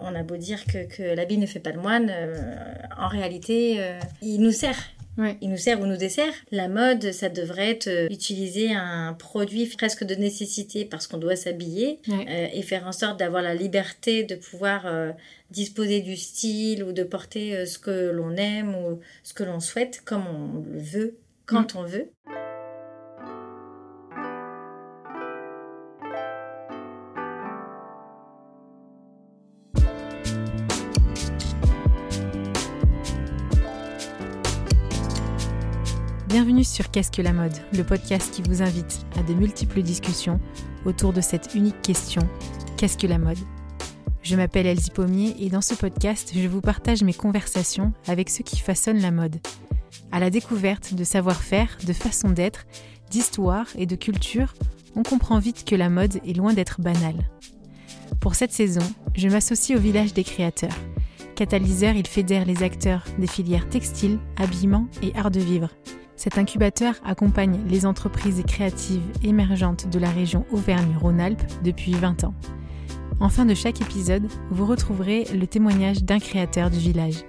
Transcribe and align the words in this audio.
On 0.00 0.14
a 0.14 0.22
beau 0.22 0.36
dire 0.36 0.64
que, 0.64 0.84
que 0.84 1.02
l'habit 1.02 1.38
ne 1.38 1.46
fait 1.46 1.60
pas 1.60 1.72
le 1.72 1.80
moine, 1.80 2.12
en 2.98 3.08
réalité, 3.08 3.80
il 4.22 4.40
nous 4.40 4.52
sert. 4.52 4.76
Il 5.40 5.48
nous 5.48 5.56
sert 5.56 5.80
ou 5.80 5.86
nous 5.86 5.96
dessert. 5.96 6.32
La 6.50 6.68
mode, 6.68 7.12
ça 7.12 7.28
devrait 7.28 7.70
être 7.70 7.86
euh, 7.86 8.08
utiliser 8.10 8.72
un 8.74 9.12
produit 9.12 9.66
presque 9.66 10.04
de 10.04 10.14
nécessité 10.14 10.84
parce 10.84 11.06
qu'on 11.06 11.18
doit 11.18 11.36
s'habiller 11.36 12.00
euh, 12.08 12.48
et 12.52 12.62
faire 12.62 12.86
en 12.86 12.92
sorte 12.92 13.18
d'avoir 13.18 13.42
la 13.42 13.54
liberté 13.54 14.24
de 14.24 14.34
pouvoir 14.34 14.86
euh, 14.86 15.12
disposer 15.50 16.00
du 16.00 16.16
style 16.16 16.82
ou 16.82 16.92
de 16.92 17.04
porter 17.04 17.64
ce 17.64 17.78
que 17.78 18.10
l'on 18.10 18.36
aime 18.36 18.74
ou 18.74 19.00
ce 19.22 19.34
que 19.34 19.44
l'on 19.44 19.60
souhaite 19.60 20.02
comme 20.04 20.26
on 20.26 20.64
le 20.72 20.80
veut, 20.80 21.16
quand 21.46 21.74
mm. 21.74 21.78
on 21.78 21.82
veut. 21.84 22.10
Bienvenue 36.34 36.64
sur 36.64 36.90
Qu'est-ce 36.90 37.12
que 37.12 37.22
la 37.22 37.32
mode, 37.32 37.56
le 37.72 37.84
podcast 37.84 38.34
qui 38.34 38.42
vous 38.42 38.60
invite 38.60 39.06
à 39.16 39.22
de 39.22 39.34
multiples 39.34 39.82
discussions 39.82 40.40
autour 40.84 41.12
de 41.12 41.20
cette 41.20 41.54
unique 41.54 41.80
question 41.80 42.22
Qu'est-ce 42.76 42.98
que 42.98 43.06
la 43.06 43.18
mode? 43.18 43.38
Je 44.24 44.34
m'appelle 44.34 44.66
Elsie 44.66 44.90
Pommier 44.90 45.36
et 45.38 45.48
dans 45.48 45.60
ce 45.60 45.74
podcast, 45.74 46.32
je 46.34 46.48
vous 46.48 46.60
partage 46.60 47.04
mes 47.04 47.14
conversations 47.14 47.92
avec 48.08 48.30
ceux 48.30 48.42
qui 48.42 48.58
façonnent 48.58 49.00
la 49.00 49.12
mode. 49.12 49.36
À 50.10 50.18
la 50.18 50.28
découverte 50.28 50.94
de 50.94 51.04
savoir-faire, 51.04 51.78
de 51.86 51.92
façon 51.92 52.30
d'être, 52.30 52.66
d'histoire 53.12 53.68
et 53.78 53.86
de 53.86 53.94
culture, 53.94 54.54
on 54.96 55.04
comprend 55.04 55.38
vite 55.38 55.64
que 55.64 55.76
la 55.76 55.88
mode 55.88 56.16
est 56.26 56.36
loin 56.36 56.52
d'être 56.52 56.80
banale. 56.80 57.30
Pour 58.18 58.34
cette 58.34 58.52
saison, 58.52 58.82
je 59.14 59.28
m'associe 59.28 59.78
au 59.78 59.80
village 59.80 60.14
des 60.14 60.24
créateurs. 60.24 60.76
Catalyseur, 61.36 61.94
il 61.94 62.08
fédère 62.08 62.44
les 62.44 62.64
acteurs 62.64 63.04
des 63.20 63.28
filières 63.28 63.68
textiles, 63.68 64.18
habillement 64.36 64.88
et 65.00 65.14
art 65.14 65.30
de 65.30 65.38
vivre. 65.38 65.68
Cet 66.16 66.38
incubateur 66.38 66.94
accompagne 67.04 67.60
les 67.68 67.86
entreprises 67.86 68.42
créatives 68.46 69.02
émergentes 69.22 69.88
de 69.88 69.98
la 69.98 70.10
région 70.10 70.46
Auvergne-Rhône-Alpes 70.52 71.42
depuis 71.62 71.92
20 71.92 72.24
ans. 72.24 72.34
En 73.20 73.28
fin 73.28 73.44
de 73.44 73.54
chaque 73.54 73.80
épisode, 73.80 74.26
vous 74.50 74.66
retrouverez 74.66 75.24
le 75.34 75.46
témoignage 75.46 76.04
d'un 76.04 76.18
créateur 76.18 76.70
du 76.70 76.78
village. 76.78 77.24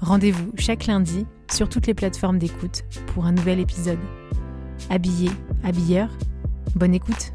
Rendez-vous 0.00 0.50
chaque 0.56 0.86
lundi 0.86 1.26
sur 1.50 1.68
toutes 1.68 1.86
les 1.86 1.94
plateformes 1.94 2.38
d'écoute 2.38 2.84
pour 3.08 3.26
un 3.26 3.32
nouvel 3.32 3.60
épisode. 3.60 3.98
Habillé, 4.88 5.30
habilleur, 5.62 6.08
bonne 6.74 6.94
écoute 6.94 7.32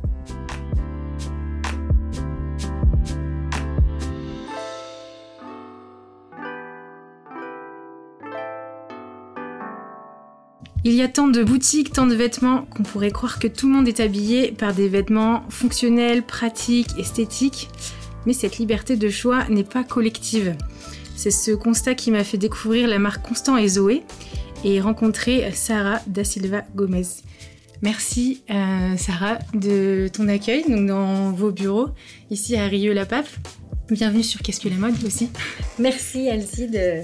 Il 10.87 10.93
y 10.93 11.01
a 11.01 11.07
tant 11.07 11.27
de 11.27 11.43
boutiques, 11.43 11.93
tant 11.93 12.05
de 12.05 12.13
vêtements 12.13 12.61
qu'on 12.65 12.83
pourrait 12.83 13.09
croire 13.09 13.39
que 13.39 13.47
tout 13.47 13.67
le 13.67 13.73
monde 13.73 13.87
est 13.87 13.99
habillé 13.99 14.51
par 14.51 14.71
des 14.71 14.87
vêtements 14.87 15.41
fonctionnels, 15.49 16.21
pratiques, 16.21 16.91
esthétiques. 16.99 17.69
Mais 18.27 18.33
cette 18.33 18.59
liberté 18.59 18.95
de 18.95 19.09
choix 19.09 19.45
n'est 19.49 19.63
pas 19.63 19.83
collective. 19.83 20.55
C'est 21.15 21.31
ce 21.31 21.49
constat 21.49 21.95
qui 21.95 22.11
m'a 22.11 22.23
fait 22.23 22.37
découvrir 22.37 22.87
la 22.87 22.99
marque 22.99 23.27
Constant 23.27 23.57
et 23.57 23.67
Zoé 23.67 24.03
et 24.63 24.79
rencontrer 24.79 25.51
Sarah 25.53 26.01
Da 26.05 26.23
Silva 26.23 26.61
Gomez. 26.75 27.07
Merci 27.81 28.43
euh, 28.51 28.95
Sarah 28.95 29.39
de 29.55 30.07
ton 30.13 30.27
accueil 30.27 30.65
donc 30.69 30.85
dans 30.85 31.31
vos 31.31 31.49
bureaux 31.49 31.89
ici 32.29 32.55
à 32.57 32.67
Rieux-la-Pape. 32.67 33.27
Bienvenue 33.91 34.23
sur 34.23 34.41
Qu'est-ce 34.41 34.59
que 34.59 34.67
la 34.67 34.77
mode 34.77 34.95
aussi. 35.05 35.29
Merci 35.79 36.25
Elsie 36.25 36.67
de, 36.67 37.01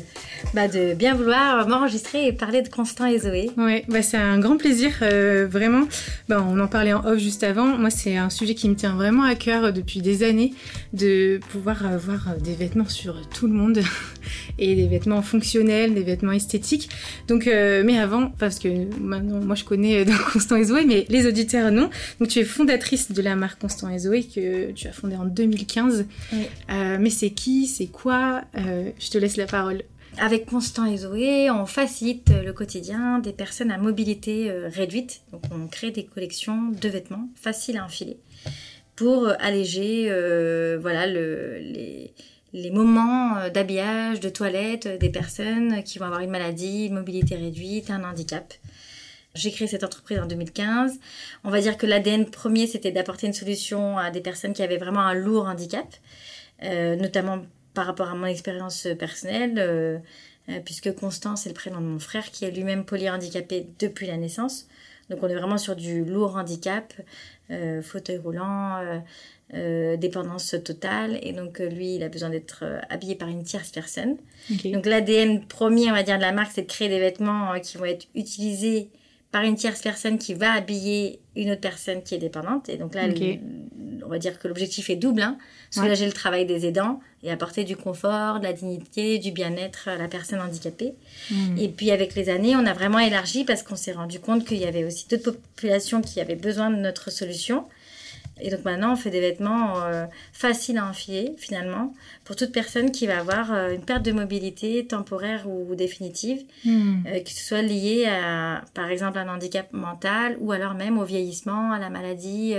bah, 0.56 0.68
de 0.68 0.96
bien 0.96 1.14
vouloir 1.14 1.68
m'enregistrer 1.68 2.26
et 2.26 2.34
parler 2.34 2.64
de 2.64 2.70
Constant 2.70 3.06
et 3.06 3.20
Zoé. 3.20 3.52
Ouais, 3.56 3.86
bah, 3.88 4.02
c'est 4.02 4.18
un 4.18 4.40
grand 4.40 4.58
plaisir, 4.58 4.92
euh, 5.03 5.46
vraiment. 5.47 5.84
Bah, 6.28 6.44
on 6.47 6.59
en 6.59 6.68
parlait 6.68 6.94
en 6.94 7.06
off 7.06 7.19
juste 7.19 7.44
avant. 7.44 7.78
Moi, 7.78 7.92
c'est 7.92 8.18
un 8.18 8.31
sujet 8.31 8.56
qui 8.56 8.68
me 8.68 8.74
tient 8.74 8.96
vraiment 8.96 9.24
à 9.24 9.36
cœur 9.36 9.72
depuis 9.74 10.02
des 10.02 10.24
années 10.24 10.56
de 10.94 11.40
pouvoir 11.52 11.86
avoir 11.86 12.36
des 12.38 12.56
vêtements 12.56 12.90
sur 12.90 13.30
tout 13.30 13.46
le 13.46 13.53
monde 13.53 13.81
et 14.58 14.74
des 14.74 14.88
vêtements 14.88 15.22
fonctionnels, 15.22 15.94
des 15.94 16.03
vêtements 16.03 16.31
esthétiques. 16.31 16.90
Donc, 17.28 17.46
euh, 17.46 17.84
mais 17.86 18.00
avant, 18.00 18.31
parce 18.40 18.58
que 18.58 18.69
maintenant, 19.00 19.40
moi, 19.40 19.53
je 19.53 19.66
connais 19.66 20.02
euh, 20.02 20.12
Constant 20.34 20.56
et 20.56 20.63
Zoé, 20.63 20.86
mais 20.86 21.06
les 21.09 21.28
auditeurs 21.28 21.72
non. 21.72 21.92
Donc, 22.19 22.30
tu 22.30 22.40
es 22.40 22.44
fondatrice 22.44 23.12
de 23.12 23.22
la 23.22 23.36
marque 23.36 23.62
Constant 23.62 23.90
et 23.90 24.00
Zoé 24.00 24.24
que 24.24 24.72
tu 24.72 24.88
as 24.88 24.94
fondée 24.94 25.16
en 25.16 25.25
2015. 25.25 26.06
Mais 26.72 27.09
c'est 27.09 27.32
qui, 27.32 27.68
c'est 27.68 27.88
quoi? 27.88 28.44
Je 28.56 29.09
te 29.09 29.18
laisse 29.18 29.38
la 29.38 29.46
parole. 29.46 29.84
Avec 30.18 30.46
Constant 30.46 30.86
et 30.86 30.98
Zoé, 30.98 31.50
on 31.50 31.66
facilite 31.66 32.30
le 32.30 32.52
quotidien 32.52 33.20
des 33.20 33.32
personnes 33.32 33.72
à 33.72 33.78
mobilité 33.78 34.52
euh, 34.52 34.68
réduite. 34.68 35.22
Donc 35.31 35.44
on 35.52 35.68
crée 35.68 35.92
des 35.92 36.06
collections 36.06 36.70
de 36.70 36.90
vêtements 36.90 37.30
faciles 37.36 37.78
à 37.78 37.86
enfiler 37.86 38.18
pour 38.98 39.26
euh, 39.26 39.34
alléger 39.40 40.08
euh, 40.10 40.78
voilà, 40.81 41.08
les, 41.08 42.14
moments 42.72 43.48
d'habillage, 43.54 44.20
de 44.20 44.28
toilette 44.28 45.00
des 45.00 45.10
personnes 45.10 45.81
qui 45.84 45.98
vont 45.98 46.06
avoir 46.06 46.20
une 46.20 46.30
maladie, 46.30 46.88
une 46.88 46.96
mobilité 46.96 47.36
réduite, 47.36 47.90
un 47.90 48.04
handicap. 48.04 48.54
J'ai 49.34 49.52
créé 49.52 49.68
cette 49.68 49.86
entreprise 49.86 50.20
en 50.20 50.26
2015. 50.26 51.00
On 51.46 51.50
va 51.50 51.62
dire 51.62 51.78
que 51.78 51.86
l'ADN 51.86 52.26
premier, 52.26 52.68
c'était 52.68 52.92
d'apporter 52.92 53.28
une 53.28 53.34
solution 53.34 53.98
à 53.98 54.12
des 54.12 54.20
personnes 54.20 54.52
qui 54.52 54.62
avaient 54.62 54.78
vraiment 54.78 55.00
un 55.00 55.14
lourd 55.14 55.48
handicap, 55.48 55.88
notamment 56.62 57.42
par 57.74 57.86
rapport 57.86 58.10
à 58.10 58.16
mon 58.16 58.26
expérience 58.26 58.88
personnelle, 59.00 59.56
euh, 59.58 59.98
euh, 60.50 60.60
puisque 60.64 60.94
Constance 60.96 61.46
est 61.46 61.50
le 61.50 61.56
prénom 61.56 61.80
de 61.80 61.86
mon 61.86 62.00
frère 62.00 62.32
qui 62.32 62.46
est 62.46 62.52
lui-même 62.52 62.86
polyhandicapé 62.86 63.68
depuis 63.80 64.08
la 64.08 64.18
naissance. 64.18 64.68
Donc 65.10 65.24
on 65.24 65.28
est 65.28 65.36
vraiment 65.36 65.58
sur 65.58 65.76
du 65.76 66.06
lourd 66.06 66.38
handicap, 66.38 66.94
euh, 67.50 67.82
fauteuil 67.82 68.18
roulant, 68.18 68.80
dépendance 69.54 70.56
totale. 70.64 71.20
Et 71.22 71.34
donc 71.34 71.60
lui, 71.60 71.96
il 71.96 72.04
a 72.04 72.08
besoin 72.08 72.30
d'être 72.30 72.64
habillé 72.90 73.16
par 73.16 73.28
une 73.28 73.44
tierce 73.44 73.70
personne. 73.72 74.16
Donc 74.64 74.86
l'ADN 74.86 75.46
premier, 75.46 75.92
on 75.92 75.94
va 75.94 76.04
dire, 76.04 76.16
de 76.16 76.22
la 76.22 76.32
marque, 76.32 76.54
c'est 76.54 76.62
de 76.62 76.68
créer 76.68 76.88
des 76.88 77.00
vêtements 77.00 77.60
qui 77.60 77.78
vont 77.78 77.84
être 77.84 78.08
utilisés 78.16 78.90
par 79.31 79.44
une 79.44 79.56
tierce 79.56 79.81
personne 79.81 80.18
qui 80.18 80.34
va 80.34 80.52
habiller 80.52 81.19
une 81.36 81.52
autre 81.52 81.62
personne 81.62 82.03
qui 82.03 82.16
est 82.16 82.19
dépendante. 82.19 82.68
Et 82.68 82.78
donc 82.78 82.94
là, 82.96 83.03
on 84.03 84.09
va 84.09 84.19
dire 84.19 84.38
que 84.40 84.47
l'objectif 84.47 84.90
est 84.90 84.97
double. 84.97 85.22
Hein. 85.22 85.38
Soulager 85.69 86.06
le 86.06 86.12
travail 86.12 86.46
des 86.46 86.66
aidants 86.66 87.00
et 87.24 87.31
apporter 87.31 87.64
du 87.64 87.78
confort, 87.78 88.40
de 88.40 88.44
la 88.44 88.52
dignité, 88.52 89.19
du 89.19 89.31
bien-être 89.31 89.88
à 89.88 89.96
la 89.96 90.09
personne 90.09 90.42
handicapée. 90.42 90.94
Hmm. 91.30 91.58
Et 91.58 91.69
puis 91.69 91.92
avec 91.92 92.16
les 92.16 92.30
années, 92.30 92.56
on 92.58 92.66
a 92.66 92.74
vraiment 92.74 93.00
élargi 93.00 93.46
parce 93.46 93.64
qu'on 93.64 93.78
s'est 93.78 93.94
rendu 93.94 94.19
compte 94.19 94.44
qu'il 94.46 94.58
y 94.58 94.66
avait 94.66 94.84
aussi 94.84 95.08
d'autres 95.08 95.31
populations 95.31 96.02
qui 96.02 96.19
avaient 96.19 96.36
besoin 96.36 96.69
de 96.69 96.78
notre 96.78 97.09
solution. 97.09 97.66
Et 98.41 98.50
donc 98.50 98.66
maintenant, 98.66 98.94
on 98.94 98.96
fait 98.96 99.09
des 99.09 99.22
vêtements 99.22 99.84
euh, 99.84 100.06
faciles 100.34 100.78
à 100.78 100.88
enfiler, 100.88 101.34
finalement, 101.38 101.94
pour 102.24 102.35
toute 102.35 102.52
personne 102.52 102.91
qui 102.91 103.07
va 103.07 103.19
avoir 103.19 103.53
euh, 103.53 103.74
une 103.74 103.85
perte 103.85 104.03
de 104.03 104.12
mobilité 104.12 104.85
temporaire 104.85 105.47
ou, 105.47 105.75
définitive, 105.75 106.44
hmm. 106.66 107.03
euh, 107.07 107.19
que 107.22 107.30
ce 107.30 107.44
soit 107.44 107.62
liée 107.62 108.06
à, 108.07 108.63
par 108.74 108.90
exemple, 108.90 109.18
un 109.19 109.34
handicap 109.34 109.72
mental 109.74 110.38
ou 110.40 110.51
alors 110.51 110.74
même 110.74 110.97
au 110.97 111.03
vieillissement, 111.03 111.72
à 111.72 111.80
la 111.80 111.90
maladie, 111.90 112.56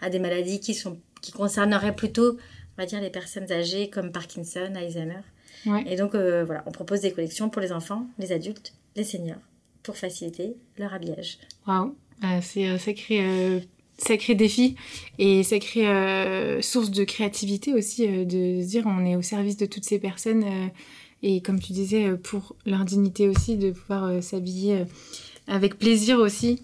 à 0.00 0.10
des 0.10 0.18
maladies 0.18 0.60
qui, 0.60 0.74
sont, 0.74 0.98
qui 1.20 1.32
concerneraient 1.32 1.94
plutôt, 1.94 2.32
on 2.32 2.82
va 2.82 2.86
dire, 2.86 3.00
les 3.00 3.10
personnes 3.10 3.50
âgées 3.52 3.90
comme 3.90 4.12
Parkinson, 4.12 4.72
Alzheimer. 4.74 5.22
Et 5.86 5.96
donc, 5.96 6.14
voilà, 6.14 6.62
on 6.66 6.70
propose 6.70 7.00
des 7.00 7.12
collections 7.12 7.50
pour 7.50 7.60
les 7.60 7.72
enfants, 7.72 8.06
les 8.18 8.32
adultes, 8.32 8.72
les 8.96 9.04
seniors, 9.04 9.40
pour 9.82 9.96
faciliter 9.96 10.56
leur 10.78 10.94
habillage. 10.94 11.38
Waouh, 11.66 11.94
c'est 12.40 12.78
sacré 12.78 13.68
sacré 13.98 14.34
défi 14.34 14.76
et 15.18 15.42
sacré 15.42 15.88
euh, 15.88 16.62
source 16.62 16.90
de 16.90 17.04
créativité 17.04 17.74
aussi 17.74 18.06
euh, 18.06 18.24
de 18.24 18.62
se 18.62 18.68
dire 18.68 18.84
on 18.86 19.04
est 19.04 19.16
au 19.16 19.22
service 19.22 19.56
de 19.56 19.66
toutes 19.66 19.84
ces 19.84 19.98
personnes 19.98 20.44
euh, 20.44 20.66
et 21.22 21.42
comme 21.42 21.58
tu 21.58 21.72
disais 21.72 22.16
pour 22.16 22.54
leur 22.64 22.84
dignité 22.84 23.28
aussi 23.28 23.56
de 23.56 23.72
pouvoir 23.72 24.22
s'habiller 24.22 24.84
avec 25.48 25.76
plaisir 25.76 26.20
aussi 26.20 26.62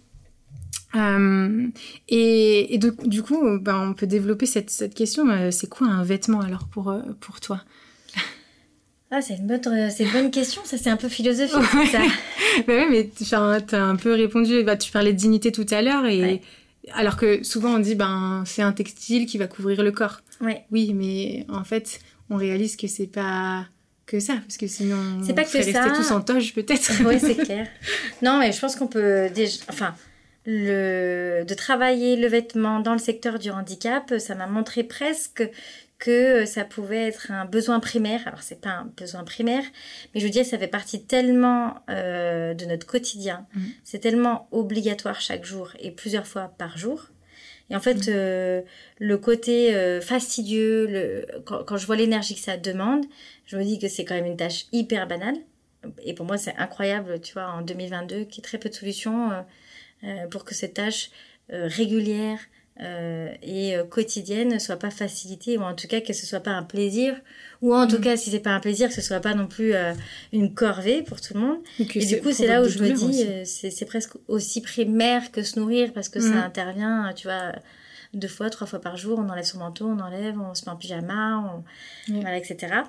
et, 2.08 2.78
du 2.78 3.22
coup 3.24 3.58
ben, 3.58 3.88
on 3.88 3.94
peut 3.94 4.06
développer 4.06 4.46
cette, 4.46 4.70
cette 4.70 4.94
question 4.94 5.24
c'est 5.50 5.68
quoi 5.68 5.88
un 5.88 6.04
vêtement 6.04 6.40
alors 6.40 6.68
pour, 6.68 6.94
pour 7.18 7.40
toi? 7.40 7.62
Ah, 9.10 9.20
c'est 9.20 9.34
une, 9.34 9.46
bonne, 9.46 9.60
une 9.66 10.10
bonne 10.12 10.30
question, 10.30 10.62
ça 10.64 10.76
c'est 10.76 10.90
un 10.90 10.96
peu 10.96 11.08
philosophique. 11.08 11.90
ça. 11.90 11.98
bah 12.66 12.72
oui, 12.78 12.84
mais 12.90 13.10
tu 13.16 13.34
as 13.34 13.84
un 13.84 13.96
peu 13.96 14.12
répondu, 14.12 14.64
bah, 14.64 14.76
tu 14.76 14.90
parlais 14.90 15.12
de 15.12 15.18
dignité 15.18 15.52
tout 15.52 15.66
à 15.70 15.82
l'heure 15.82 16.06
et, 16.06 16.40
alors 16.92 17.16
que 17.16 17.42
souvent 17.42 17.74
on 17.74 17.78
dit 17.78 17.94
ben 17.94 18.44
c'est 18.46 18.62
un 18.62 18.72
textile 18.72 19.26
qui 19.26 19.38
va 19.38 19.46
couvrir 19.46 19.82
le 19.82 19.92
corps. 19.92 20.20
Oui, 20.70 20.92
mais 20.92 21.46
en 21.48 21.64
fait 21.64 22.00
on 22.30 22.36
réalise 22.36 22.76
que 22.76 22.86
c'est 22.86 23.06
pas 23.06 23.66
que 24.06 24.20
ça 24.20 24.34
parce 24.34 24.58
que 24.58 24.66
sinon 24.66 25.22
c'est 25.22 25.34
pas 25.34 25.42
on 25.42 25.44
que 25.44 25.56
rester 25.56 25.92
tous 25.96 26.10
en 26.10 26.20
toge 26.20 26.54
peut-être. 26.54 26.92
oui 27.06 27.18
c'est 27.18 27.36
clair. 27.36 27.66
Non 28.22 28.38
mais 28.38 28.52
je 28.52 28.60
pense 28.60 28.76
qu'on 28.76 28.86
peut 28.86 29.28
déjà 29.34 29.58
enfin 29.68 29.94
le 30.46 31.44
de 31.44 31.54
travailler 31.54 32.16
le 32.16 32.28
vêtement 32.28 32.80
dans 32.80 32.92
le 32.92 32.98
secteur 32.98 33.38
du 33.38 33.50
handicap 33.50 34.12
ça 34.18 34.34
m'a 34.34 34.46
montré 34.46 34.84
presque 34.84 35.48
que 35.98 36.44
ça 36.44 36.64
pouvait 36.64 37.06
être 37.08 37.30
un 37.30 37.44
besoin 37.44 37.80
primaire. 37.80 38.20
Alors 38.26 38.42
c'est 38.42 38.60
pas 38.60 38.70
un 38.70 38.84
besoin 38.96 39.24
primaire, 39.24 39.64
mais 40.14 40.20
je 40.20 40.26
veux 40.26 40.30
dire 40.30 40.44
ça 40.44 40.58
fait 40.58 40.68
partie 40.68 41.04
tellement 41.04 41.76
euh, 41.88 42.52
de 42.54 42.64
notre 42.66 42.86
quotidien. 42.86 43.46
Mhm. 43.54 43.70
C'est 43.84 44.00
tellement 44.00 44.48
obligatoire 44.50 45.20
chaque 45.20 45.44
jour 45.44 45.72
et 45.78 45.90
plusieurs 45.90 46.26
fois 46.26 46.52
par 46.58 46.76
jour. 46.76 47.06
Et 47.70 47.76
en 47.76 47.80
fait, 47.80 47.94
Mhm. 47.94 48.04
euh, 48.08 48.60
le 48.98 49.16
côté 49.16 49.74
euh, 49.74 50.00
fastidieux, 50.02 50.86
le, 50.86 51.26
quand, 51.46 51.64
quand 51.64 51.78
je 51.78 51.86
vois 51.86 51.96
l'énergie 51.96 52.34
que 52.34 52.40
ça 52.40 52.58
demande, 52.58 53.06
je 53.46 53.56
me 53.56 53.64
dis 53.64 53.78
que 53.78 53.88
c'est 53.88 54.04
quand 54.04 54.14
même 54.14 54.26
une 54.26 54.36
tâche 54.36 54.66
hyper 54.72 55.06
banale. 55.06 55.36
Et 56.02 56.14
pour 56.14 56.26
moi, 56.26 56.36
c'est 56.36 56.54
incroyable, 56.56 57.20
tu 57.20 57.32
vois, 57.34 57.46
en 57.50 57.62
2022, 57.62 58.24
qu'il 58.24 58.36
y 58.36 58.38
ait 58.38 58.42
très 58.42 58.58
peu 58.58 58.68
de 58.68 58.74
solutions 58.74 59.30
euh, 59.32 59.40
euh, 60.04 60.26
pour 60.28 60.44
que 60.44 60.54
cette 60.54 60.74
tâche 60.74 61.10
euh, 61.52 61.66
régulière 61.70 62.38
euh, 62.80 63.32
et 63.42 63.76
euh, 63.76 63.84
quotidienne 63.84 64.48
ne 64.54 64.58
soit 64.58 64.76
pas 64.78 64.90
facilitée, 64.90 65.56
ou 65.58 65.62
en 65.62 65.74
tout 65.74 65.86
cas 65.86 66.00
que 66.00 66.12
ce 66.12 66.26
soit 66.26 66.40
pas 66.40 66.50
un 66.50 66.64
plaisir, 66.64 67.14
ou 67.62 67.74
en 67.74 67.86
tout 67.86 67.96
Mhm. 67.96 68.02
cas, 68.02 68.16
si 68.16 68.30
c'est 68.30 68.40
pas 68.40 68.50
un 68.50 68.60
plaisir, 68.60 68.88
que 68.88 68.94
ce 68.94 69.00
soit 69.00 69.20
pas 69.20 69.34
non 69.34 69.46
plus 69.46 69.74
euh, 69.74 69.92
une 70.32 70.52
corvée 70.54 71.02
pour 71.02 71.20
tout 71.20 71.34
le 71.34 71.40
monde. 71.40 71.58
Et, 71.78 72.06
du 72.06 72.20
coup, 72.20 72.32
c'est 72.32 72.46
là 72.48 72.62
où 72.62 72.68
je 72.68 72.78
me 72.80 72.88
dis, 73.12 73.22
euh, 73.24 73.42
c'est 73.44 73.84
presque 73.86 74.14
aussi 74.28 74.60
primaire 74.60 75.30
que 75.30 75.42
se 75.42 75.58
nourrir 75.58 75.92
parce 75.92 76.08
que 76.08 76.18
ça 76.20 76.28
Mhm. 76.30 76.36
intervient, 76.36 77.12
tu 77.14 77.28
vois, 77.28 77.52
deux 78.12 78.28
fois, 78.28 78.50
trois 78.50 78.66
fois 78.66 78.80
par 78.80 78.96
jour. 78.96 79.18
On 79.18 79.28
enlève 79.28 79.44
son 79.44 79.58
manteau, 79.58 79.86
on 79.86 79.98
enlève, 80.00 80.38
on 80.40 80.54
se 80.54 80.64
met 80.64 80.70
en 80.72 80.76
pyjama, 80.76 81.38
on... 82.08 82.12
Voilà, 82.20 82.36
etc. 82.38 82.82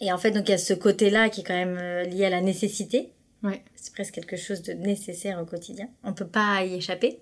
Et 0.00 0.12
en 0.12 0.18
fait, 0.18 0.30
donc 0.32 0.48
il 0.48 0.52
y 0.52 0.54
a 0.54 0.58
ce 0.58 0.74
côté-là 0.74 1.28
qui 1.28 1.40
est 1.40 1.44
quand 1.44 1.54
même 1.54 1.78
euh, 1.80 2.04
lié 2.04 2.24
à 2.26 2.30
la 2.30 2.40
nécessité. 2.40 3.10
Ouais. 3.42 3.62
C'est 3.76 3.92
presque 3.92 4.14
quelque 4.14 4.36
chose 4.36 4.62
de 4.62 4.72
nécessaire 4.72 5.40
au 5.40 5.44
quotidien. 5.44 5.88
On 6.04 6.12
peut 6.12 6.26
pas 6.26 6.64
y 6.64 6.74
échapper. 6.74 7.20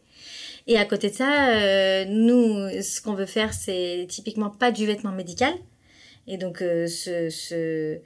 Et 0.66 0.78
à 0.78 0.84
côté 0.84 1.10
de 1.10 1.14
ça, 1.14 1.56
euh, 1.56 2.04
nous, 2.06 2.82
ce 2.82 3.00
qu'on 3.00 3.14
veut 3.14 3.26
faire, 3.26 3.52
c'est 3.52 4.06
typiquement 4.08 4.50
pas 4.50 4.70
du 4.70 4.86
vêtement 4.86 5.12
médical. 5.12 5.52
Et 6.26 6.38
donc, 6.38 6.62
euh, 6.62 6.86
ce, 6.86 7.30
ce, 7.30 8.00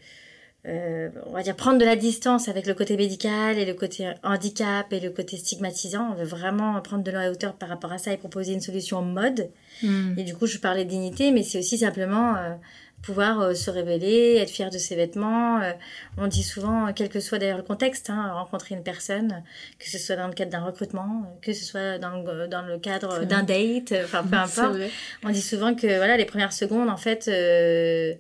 euh, 0.67 1.09
on 1.25 1.33
va 1.33 1.43
dire 1.43 1.57
prendre 1.57 1.79
de 1.79 1.87
la 1.87 1.97
distance 1.97 2.49
avec 2.49 2.67
le 2.67 2.75
côté 2.75 2.99
médical 2.99 3.59
et 3.59 3.65
le 3.65 3.73
côté 3.73 4.13
handicap 4.23 4.93
et 4.93 5.01
le 5.01 5.11
côté 5.11 5.39
stigmatisant. 5.39 6.11
On 6.13 6.15
veut 6.15 6.27
vraiment 6.27 6.79
prendre 6.83 7.03
de 7.03 7.11
la 7.11 7.31
hauteur 7.31 7.55
par 7.55 7.71
rapport 7.71 7.93
à 7.93 7.99
ça 7.99 8.13
et 8.13 8.19
proposer 8.19 8.53
une 8.53 8.61
solution 8.61 9.01
mode. 9.01 9.49
Mhm. 9.83 10.17
Et 10.19 10.25
du 10.25 10.35
coup, 10.35 10.47
je 10.47 10.59
parlais 10.59 10.85
de 10.85 10.91
dignité, 10.91 11.33
mais 11.33 11.43
c'est 11.43 11.59
aussi 11.59 11.79
simplement 11.79 12.37
euh, 12.37 12.55
pouvoir 13.03 13.41
euh, 13.41 13.55
se 13.55 13.71
révéler, 13.71 14.37
être 14.39 14.51
fier 14.51 14.69
de 14.71 14.79
ses 14.79 14.95
vêtements. 14.97 15.61
Euh, 15.61 15.73
on 16.19 16.27
dit 16.27 16.43
souvent, 16.43 16.87
euh, 16.87 16.91
quel 16.95 17.09
que 17.09 17.19
soit 17.21 17.39
d'ailleurs 17.39 17.57
le 17.59 17.63
contexte, 17.63 18.11
hein, 18.11 18.33
rencontrer 18.33 18.75
une 18.75 18.83
personne, 18.83 19.43
que 19.79 19.89
ce 19.89 19.99
soit 19.99 20.17
dans 20.17 20.27
le 20.27 20.35
cadre 20.35 20.51
d'un 20.51 20.63
recrutement, 20.65 21.39
que 21.43 21.53
ce 21.53 21.65
soit 21.65 21.99
dans 21.99 22.23
le, 22.23 22.47
dans 22.49 22.63
le 22.63 22.79
cadre 22.79 23.25
d'un 23.25 23.43
date, 23.43 23.95
enfin 24.05 24.23
peu 24.23 24.37
importe. 24.37 24.77
On 25.25 25.31
dit 25.31 25.41
souvent 25.43 25.75
que 25.75 25.87
voilà, 25.97 26.17
les 26.17 26.27
premières 26.27 26.53
secondes, 26.53 26.91
en 26.91 26.97
fait, 26.99 27.27
euh, 27.29 28.15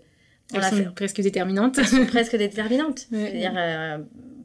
on 0.52 0.56
Elles 0.56 0.64
sont 0.64 0.76
fait- 0.76 0.94
presque 0.94 1.20
déterminantes. 1.20 1.76
sont 1.84 2.06
presque 2.06 2.36
déterminantes. 2.36 3.06
C'est-à-dire 3.10 4.00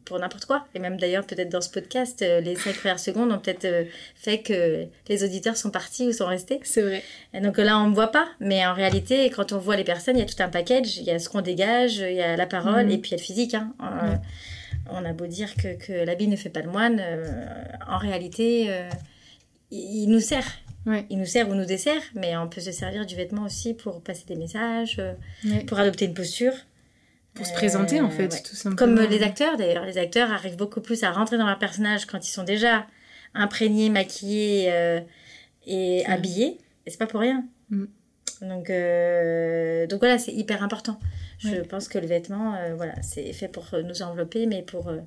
pour 0.06 0.20
n'importe 0.20 0.46
quoi. 0.46 0.66
Et 0.76 0.80
même 0.80 0.98
d'ailleurs, 0.98 1.26
peut-être 1.26 1.50
dans 1.50 1.62
ce 1.62 1.70
podcast, 1.70 2.22
euh, 2.22 2.40
les 2.40 2.56
cinq 2.56 2.76
premières 2.76 3.00
secondes 3.00 3.32
ont 3.32 3.40
peut-être 3.40 3.66
euh, 3.66 3.84
fait 4.16 4.40
que 4.40 4.86
les 5.10 5.24
auditeurs 5.24 5.58
sont 5.58 5.72
partis 5.72 6.08
ou 6.08 6.14
sont 6.14 6.28
restés. 6.28 6.60
C'est 6.64 6.82
vrai. 6.82 7.04
Et 7.34 7.42
donc 7.42 7.58
là, 7.58 7.78
on 7.80 7.90
ne 7.90 7.96
voit 7.96 8.12
pas. 8.12 8.28
Mais 8.40 8.66
en 8.66 8.74
réalité, 8.74 9.30
quand 9.32 9.52
on 9.52 9.58
voit 9.58 9.76
les 9.76 9.84
personnes, 9.84 10.16
il 10.18 10.20
y 10.20 10.24
a 10.24 10.26
tout 10.26 10.42
un 10.42 10.50
package. 10.50 10.98
Il 10.98 11.04
y 11.04 11.12
a 11.12 11.20
ce 11.20 11.28
qu'on 11.30 11.42
dégage, 11.42 11.98
il 11.98 12.14
y 12.14 12.22
a 12.22 12.38
la 12.38 12.46
parole 12.46 12.86
Mhm. 12.86 12.92
et 12.92 12.98
puis 13.00 13.10
il 13.10 13.14
y 13.14 13.16
a 13.16 13.18
le 13.18 13.24
physique. 13.24 13.54
hein. 13.56 13.74
On 14.90 15.04
a 15.04 15.14
beau 15.14 15.26
dire 15.26 15.56
que, 15.56 15.74
que 15.76 15.92
l'habit 16.06 16.28
ne 16.28 16.36
fait 16.36 16.50
pas 16.50 16.62
le 16.62 16.70
moine. 16.70 17.00
euh, 17.02 17.26
en 17.90 17.98
réalité, 17.98 18.68
euh, 18.70 18.88
il, 19.72 20.04
il 20.04 20.08
nous 20.10 20.20
sert. 20.20 20.46
Ouais. 20.86 21.06
Il 21.10 21.18
nous 21.18 21.26
sert 21.26 21.50
ou 21.50 21.56
nous 21.56 21.66
dessert. 21.66 22.02
Mais 22.14 22.38
on 22.38 22.48
peut 22.48 22.62
se 22.62 22.72
servir 22.72 23.06
du 23.08 23.16
vêtement 23.16 23.44
aussi 23.46 23.74
pour 23.74 24.02
passer 24.02 24.26
des 24.28 24.36
messages, 24.36 25.02
Ouais. 25.44 25.64
pour 25.66 25.80
adopter 25.80 26.06
une 26.06 26.14
posture. 26.14 26.54
Pour 27.36 27.46
se 27.46 27.52
Euh, 27.52 27.56
présenter, 27.56 28.02
en 28.02 28.10
fait, 28.10 28.34
ouais. 28.34 28.42
tout 28.42 28.56
simplement. 28.56 28.76
Comme 28.76 28.98
euh, 29.06 29.08
les 29.08 29.22
acteurs 29.22 29.58
d'ailleurs. 29.58 29.86
Les 29.86 29.98
acteurs 29.98 30.32
arrivent 30.32 30.56
beaucoup 30.58 30.82
plus 30.82 31.04
à 31.04 31.12
rentrer 31.12 31.38
dans 31.38 31.46
leur 31.46 31.60
personnage 31.60 32.06
quand 32.06 32.26
ils 32.28 32.32
sont 32.32 32.44
déjà 32.44 32.88
imprégnés, 33.34 33.90
maquillés 33.90 34.72
euh, 34.72 35.02
et 35.68 36.06
habillés. 36.06 36.58
Et 36.86 36.92
c'est 36.92 36.98
pas 36.98 37.08
pour 37.08 37.20
rien. 37.20 37.44
Mm. 37.70 37.86
Donc, 38.42 38.70
euh, 38.70 39.88
donc 39.88 40.00
voilà, 40.00 40.18
c'est 40.18 40.34
hyper 40.34 40.64
important. 40.64 41.00
Je 41.40 41.56
pense 41.62 41.88
que 41.88 41.98
le 41.98 42.08
vêtement, 42.08 42.56
euh, 42.56 42.74
voilà, 42.76 42.94
c'est 43.02 43.32
fait 43.34 43.48
pour 43.48 43.66
euh, 43.74 43.82
nous 43.84 44.02
envelopper, 44.02 44.46
mais 44.46 44.62
pour 44.62 44.88
euh, 44.88 45.00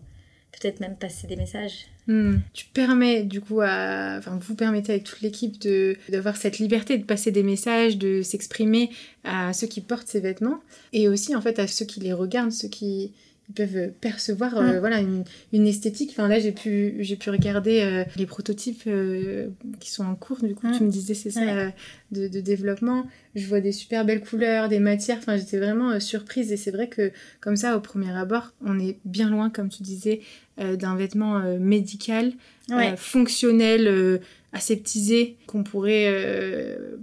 peut-être 0.53 0.81
même 0.81 0.97
passer 0.97 1.27
des 1.27 1.37
messages. 1.37 1.87
Hmm. 2.07 2.37
Tu 2.55 2.65
permets 2.67 3.23
du 3.23 3.41
coup 3.41 3.61
à... 3.61 4.17
Enfin, 4.19 4.39
vous 4.41 4.55
permettez 4.55 4.93
avec 4.93 5.05
toute 5.05 5.21
l'équipe 5.21 5.61
de 5.61 5.97
d'avoir 6.09 6.37
cette 6.37 6.59
liberté 6.59 6.97
de 6.97 7.05
passer 7.05 7.31
des 7.31 7.43
messages, 7.43 7.99
de 7.99 8.23
s'exprimer 8.23 8.91
à 9.25 9.53
ceux 9.53 9.67
qui 9.67 9.83
portent 9.83 10.09
ces 10.09 10.21
vêtements 10.21 10.61
et 10.93 11.09
aussi 11.09 11.37
en 11.37 11.43
fait 11.43 11.59
à 11.59 11.67
ceux 11.67 11.85
qui 11.85 12.01
les 12.01 12.15
regardent, 12.15 12.53
ceux 12.53 12.69
qui 12.69 13.13
ils 13.51 13.55
peuvent 13.55 13.91
percevoir 14.01 14.57
euh, 14.59 14.77
Mm. 14.77 14.79
voilà 14.79 15.01
une, 15.01 15.25
une 15.53 15.67
esthétique. 15.67 16.11
Enfin 16.13 16.29
là 16.29 16.39
j'ai 16.39 16.53
pu 16.53 16.97
j'ai 17.01 17.17
pu 17.17 17.31
regarder 17.31 17.81
euh, 17.83 18.05
les 18.17 18.27
prototypes 18.27 18.83
euh, 18.87 19.49
qui 19.81 19.91
sont 19.91 20.05
en 20.05 20.15
cours. 20.15 20.39
Du 20.43 20.55
coup 20.55 20.67
Mm. 20.69 20.77
tu 20.77 20.83
me 20.85 20.91
disais 20.91 21.15
c'est 21.15 21.31
ça 21.31 21.41
Ouais. 21.41 21.53
euh, 21.53 21.71
de, 22.13 22.29
de 22.29 22.41
développement. 22.41 23.07
Je 23.35 23.47
vois 23.47 23.61
des 23.61 23.73
super 23.73 24.05
belles 24.05 24.21
couleurs, 24.23 24.69
des 24.69 24.81
matières. 24.81 25.19
Enfin 25.19 25.37
j'étais 25.37 25.59
vraiment 25.59 25.91
euh, 25.93 26.01
surprise 26.01 26.53
et 26.53 26.57
c'est 26.57 26.71
vrai 26.71 26.89
que 26.89 27.11
comme 27.41 27.57
ça 27.57 27.77
au 27.77 27.81
premier 27.81 28.13
abord 28.17 28.53
on 28.65 28.79
est 28.79 28.99
bien 29.05 29.31
loin 29.31 29.49
comme 29.51 29.69
tu 29.71 29.83
disais 29.83 30.21
euh, 30.61 30.77
d'un 30.77 30.97
vêtement 30.97 31.39
euh, 31.39 31.59
médical, 31.59 32.33
Ouais. 32.71 32.93
euh, 32.93 32.97
fonctionnel, 32.97 33.87
euh, 33.87 34.19
aseptisé, 34.53 35.37
qu'on 35.47 35.63
pourrait 35.63 36.05
euh, 36.09 36.97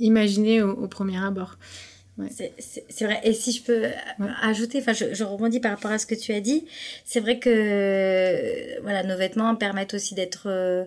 imaginer 0.00 0.62
au, 0.62 0.70
au 0.70 0.88
premier 0.88 1.18
abord. 1.18 1.58
C'est- 2.30 2.52
C'est 2.88 3.04
vrai. 3.06 3.20
Et 3.24 3.32
si 3.32 3.52
je 3.52 3.62
peux 3.62 3.86
ajouter, 4.42 4.78
enfin, 4.80 4.92
je, 4.92 5.14
je 5.14 5.24
rebondis 5.24 5.60
par 5.60 5.72
rapport 5.72 5.90
à 5.90 5.98
ce 5.98 6.06
que 6.06 6.14
tu 6.14 6.32
as 6.32 6.40
dit. 6.40 6.66
C'est 7.04 7.20
vrai 7.20 7.38
que 7.38 8.80
voilà, 8.82 9.02
nos 9.02 9.16
vêtements 9.16 9.54
permettent 9.56 9.94
aussi 9.94 10.14
d'être, 10.14 10.44
euh, 10.48 10.84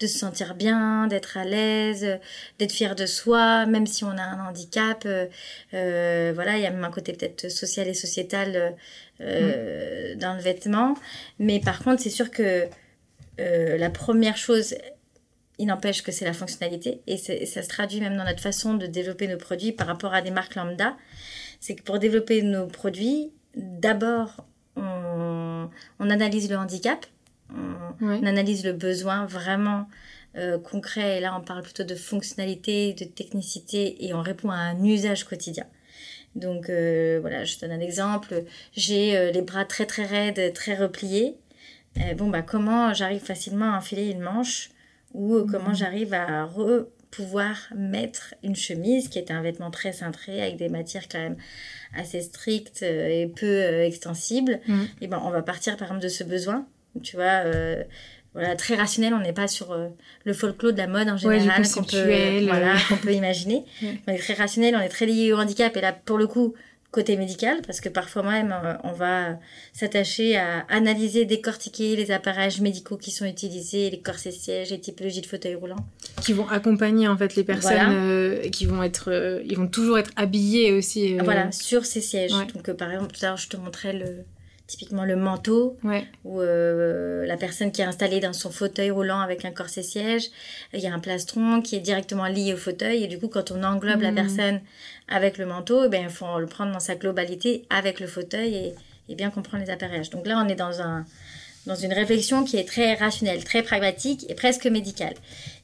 de 0.00 0.06
se 0.08 0.18
sentir 0.18 0.54
bien, 0.56 1.06
d'être 1.06 1.36
à 1.36 1.44
l'aise, 1.44 2.04
euh, 2.04 2.16
d'être 2.58 2.72
fier 2.72 2.96
de 2.96 3.06
soi, 3.06 3.66
même 3.66 3.86
si 3.86 4.02
on 4.04 4.10
a 4.18 4.22
un 4.22 4.48
handicap. 4.48 5.04
euh, 5.06 5.26
euh, 5.74 6.32
voilà, 6.34 6.56
il 6.56 6.62
y 6.62 6.66
a 6.66 6.70
même 6.70 6.84
un 6.84 6.90
côté 6.90 7.12
peut-être 7.12 7.48
social 7.48 7.86
et 7.88 7.94
sociétal 7.94 8.56
euh, 8.56 8.70
euh, 9.20 10.14
dans 10.16 10.34
le 10.34 10.40
vêtement. 10.40 10.94
Mais 11.38 11.60
par 11.60 11.82
contre, 11.84 12.02
c'est 12.02 12.10
sûr 12.10 12.30
que 12.32 12.64
euh, 13.40 13.76
la 13.78 13.90
première 13.90 14.36
chose 14.36 14.74
il 15.58 15.66
n'empêche 15.66 16.02
que 16.02 16.12
c'est 16.12 16.24
la 16.24 16.32
fonctionnalité 16.32 17.00
et, 17.06 17.16
ça 17.16 17.62
se 17.62 17.68
traduit 17.68 18.00
même 18.00 18.16
dans 18.16 18.24
notre 18.24 18.40
façon 18.40 18.74
de 18.74 18.86
développer 18.86 19.28
nos 19.28 19.36
produits 19.36 19.72
par 19.72 19.86
rapport 19.86 20.14
à 20.14 20.22
des 20.22 20.30
marques 20.30 20.54
lambda. 20.54 20.96
C'est 21.60 21.74
que 21.74 21.82
pour 21.82 21.98
développer 21.98 22.42
nos 22.42 22.66
produits, 22.66 23.32
d'abord, 23.56 24.44
on, 24.76 25.70
on 26.00 26.10
analyse 26.10 26.50
le 26.50 26.56
handicap, 26.56 27.06
on, 27.50 28.26
analyse 28.26 28.64
le 28.64 28.72
besoin 28.72 29.26
vraiment 29.26 29.86
euh, 30.36 30.58
concret. 30.58 31.18
Et 31.18 31.20
là, 31.20 31.36
on 31.38 31.44
parle 31.44 31.62
plutôt 31.62 31.84
de 31.84 31.94
fonctionnalité, 31.94 32.92
de 32.94 33.04
technicité 33.04 34.04
et 34.04 34.14
on 34.14 34.22
répond 34.22 34.50
à 34.50 34.56
un 34.56 34.82
usage 34.82 35.24
quotidien. 35.24 35.66
Donc 36.34 36.68
euh, 36.68 37.18
voilà, 37.20 37.44
je 37.44 37.56
te 37.56 37.60
donne 37.60 37.72
un 37.72 37.80
exemple. 37.80 38.44
J'ai 38.76 39.16
euh, 39.16 39.30
les 39.30 39.42
bras 39.42 39.64
très 39.64 39.86
très 39.86 40.04
raides, 40.04 40.52
très 40.52 40.74
repliés. 40.74 41.36
Bon, 42.16 42.28
bah, 42.28 42.42
comment 42.42 42.92
j'arrive 42.92 43.22
facilement 43.22 43.72
à 43.72 43.78
enfiler 43.78 44.10
une 44.10 44.18
manche 44.18 44.70
ou 45.14 45.36
euh, 45.36 45.46
comment 45.50 45.72
j'arrive 45.74 46.12
à 46.14 46.44
re- 46.46 46.86
pouvoir 47.10 47.56
mettre 47.76 48.34
une 48.42 48.56
chemise 48.56 49.08
qui 49.08 49.18
est 49.20 49.30
un 49.30 49.40
vêtement 49.40 49.70
très 49.70 49.92
cintré 49.92 50.42
avec 50.42 50.56
des 50.56 50.68
matières 50.68 51.08
quand 51.08 51.18
même 51.20 51.36
assez 51.96 52.20
strictes 52.22 52.82
euh, 52.82 53.08
et 53.08 53.26
peu 53.28 53.46
euh, 53.46 53.86
extensibles. 53.86 54.60
Mhm. 54.66 54.88
Et 55.00 55.06
ben, 55.06 55.20
on 55.24 55.30
va 55.30 55.42
partir 55.42 55.76
par 55.76 55.86
exemple 55.88 56.02
de 56.02 56.08
ce 56.08 56.24
besoin. 56.24 56.66
Tu 57.02 57.14
vois, 57.16 57.42
euh, 57.44 57.82
voilà, 58.34 58.56
très 58.56 58.74
rationnel, 58.74 59.14
on 59.14 59.20
n'est 59.20 59.32
pas 59.32 59.46
sur 59.46 59.70
euh, 59.72 59.88
le 60.24 60.32
folklore 60.32 60.72
de 60.72 60.78
la 60.78 60.88
mode 60.88 61.08
en 61.08 61.12
Ouais, 61.14 61.38
général 61.38 61.62
qu'on 61.68 61.84
peut, 61.84 62.44
voilà, 62.46 62.74
qu'on 62.88 62.96
peut 62.96 63.12
imaginer. 63.12 63.64
On 64.08 64.12
est 64.12 64.18
très 64.18 64.34
rationnel, 64.34 64.74
on 64.74 64.80
est 64.80 64.88
très 64.88 65.06
lié 65.06 65.32
au 65.32 65.38
handicap 65.38 65.76
et 65.76 65.80
là, 65.80 65.92
pour 65.92 66.18
le 66.18 66.26
coup, 66.26 66.54
côté 66.94 67.16
médical, 67.16 67.60
parce 67.66 67.80
que 67.80 67.88
parfois 67.88 68.22
même, 68.22 68.52
euh, 68.52 68.74
on 68.84 68.92
va 68.92 69.36
s'attacher 69.72 70.36
à 70.36 70.60
analyser, 70.68 71.24
décortiquer 71.24 71.96
les 71.96 72.12
appareils 72.12 72.60
médicaux 72.60 72.96
qui 72.96 73.10
sont 73.10 73.24
utilisés, 73.26 73.90
les 73.90 74.00
corsets 74.00 74.30
sièges, 74.30 74.70
les 74.70 74.78
typologies 74.78 75.20
de 75.20 75.26
fauteuils 75.26 75.56
roulants. 75.56 75.84
Qui 76.22 76.32
vont 76.32 76.48
accompagner 76.48 77.08
en 77.08 77.16
fait 77.16 77.34
les 77.34 77.42
personnes, 77.42 77.72
Voilà. 77.72 77.90
euh, 77.90 78.48
qui 78.48 78.66
vont 78.66 78.82
être, 78.82 79.10
euh, 79.10 79.42
ils 79.44 79.56
vont 79.56 79.66
toujours 79.66 79.98
être 79.98 80.12
habillés 80.14 80.72
aussi. 80.72 81.18
euh, 81.18 81.22
Voilà, 81.24 81.50
sur 81.50 81.84
ces 81.84 82.00
sièges. 82.00 82.32
Ouais. 82.32 82.46
Donc, 82.54 82.68
euh, 82.68 82.74
par 82.74 82.92
exemple, 82.92 83.12
tout 83.12 83.24
à 83.24 83.28
l'heure, 83.30 83.36
je 83.36 83.48
te 83.48 83.56
montrais 83.56 83.92
le, 83.92 84.18
typiquement 84.66 85.04
le 85.04 85.14
manteau, 85.16 85.76
Ouais. 85.84 86.04
ou 86.24 86.40
euh, 86.40 87.26
la 87.26 87.36
personne 87.36 87.70
qui 87.70 87.82
est 87.82 87.84
installée 87.84 88.20
dans 88.20 88.32
son 88.32 88.50
fauteuil 88.50 88.90
roulant 88.90 89.20
avec 89.20 89.44
un 89.44 89.50
corset 89.50 89.82
siège. 89.82 90.24
Il 90.72 90.80
y 90.80 90.86
a 90.86 90.94
un 90.94 90.98
plastron 91.00 91.60
qui 91.60 91.76
est 91.76 91.80
directement 91.80 92.26
lié 92.26 92.54
au 92.54 92.56
fauteuil, 92.56 93.04
et 93.04 93.06
du 93.06 93.18
coup, 93.18 93.28
quand 93.28 93.50
on 93.50 93.62
englobe 93.62 94.00
la 94.00 94.10
Mhm. 94.10 94.14
personne 94.14 94.60
avec 95.08 95.36
le 95.38 95.44
manteau, 95.46 95.84
eh 95.84 95.88
ben, 95.88 96.04
il 96.04 96.08
faut 96.10 96.38
le 96.38 96.46
prendre 96.46 96.72
dans 96.72 96.80
sa 96.80 96.94
globalité 96.94 97.64
avec 97.68 98.00
le 98.00 98.06
fauteuil 98.06 98.54
et, 98.54 98.74
et 99.10 99.14
bien 99.14 99.30
comprendre 99.30 99.62
les 99.64 99.70
appareillages. 99.70 100.08
Donc 100.10 100.26
là, 100.26 100.42
on 100.44 100.48
est 100.48 100.54
dans 100.56 100.80
un 100.80 101.04
dans 101.66 101.74
une 101.76 101.94
réflexion 101.94 102.44
qui 102.44 102.58
est 102.58 102.68
très 102.68 102.92
rationnelle, 102.92 103.42
très 103.42 103.62
pragmatique 103.62 104.26
et 104.28 104.34
presque 104.34 104.66
médicale. 104.66 105.14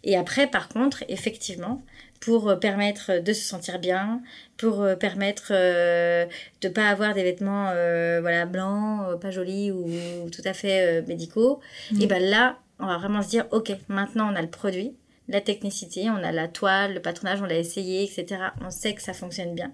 Et 0.02 0.16
après, 0.16 0.46
par 0.46 0.68
contre, 0.68 1.04
effectivement, 1.10 1.82
pour 2.20 2.58
permettre 2.60 3.22
de 3.22 3.32
se 3.32 3.42
sentir 3.42 3.78
bien, 3.78 4.20
pour 4.58 4.86
permettre 4.98 5.52
de 5.52 6.28
ne 6.68 6.72
pas 6.72 6.88
avoir 6.88 7.14
des 7.14 7.22
vêtements 7.22 7.72
voilà 8.20 8.44
blancs, 8.44 9.18
pas 9.20 9.30
jolis 9.30 9.72
ou 9.72 9.88
tout 10.30 10.42
à 10.44 10.52
fait 10.52 11.02
médicaux. 11.08 11.60
Et 11.98 12.06
ben 12.06 12.22
là, 12.22 12.58
on 12.78 12.86
va 12.86 12.98
vraiment 12.98 13.22
se 13.22 13.30
dire, 13.30 13.46
ok, 13.52 13.72
maintenant 13.88 14.30
on 14.30 14.36
a 14.36 14.42
le 14.42 14.50
produit, 14.50 14.94
la 15.30 15.40
technicité, 15.40 16.10
on 16.10 16.16
a 16.16 16.32
la 16.32 16.48
toile, 16.48 16.94
le 16.94 17.00
patronage, 17.00 17.40
on 17.40 17.46
l'a 17.46 17.56
essayé, 17.56 18.02
etc. 18.02 18.42
On 18.60 18.70
sait 18.70 18.94
que 18.94 19.02
ça 19.02 19.12
fonctionne 19.12 19.54
bien. 19.54 19.72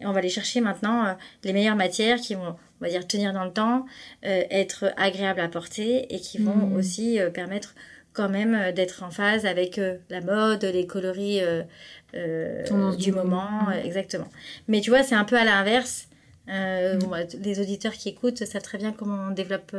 Et 0.00 0.06
on 0.06 0.12
va 0.12 0.18
aller 0.18 0.28
chercher 0.28 0.60
maintenant 0.60 1.06
euh, 1.06 1.12
les 1.44 1.52
meilleures 1.52 1.76
matières 1.76 2.20
qui 2.20 2.34
vont, 2.34 2.56
on 2.80 2.84
va 2.84 2.88
dire, 2.88 3.06
tenir 3.06 3.32
dans 3.32 3.44
le 3.44 3.52
temps, 3.52 3.86
euh, 4.24 4.42
être 4.50 4.92
agréables 4.96 5.40
à 5.40 5.48
porter 5.48 6.12
et 6.12 6.18
qui 6.18 6.38
vont 6.38 6.68
mmh. 6.68 6.76
aussi 6.76 7.20
euh, 7.20 7.30
permettre 7.30 7.74
quand 8.18 8.28
même 8.28 8.72
d'être 8.72 9.02
en 9.02 9.10
phase 9.10 9.46
avec 9.46 9.80
la 10.10 10.20
mode, 10.20 10.64
les 10.64 10.86
coloris 10.86 11.40
du 12.12 13.12
moment, 13.12 13.70
exactement. 13.84 14.28
Mais 14.66 14.80
tu 14.80 14.90
vois, 14.90 15.02
c'est 15.02 15.14
un 15.14 15.24
peu 15.24 15.36
à 15.36 15.44
l'inverse. 15.44 16.08
Mmh. 16.48 16.98
Bah, 17.10 17.18
les 17.42 17.60
auditeurs 17.60 17.92
qui 17.92 18.08
écoutent 18.08 18.44
savent 18.44 18.62
très 18.62 18.78
bien 18.78 18.92
comment 18.92 19.28
on 19.28 19.32
développe 19.32 19.76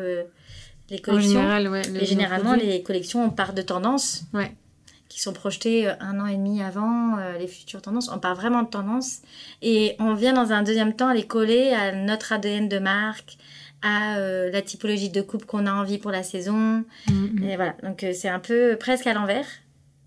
les 0.90 1.00
collections. 1.00 1.40
En 1.40 1.42
général, 1.42 1.68
ouais, 1.68 1.82
et 2.00 2.06
généralement, 2.06 2.56
les 2.56 2.82
collections, 2.84 3.24
on 3.24 3.30
part 3.30 3.54
de 3.54 3.62
tendance. 3.62 4.24
Ouais 4.34 4.52
qui 5.10 5.20
sont 5.20 5.34
projetés 5.34 5.88
euh, 5.88 5.94
un 6.00 6.20
an 6.20 6.28
et 6.28 6.38
demi 6.38 6.62
avant 6.62 7.18
euh, 7.18 7.38
les 7.38 7.48
futures 7.48 7.82
tendances. 7.82 8.10
On 8.14 8.20
parle 8.20 8.38
vraiment 8.38 8.64
de 8.64 8.70
tendances 8.70 9.20
et 9.62 9.96
on 10.00 10.14
vient 10.14 10.34
dans 10.34 10.54
un 10.54 10.64
deuxième 10.64 10.96
temps 10.96 11.12
les 11.12 11.26
coller 11.26 11.74
à 11.74 11.92
notre 11.92 12.32
ADN 12.32 12.70
de 12.70 12.80
marque, 12.80 13.38
à 13.82 14.18
euh, 14.18 14.52
la 14.52 14.62
typologie 14.62 15.10
de 15.10 15.22
coupe 15.22 15.46
qu'on 15.46 15.66
a 15.66 15.74
envie 15.74 15.98
pour 15.98 16.12
la 16.12 16.24
saison. 16.24 16.84
Mm-hmm. 17.08 17.50
Et 17.50 17.56
voilà, 17.56 17.76
donc 17.84 18.06
c'est 18.14 18.30
un 18.30 18.40
peu 18.40 18.76
presque 18.80 19.08
à 19.08 19.14
l'envers, 19.14 19.46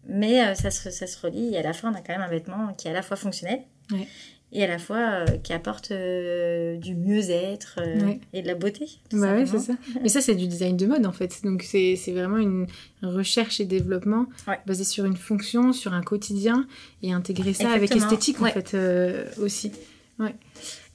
mais 0.09 0.55
ça, 0.55 0.71
se, 0.71 0.91
ça 0.91 1.07
se 1.07 1.21
relie 1.25 1.55
et 1.55 1.59
à 1.59 1.63
la 1.63 1.73
fin 1.73 1.93
on 1.93 1.95
a 1.95 2.01
quand 2.01 2.13
même 2.13 2.23
un 2.23 2.29
vêtement 2.29 2.75
qui 2.75 2.89
est 2.89 2.91
à 2.91 2.95
la 2.95 3.03
fois 3.03 3.17
fonctionnel. 3.17 3.61
et 4.53 4.63
à 4.63 4.67
la 4.67 4.79
fois 4.79 4.99
euh, 4.99 5.27
qui 5.43 5.53
apporte 5.53 5.91
euh, 5.91 6.77
du 6.77 6.95
mieux-être 6.95 7.79
euh, 7.79 8.15
et 8.35 8.43
de 8.43 8.47
la 8.47 8.55
beauté. 8.55 8.87
Bah 9.11 9.35
ouais, 9.35 9.47
c'est 9.47 9.59
ça. 9.59 9.73
Mais 10.03 10.11
ça, 10.11 10.21
c'est 10.21 10.35
du 10.35 10.47
design 10.47 10.77
de 10.77 10.87
mode 10.87 11.07
en 11.07 11.13
fait. 11.13 11.41
Donc 11.43 11.63
c'est 11.63 11.97
vraiment 12.09 12.37
une 12.37 12.67
recherche 13.03 13.61
et 13.61 13.65
développement 13.65 14.27
basé 14.67 14.85
sur 14.85 15.07
une 15.07 15.17
fonction, 15.17 15.73
sur 15.73 15.95
un 15.95 16.03
quotidien 16.03 16.67
et 17.03 17.13
intégrer 17.13 17.55
ça 17.55 17.71
avec 17.71 17.97
esthétique 17.97 18.41
en 18.43 18.47
fait 18.47 18.77
aussi. 19.39 19.73
Ouais. 20.19 20.35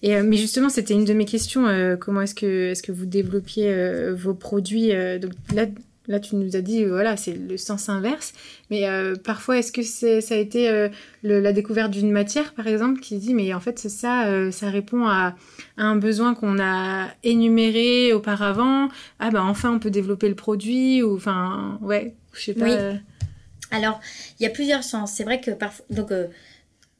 Et, 0.04 0.22
mais 0.22 0.38
justement, 0.38 0.70
c'était 0.70 0.94
une 0.94 1.06
de 1.06 1.14
mes 1.14 1.26
questions. 1.26 1.66
comment 2.00 2.22
est-ce 2.22 2.36
que, 2.36 2.92
vous 2.92 3.06
développiez 3.06 4.12
vos 4.14 4.34
produits 4.34 4.92
Donc 5.20 5.32
là, 5.54 5.66
Là, 6.08 6.22
tu 6.22 6.38
nous 6.38 6.56
as 6.56 6.62
dit, 6.62 6.84
euh, 6.84 6.88
voilà, 6.88 7.18
c'est 7.18 7.34
le 7.34 7.58
sens 7.58 7.90
inverse. 7.90 8.34
Mais 8.70 8.88
euh, 8.88 9.16
parfois, 9.16 9.58
est-ce 9.58 9.74
que 9.74 9.84
ça 9.84 10.36
a 10.36 10.38
été 10.38 10.70
euh, 10.70 10.88
la 11.22 11.52
découverte 11.52 11.92
d'une 11.92 12.12
matière, 12.12 12.54
par 12.54 12.66
exemple, 12.68 13.02
qui 13.02 13.18
dit, 13.18 13.34
mais 13.34 13.54
en 13.54 13.60
fait, 13.60 13.78
c'est 13.78 13.90
ça, 13.90 14.52
ça 14.52 14.70
répond 14.70 15.06
à, 15.06 15.36
un 15.76 15.98
besoin 15.98 16.34
qu'on 16.34 16.60
a 16.60 17.10
énuméré 17.24 18.14
auparavant. 18.14 18.88
Ah 19.20 19.32
ben, 19.32 19.44
enfin, 19.44 19.72
on 19.72 19.80
peut 19.80 19.92
développer 19.92 20.30
le 20.30 20.36
produit. 20.36 21.04
Ou, 21.04 21.16
enfin, 21.16 21.78
ouais, 21.82 22.16
je 22.34 22.42
sais 22.42 22.54
pas. 22.54 22.66
Oui. 22.66 23.00
Alors, 23.72 24.00
il 24.40 24.44
y 24.44 24.46
a 24.46 24.50
plusieurs 24.50 24.84
sens. 24.84 25.12
C'est 25.12 25.26
vrai 25.26 25.42
que 25.42 25.52
parfois, 25.52 25.86
donc, 25.90 26.14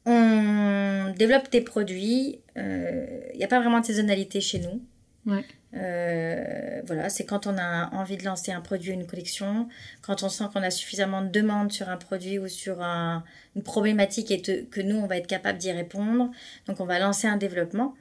on 0.08 1.14
développe 1.16 1.50
des 1.50 1.60
produits. 1.60 2.40
Il 2.56 3.36
n'y 3.36 3.44
a 3.44 3.48
pas 3.48 3.60
vraiment 3.60 3.80
de 3.80 3.86
saisonnalité 3.86 4.40
chez 4.40 4.58
nous. 4.58 4.82
Ouais. 5.26 5.44
Euh, 5.74 6.80
voilà, 6.86 7.10
c'est 7.10 7.24
quand 7.24 7.46
on 7.46 7.58
a 7.58 7.94
envie 7.94 8.16
de 8.16 8.24
lancer 8.24 8.52
un 8.52 8.62
produit, 8.62 8.92
une 8.92 9.06
collection, 9.06 9.68
quand 10.00 10.22
on 10.22 10.28
sent 10.30 10.44
qu'on 10.52 10.62
a 10.62 10.70
suffisamment 10.70 11.20
de 11.22 11.28
demandes 11.28 11.72
sur 11.72 11.90
un 11.90 11.98
produit 11.98 12.38
ou 12.38 12.48
sur 12.48 12.80
une 12.80 13.62
problématique 13.62 14.30
et 14.30 14.40
que 14.40 14.80
nous, 14.80 14.96
on 14.96 15.06
va 15.06 15.18
être 15.18 15.26
capable 15.26 15.58
d'y 15.58 15.70
répondre. 15.70 16.30
Donc, 16.66 16.80
on 16.80 16.86
va 16.86 16.98
lancer 16.98 17.26
un 17.26 17.36
développement. 17.36 17.94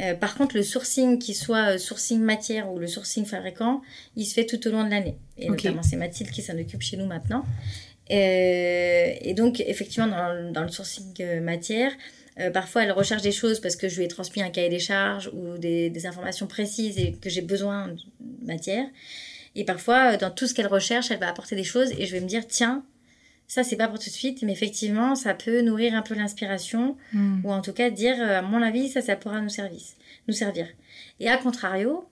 Euh, 0.00 0.14
par 0.14 0.36
contre, 0.36 0.56
le 0.56 0.62
sourcing, 0.62 1.18
qui 1.18 1.34
soit 1.34 1.74
euh, 1.74 1.78
sourcing 1.78 2.20
matière 2.20 2.70
ou 2.70 2.78
le 2.78 2.86
sourcing 2.86 3.24
fabricant, 3.24 3.82
il 4.14 4.24
se 4.24 4.34
fait 4.34 4.46
tout 4.46 4.64
au 4.68 4.70
long 4.70 4.84
de 4.84 4.90
l'année. 4.90 5.16
Et 5.38 5.48
notamment, 5.48 5.82
c'est 5.82 5.96
Mathilde 5.96 6.30
qui 6.30 6.42
s'en 6.42 6.56
occupe 6.58 6.82
chez 6.82 6.96
nous 6.96 7.06
maintenant. 7.06 7.44
Et 8.08 9.34
donc, 9.34 9.60
effectivement, 9.60 10.06
dans, 10.06 10.52
dans 10.52 10.62
le 10.62 10.68
sourcing 10.68 11.40
matière, 11.40 11.92
euh, 12.38 12.50
parfois, 12.50 12.84
elle 12.84 12.92
recherche 12.92 13.22
des 13.22 13.32
choses 13.32 13.60
parce 13.60 13.76
que 13.76 13.88
je 13.88 13.96
lui 13.96 14.04
ai 14.04 14.08
transmis 14.08 14.42
un 14.42 14.50
cahier 14.50 14.68
des 14.68 14.78
charges 14.78 15.30
ou 15.32 15.56
des, 15.56 15.88
des 15.88 16.06
informations 16.06 16.46
précises 16.46 16.98
et 16.98 17.12
que 17.12 17.30
j'ai 17.30 17.40
besoin 17.40 17.88
de 17.88 18.46
matière. 18.46 18.86
Et 19.54 19.64
parfois, 19.64 20.12
euh, 20.12 20.16
dans 20.18 20.30
tout 20.30 20.46
ce 20.46 20.54
qu'elle 20.54 20.66
recherche, 20.66 21.10
elle 21.10 21.18
va 21.18 21.28
apporter 21.28 21.56
des 21.56 21.64
choses 21.64 21.92
et 21.98 22.04
je 22.04 22.12
vais 22.12 22.20
me 22.20 22.26
dire, 22.26 22.46
tiens, 22.46 22.84
ça, 23.48 23.62
c'est 23.62 23.76
pas 23.76 23.88
pour 23.88 23.98
tout 23.98 24.10
de 24.10 24.14
suite, 24.14 24.42
mais 24.42 24.52
effectivement, 24.52 25.14
ça 25.14 25.32
peut 25.32 25.62
nourrir 25.62 25.94
un 25.94 26.02
peu 26.02 26.14
l'inspiration 26.14 26.96
hmm. 27.12 27.44
ou 27.44 27.52
en 27.52 27.62
tout 27.62 27.72
cas 27.72 27.90
dire, 27.90 28.16
euh, 28.20 28.40
à 28.40 28.42
mon 28.42 28.60
avis, 28.60 28.88
ça, 28.88 29.00
ça 29.00 29.16
pourra 29.16 29.40
nous, 29.40 29.48
service, 29.48 29.96
nous 30.28 30.34
servir. 30.34 30.66
Et 31.20 31.28
à 31.28 31.36
contrario, 31.38 32.08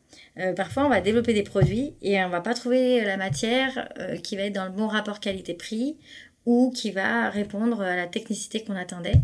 parfois, 0.57 0.87
on 0.87 0.89
va 0.89 1.01
développer 1.01 1.35
des 1.35 1.43
produits 1.43 1.95
et 2.01 2.23
on 2.25 2.31
va 2.31 2.41
pas 2.41 2.55
trouver 2.55 3.05
la 3.05 3.17
matière 3.17 3.89
qui 4.23 4.37
va 4.37 4.45
être 4.45 4.55
dans 4.55 4.65
le 4.65 4.71
bon 4.71 4.87
rapport 4.87 5.21
qualité-prix 5.21 5.99
ou 6.47 6.71
qui 6.75 6.91
va 6.91 7.31
répondre 7.31 7.81
à 7.81 7.97
la 7.97 8.07
technicité 8.07 8.63
qu'on 8.63 8.77
attendait. 8.77 9.21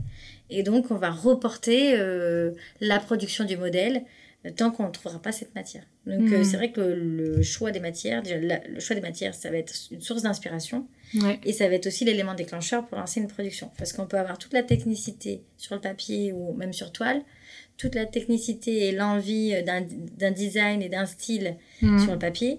Et 0.48 0.62
donc, 0.62 0.90
on 0.90 0.96
va 0.96 1.10
reporter 1.10 1.94
euh, 1.94 2.52
la 2.80 2.98
production 2.98 3.44
du 3.44 3.56
modèle 3.56 4.04
euh, 4.46 4.50
tant 4.54 4.70
qu'on 4.70 4.86
ne 4.86 4.92
trouvera 4.92 5.20
pas 5.20 5.32
cette 5.32 5.54
matière. 5.54 5.84
Donc, 6.06 6.32
euh, 6.32 6.40
hmm. 6.40 6.44
c'est 6.44 6.56
vrai 6.56 6.72
que 6.72 6.80
le 6.80 7.42
choix 7.42 7.70
des 7.70 7.80
matières, 7.80 8.22
déjà, 8.22 8.36
le 8.38 8.80
choix 8.80 8.96
des 8.96 9.02
matières, 9.02 9.34
ça 9.34 9.50
va 9.50 9.58
être 9.58 9.74
une 9.90 10.00
source 10.00 10.22
d'inspiration. 10.22 10.86
Et 11.44 11.52
ça 11.52 11.68
va 11.68 11.74
être 11.74 11.88
aussi 11.88 12.04
l'élément 12.04 12.34
déclencheur 12.34 12.86
pour 12.86 12.96
lancer 12.96 13.20
une 13.20 13.26
production. 13.26 13.70
Parce 13.76 13.92
qu'on 13.92 14.06
peut 14.06 14.18
avoir 14.18 14.38
toute 14.38 14.52
la 14.52 14.62
technicité 14.62 15.42
sur 15.56 15.74
le 15.74 15.80
papier 15.80 16.32
ou 16.32 16.52
même 16.52 16.72
sur 16.72 16.92
toile, 16.92 17.22
toute 17.80 17.94
la 17.94 18.04
technicité 18.04 18.88
et 18.88 18.92
l'envie 18.92 19.54
d'un 19.64 20.30
design 20.30 20.82
et 20.82 20.90
d'un 20.90 21.06
style 21.06 21.56
mhm. 21.80 21.98
sur 21.98 22.12
le 22.12 22.18
papier. 22.18 22.58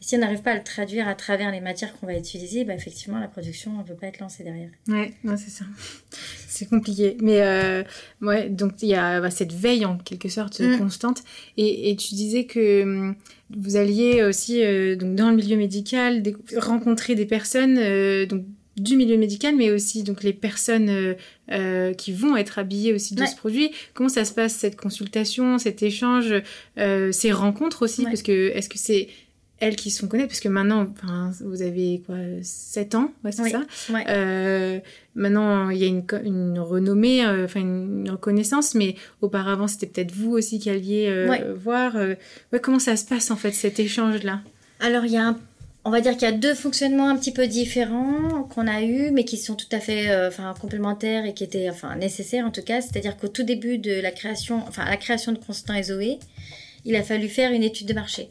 Si 0.00 0.16
on 0.16 0.18
n'arrive 0.18 0.42
pas 0.42 0.52
à 0.52 0.56
le 0.56 0.64
traduire 0.64 1.06
à 1.06 1.14
travers 1.14 1.52
les 1.52 1.60
matières 1.60 1.96
qu'on 1.96 2.06
va 2.06 2.16
utiliser, 2.16 2.64
bah 2.64 2.74
effectivement, 2.74 3.20
la 3.20 3.28
production 3.28 3.78
ne 3.78 3.84
peut 3.84 3.94
pas 3.94 4.08
être 4.08 4.18
lancée 4.18 4.42
derrière. 4.42 4.70
Ouais, 4.88 5.12
c'est 5.36 5.50
ça. 5.50 5.64
C'est 6.48 6.68
compliqué. 6.68 7.16
Mais 7.20 7.42
euh, 7.42 7.82
ouais, 8.22 8.48
donc 8.48 8.82
il 8.82 8.88
y 8.88 8.94
a 8.94 9.20
bah, 9.20 9.30
cette 9.30 9.52
veille 9.52 9.84
en 9.84 9.98
quelque 9.98 10.28
sorte 10.28 10.60
mm. 10.60 10.78
constante. 10.78 11.22
Et, 11.56 11.90
et, 11.90 11.96
tu 11.96 12.14
disais 12.14 12.44
que 12.44 12.82
hum, 12.82 13.14
vous 13.50 13.76
alliez 13.76 14.22
aussi 14.24 14.64
euh, 14.64 14.96
donc 14.96 15.14
dans 15.14 15.30
le 15.30 15.36
milieu 15.36 15.56
médical 15.56 16.22
rencontrer 16.56 17.14
des 17.14 17.26
personnes 17.26 17.78
euh, 17.78 18.26
donc 18.26 18.44
du 18.76 18.96
milieu 18.96 19.16
médical, 19.16 19.56
mais 19.56 19.70
aussi 19.70 20.02
donc 20.02 20.22
les 20.22 20.32
personnes 20.32 20.88
euh, 20.90 21.14
euh, 21.52 21.94
qui 21.94 22.12
vont 22.12 22.36
être 22.36 22.58
habillées 22.58 22.92
aussi 22.92 23.14
de 23.14 23.24
ce 23.24 23.34
produit. 23.34 23.70
Comment 23.94 24.08
ça 24.08 24.24
se 24.24 24.32
passe 24.32 24.54
cette 24.54 24.76
consultation, 24.76 25.58
cet 25.58 25.82
échange, 25.82 26.34
euh, 26.78 27.12
ces 27.12 27.32
rencontres 27.32 27.82
aussi? 27.82 28.04
Parce 28.04 28.22
que 28.22 28.50
est-ce 28.50 28.68
que 28.68 28.78
c'est 28.78 29.08
elles 29.58 29.76
qui 29.76 29.90
sont 29.90 30.06
connaissent 30.06 30.26
Parce 30.26 30.40
que 30.40 30.50
maintenant, 30.50 30.86
vous 31.40 31.62
avez 31.62 32.02
quoi 32.04 32.16
7 32.42 32.94
ans, 32.94 33.12
ouais, 33.24 33.32
c'est 33.32 33.48
ça? 33.48 33.62
Maintenant, 35.14 35.70
il 35.70 35.78
y 35.78 35.84
a 35.84 35.86
une, 35.86 36.04
une 36.24 36.58
renommée, 36.58 37.26
enfin 37.26 37.60
une 37.60 38.10
reconnaissance, 38.10 38.74
mais 38.74 38.96
auparavant, 39.22 39.66
c'était 39.66 39.86
peut-être 39.86 40.12
vous 40.12 40.32
aussi 40.32 40.58
qui 40.58 40.68
alliez 40.68 41.26
voir. 41.56 41.96
comment 42.60 42.78
ça 42.78 42.96
se 42.96 43.06
passe 43.06 43.30
en 43.30 43.36
fait 43.36 43.52
cet 43.52 43.80
échange-là? 43.80 44.42
Alors, 44.80 45.06
il 45.06 45.12
y 45.12 45.16
a 45.16 45.28
un 45.28 45.38
on 45.86 45.90
va 45.90 46.00
dire 46.00 46.14
qu'il 46.14 46.22
y 46.22 46.26
a 46.26 46.32
deux 46.32 46.54
fonctionnements 46.54 47.08
un 47.08 47.16
petit 47.16 47.30
peu 47.30 47.46
différents 47.46 48.42
qu'on 48.42 48.66
a 48.66 48.82
eus, 48.82 49.12
mais 49.12 49.24
qui 49.24 49.36
sont 49.36 49.54
tout 49.54 49.68
à 49.70 49.78
fait 49.78 50.10
euh, 50.10 50.30
complémentaires 50.60 51.24
et 51.24 51.32
qui 51.32 51.44
étaient 51.44 51.70
enfin, 51.70 51.94
nécessaires 51.94 52.44
en 52.44 52.50
tout 52.50 52.62
cas. 52.62 52.80
C'est-à-dire 52.80 53.16
qu'au 53.16 53.28
tout 53.28 53.44
début 53.44 53.78
de 53.78 54.00
la 54.00 54.10
création, 54.10 54.64
enfin 54.66 54.84
la 54.84 54.96
création 54.96 55.30
de 55.30 55.38
Constant 55.38 55.74
et 55.74 55.84
Zoé, 55.84 56.18
il 56.84 56.96
a 56.96 57.04
fallu 57.04 57.28
faire 57.28 57.52
une 57.52 57.62
étude 57.62 57.86
de 57.86 57.94
marché. 57.94 58.30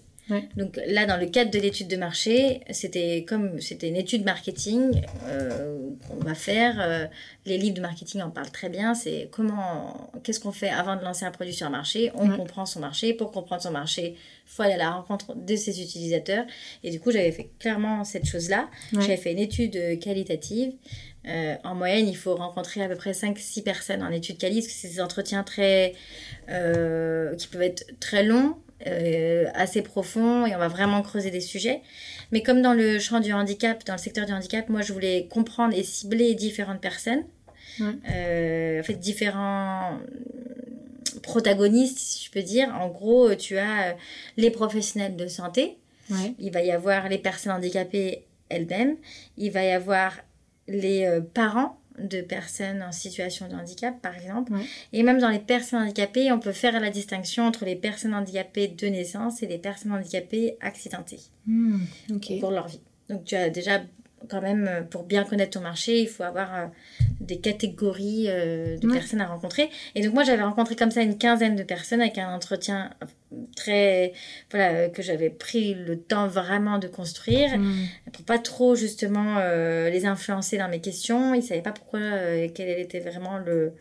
Donc 0.56 0.80
là, 0.88 1.06
dans 1.06 1.18
le 1.18 1.28
cadre 1.28 1.52
de 1.52 1.60
l'étude 1.60 1.88
de 1.88 1.98
marché, 1.98 2.62
c'était 2.72 3.26
comme 3.28 3.62
c'était 3.62 3.88
une 3.88 3.96
étude 3.96 4.26
marketing 4.26 5.02
euh, 5.26 5.90
qu'on 6.08 6.16
va 6.16 6.34
faire. 6.34 6.78
Euh, 6.80 7.06
les 7.46 7.58
livres 7.58 7.76
de 7.76 7.82
marketing 7.82 8.22
en 8.22 8.32
parlent 8.32 8.52
très 8.52 8.70
bien. 8.70 8.96
C'est 8.96 9.30
comment, 9.32 10.12
qu'est-ce 10.24 10.40
qu'on 10.40 10.52
fait 10.52 10.70
avant 10.70 10.96
de 10.96 11.04
lancer 11.04 11.26
un 11.26 11.32
produit 11.32 11.54
sur 11.54 11.68
un 11.68 11.72
marché? 11.72 12.12
On 12.16 12.30
comprend 12.30 12.66
son 12.66 12.80
marché. 12.80 13.14
Pour 13.14 13.32
comprendre 13.32 13.62
son 13.62 13.72
marché, 13.72 14.16
faut 14.46 14.64
aller 14.64 14.74
à 14.74 14.78
la 14.78 14.92
rencontre 14.92 15.36
de 15.36 15.56
ses 15.56 15.82
utilisateurs. 15.82 16.46
Et 16.84 16.90
du 16.90 17.00
coup, 17.00 17.12
j'avais 17.12 17.32
fait 17.32 17.52
clairement 17.60 18.04
cette 18.04 18.26
chose-là. 18.26 18.70
J'avais 18.94 19.18
fait 19.18 19.32
une 19.32 19.40
étude 19.40 20.00
qualitative. 20.00 20.74
Euh, 21.28 21.56
en 21.64 21.74
moyenne, 21.76 22.08
il 22.08 22.18
faut 22.18 22.36
rencontrer 22.36 22.84
à 22.84 22.88
peu 22.88 22.96
près 22.96 23.12
5-6 23.12 23.64
personnes 23.64 24.04
en 24.04 24.12
étude 24.12 24.38
quali, 24.38 24.56
parce 24.56 24.68
que 24.68 24.74
c'est 24.74 24.90
des 24.90 25.02
entretiens 25.02 25.44
très, 25.44 25.94
qui 26.48 27.48
peuvent 27.48 27.62
être 27.62 27.86
très 28.00 28.24
longs 28.24 28.56
euh, 28.88 29.46
assez 29.56 29.82
profond 29.82 30.46
et 30.46 30.56
on 30.56 30.60
va 30.60 30.68
vraiment 30.68 31.02
creuser 31.02 31.32
des 31.32 31.42
sujets. 31.42 31.82
Mais 32.32 32.44
comme 32.44 32.62
dans 32.62 32.74
le 32.74 33.00
champ 33.00 33.20
du 33.20 33.34
handicap, 33.34 33.84
dans 33.86 33.94
le 33.94 34.00
secteur 34.00 34.26
du 34.26 34.34
handicap, 34.34 34.70
moi 34.70 34.82
je 34.82 34.94
voulais 34.94 35.28
comprendre 35.30 35.76
et 35.76 35.84
cibler 35.84 36.36
différentes 36.36 36.82
personnes, 36.82 37.24
euh, 37.82 38.80
en 38.80 38.84
fait 38.84 38.94
différents 38.94 40.00
protagonistes, 41.24 41.98
si 41.98 42.26
je 42.26 42.32
peux 42.32 42.44
dire. 42.44 42.74
En 42.80 42.90
gros, 42.90 43.34
tu 43.36 43.58
as 43.58 43.90
euh, 43.90 43.94
les 44.38 44.52
professionnels 44.52 45.16
de 45.16 45.28
santé, 45.28 45.78
il 46.38 46.52
va 46.52 46.62
y 46.62 46.72
avoir 46.72 47.10
les 47.10 47.18
personnes 47.18 47.54
handicapées 47.54 48.26
elles-mêmes, 48.50 48.98
il 49.38 49.52
va 49.52 49.64
y 49.64 49.72
avoir 49.72 50.14
les 50.68 51.20
parents 51.34 51.80
de 52.00 52.22
personnes 52.22 52.82
en 52.84 52.92
situation 52.92 53.48
de 53.48 53.56
handicap, 53.56 54.02
par 54.02 54.16
exemple. 54.16 54.52
Et 54.94 55.04
même 55.04 55.20
dans 55.20 55.30
les 55.30 55.40
personnes 55.40 55.82
handicapées, 55.84 56.32
on 56.32 56.40
peut 56.40 56.52
faire 56.52 56.80
la 56.80 56.90
distinction 56.90 57.46
entre 57.46 57.66
les 57.66 57.76
personnes 57.76 58.14
handicapées 58.14 58.68
de 58.68 58.88
naissance 58.88 59.42
et 59.44 59.48
les 59.48 59.58
personnes 59.58 59.92
handicapées 59.94 60.58
accidentées 60.62 61.20
Hmm, 61.48 61.78
pour 62.40 62.52
leur 62.52 62.68
vie. 62.68 62.82
Donc 63.10 63.24
tu 63.26 63.36
as 63.36 63.50
déjà 63.50 63.82
quand 64.28 64.42
même, 64.42 64.68
euh, 64.68 64.82
pour 64.82 65.04
bien 65.04 65.24
connaître 65.24 65.52
ton 65.52 65.62
marché, 65.62 66.02
il 66.02 66.08
faut 66.08 66.24
avoir 66.24 66.56
euh, 66.56 66.66
des 67.22 67.38
catégories 67.38 68.26
euh, 68.28 68.76
de 68.80 68.88
Ouais. 68.88 68.94
personnes 68.94 69.22
à 69.22 69.28
rencontrer. 69.28 69.70
Et 69.94 70.04
donc 70.04 70.14
moi, 70.16 70.24
j'avais 70.24 70.42
rencontré 70.42 70.76
comme 70.76 70.90
ça 70.90 71.02
une 71.04 71.18
quinzaine 71.20 71.56
de 71.56 71.62
personnes 71.64 72.02
avec 72.02 72.18
un 72.18 72.34
entretien 72.34 72.90
très... 73.56 74.14
Voilà, 74.52 74.72
euh, 74.74 74.90
que 74.90 75.02
j'avais 75.02 75.30
pris 75.30 75.74
le 75.74 75.98
temps 76.00 76.28
vraiment 76.28 76.78
de 76.80 76.88
construire 76.88 77.58
Hmm. 77.58 77.86
pour 78.14 78.24
pas 78.26 78.40
trop 78.40 78.76
justement 78.76 79.38
euh, 79.40 79.90
les 79.90 80.06
influencer 80.06 80.58
dans 80.58 80.68
mes 80.70 80.82
questions. 80.82 81.34
Ils 81.34 81.44
savaient 81.44 81.62
pas 81.62 81.72
pourquoi, 81.72 82.00
euh, 82.00 82.48
quel 82.54 82.70
était 82.80 83.00
vraiment 83.00 83.38
le 83.38 83.74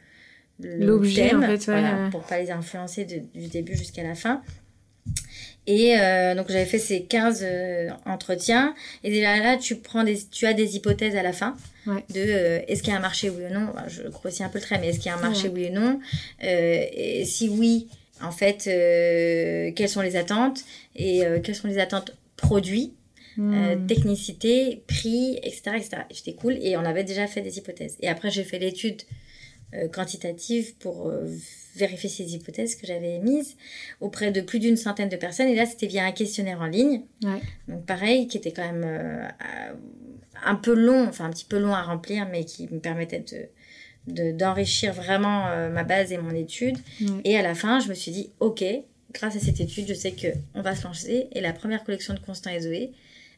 L'objet, 0.62 1.34
en 1.34 1.40
fait, 1.42 1.48
ouais, 1.52 1.58
voilà, 1.66 2.04
ouais. 2.04 2.10
pour 2.10 2.22
pas 2.22 2.38
les 2.38 2.50
influencer 2.52 3.04
de- 3.04 3.22
du 3.38 3.48
début 3.48 3.76
jusqu'à 3.76 4.04
la 4.04 4.14
fin. 4.14 4.40
Et 5.66 5.98
euh, 5.98 6.34
donc 6.34 6.46
j'avais 6.48 6.64
fait 6.66 6.78
ces 6.78 7.04
15 7.04 7.40
euh, 7.42 7.88
entretiens 8.04 8.74
et 9.02 9.10
déjà 9.10 9.38
là 9.38 9.56
tu 9.56 9.76
prends 9.76 10.04
des 10.04 10.18
tu 10.30 10.46
as 10.46 10.52
des 10.52 10.76
hypothèses 10.76 11.16
à 11.16 11.22
la 11.22 11.32
fin 11.32 11.56
Ouais. 11.86 12.02
de 12.10 12.20
euh, 12.20 12.60
est-ce 12.68 12.82
qu'il 12.82 12.92
y 12.92 12.96
a 12.96 12.98
un 12.98 13.02
marché 13.02 13.28
oui 13.30 13.42
ou 13.50 13.52
non? 13.52 13.68
Enfin, 13.74 13.84
je 13.88 14.02
grossis 14.08 14.42
un 14.42 14.48
peu 14.48 14.58
le 14.58 14.64
trait 14.64 14.78
mais 14.78 14.88
est-ce 14.88 14.98
qu'il 14.98 15.10
y 15.10 15.14
a 15.14 15.16
un 15.18 15.20
marché 15.20 15.48
Ouais. 15.48 15.54
oui 15.54 15.68
ou 15.70 15.80
non? 15.80 16.00
Et 16.42 17.24
si 17.26 17.48
oui 17.48 17.88
en 18.22 18.30
fait 18.30 18.66
euh, 18.66 19.72
quelles 19.74 19.88
sont 19.88 20.00
les 20.00 20.16
attentes 20.16 20.64
et 20.96 21.24
euh, 21.24 21.40
quelles 21.40 21.54
sont 21.54 21.68
les 21.68 21.78
attentes 21.78 22.16
produits 22.36 22.94
euh, 23.36 23.74
Hmm. 23.74 23.86
technicité, 23.88 24.84
prix, 24.86 25.40
etc. 25.42 25.72
etc. 26.06 26.34
Cool 26.38 26.56
et 26.62 26.76
on 26.76 26.84
avait 26.84 27.02
déjà 27.02 27.26
fait 27.26 27.40
des 27.40 27.58
hypothèses. 27.58 27.96
Et 28.00 28.08
après, 28.08 28.30
j'ai 28.30 28.44
fait 28.44 28.60
l'étude 28.60 29.02
quantitative 29.92 30.76
pour 30.76 31.10
vérifier 31.74 32.08
ces 32.08 32.32
hypothèses 32.36 32.76
que 32.76 32.86
j'avais 32.86 33.16
émises 33.16 33.56
auprès 34.00 34.30
de 34.30 34.40
plus 34.40 34.60
d'une 34.60 34.76
centaine 34.76 35.08
de 35.08 35.16
personnes. 35.16 35.48
Et 35.48 35.56
là, 35.56 35.66
c'était 35.66 35.88
via 35.88 36.04
un 36.04 36.12
questionnaire 36.12 36.60
en 36.60 36.66
ligne. 36.66 37.02
Ouais. 37.24 37.40
Donc 37.66 37.84
pareil, 37.84 38.28
qui 38.28 38.36
était 38.36 38.52
quand 38.52 38.70
même 38.72 39.32
un 40.44 40.54
peu 40.54 40.74
long, 40.74 41.08
enfin 41.08 41.24
un 41.24 41.30
petit 41.30 41.44
peu 41.44 41.58
long 41.58 41.74
à 41.74 41.82
remplir, 41.82 42.28
mais 42.30 42.44
qui 42.44 42.68
me 42.72 42.78
permettait 42.78 43.18
de 43.18 43.48
de- 44.06 44.32
d'enrichir 44.32 44.92
vraiment 44.92 45.46
euh, 45.48 45.70
ma 45.70 45.84
base 45.84 46.12
et 46.12 46.18
mon 46.18 46.34
étude. 46.34 46.76
Et 47.24 47.36
à 47.36 47.42
la 47.42 47.54
fin, 47.54 47.80
je 47.80 47.88
me 47.88 47.94
suis 47.94 48.10
dit, 48.12 48.30
ok, 48.40 48.64
grâce 49.12 49.36
à 49.36 49.40
cette 49.40 49.60
étude, 49.60 49.86
je 49.88 49.94
sais 49.94 50.12
que 50.12 50.28
on 50.54 50.62
va 50.62 50.74
se 50.74 50.84
lancer. 50.84 51.28
Et 51.32 51.40
la 51.40 51.52
première 51.52 51.84
collection 51.84 52.14
de 52.14 52.18
Constant 52.20 52.50
et 52.50 52.60
Zoé, 52.60 52.92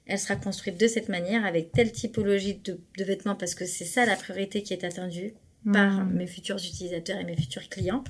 elle 0.07 0.19
sera 0.19 0.37
construite 0.37 0.79
de 0.79 0.87
cette 0.87 1.09
manière, 1.09 1.45
avec 1.45 1.73
telle 1.73 1.91
typologie 1.93 2.61
de, 2.65 2.79
de 2.99 3.05
vêtements, 3.05 3.35
parce 3.35 3.55
que 3.55 3.65
c'est 3.67 3.85
ça 3.85 4.07
la 4.07 4.15
priorité 4.17 4.63
qui 4.63 4.73
est 4.73 4.85
attendue 4.85 5.35
par 5.73 6.05
Hmm. 6.05 6.13
mes 6.15 6.27
futurs 6.29 6.57
utilisateurs 6.59 7.19
et 7.19 7.25
mes 7.25 7.35
futurs 7.37 7.69
clients. 7.69 8.05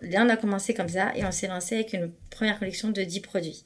Là, 0.00 0.24
on 0.24 0.28
a 0.30 0.36
commencé 0.38 0.72
comme 0.72 0.88
ça 0.88 1.12
et 1.16 1.24
on 1.24 1.30
s'est 1.32 1.48
lancé 1.48 1.74
avec 1.74 1.92
une 1.92 2.10
première 2.30 2.58
collection 2.58 2.88
de 2.90 3.02
10 3.02 3.20
produits. 3.20 3.62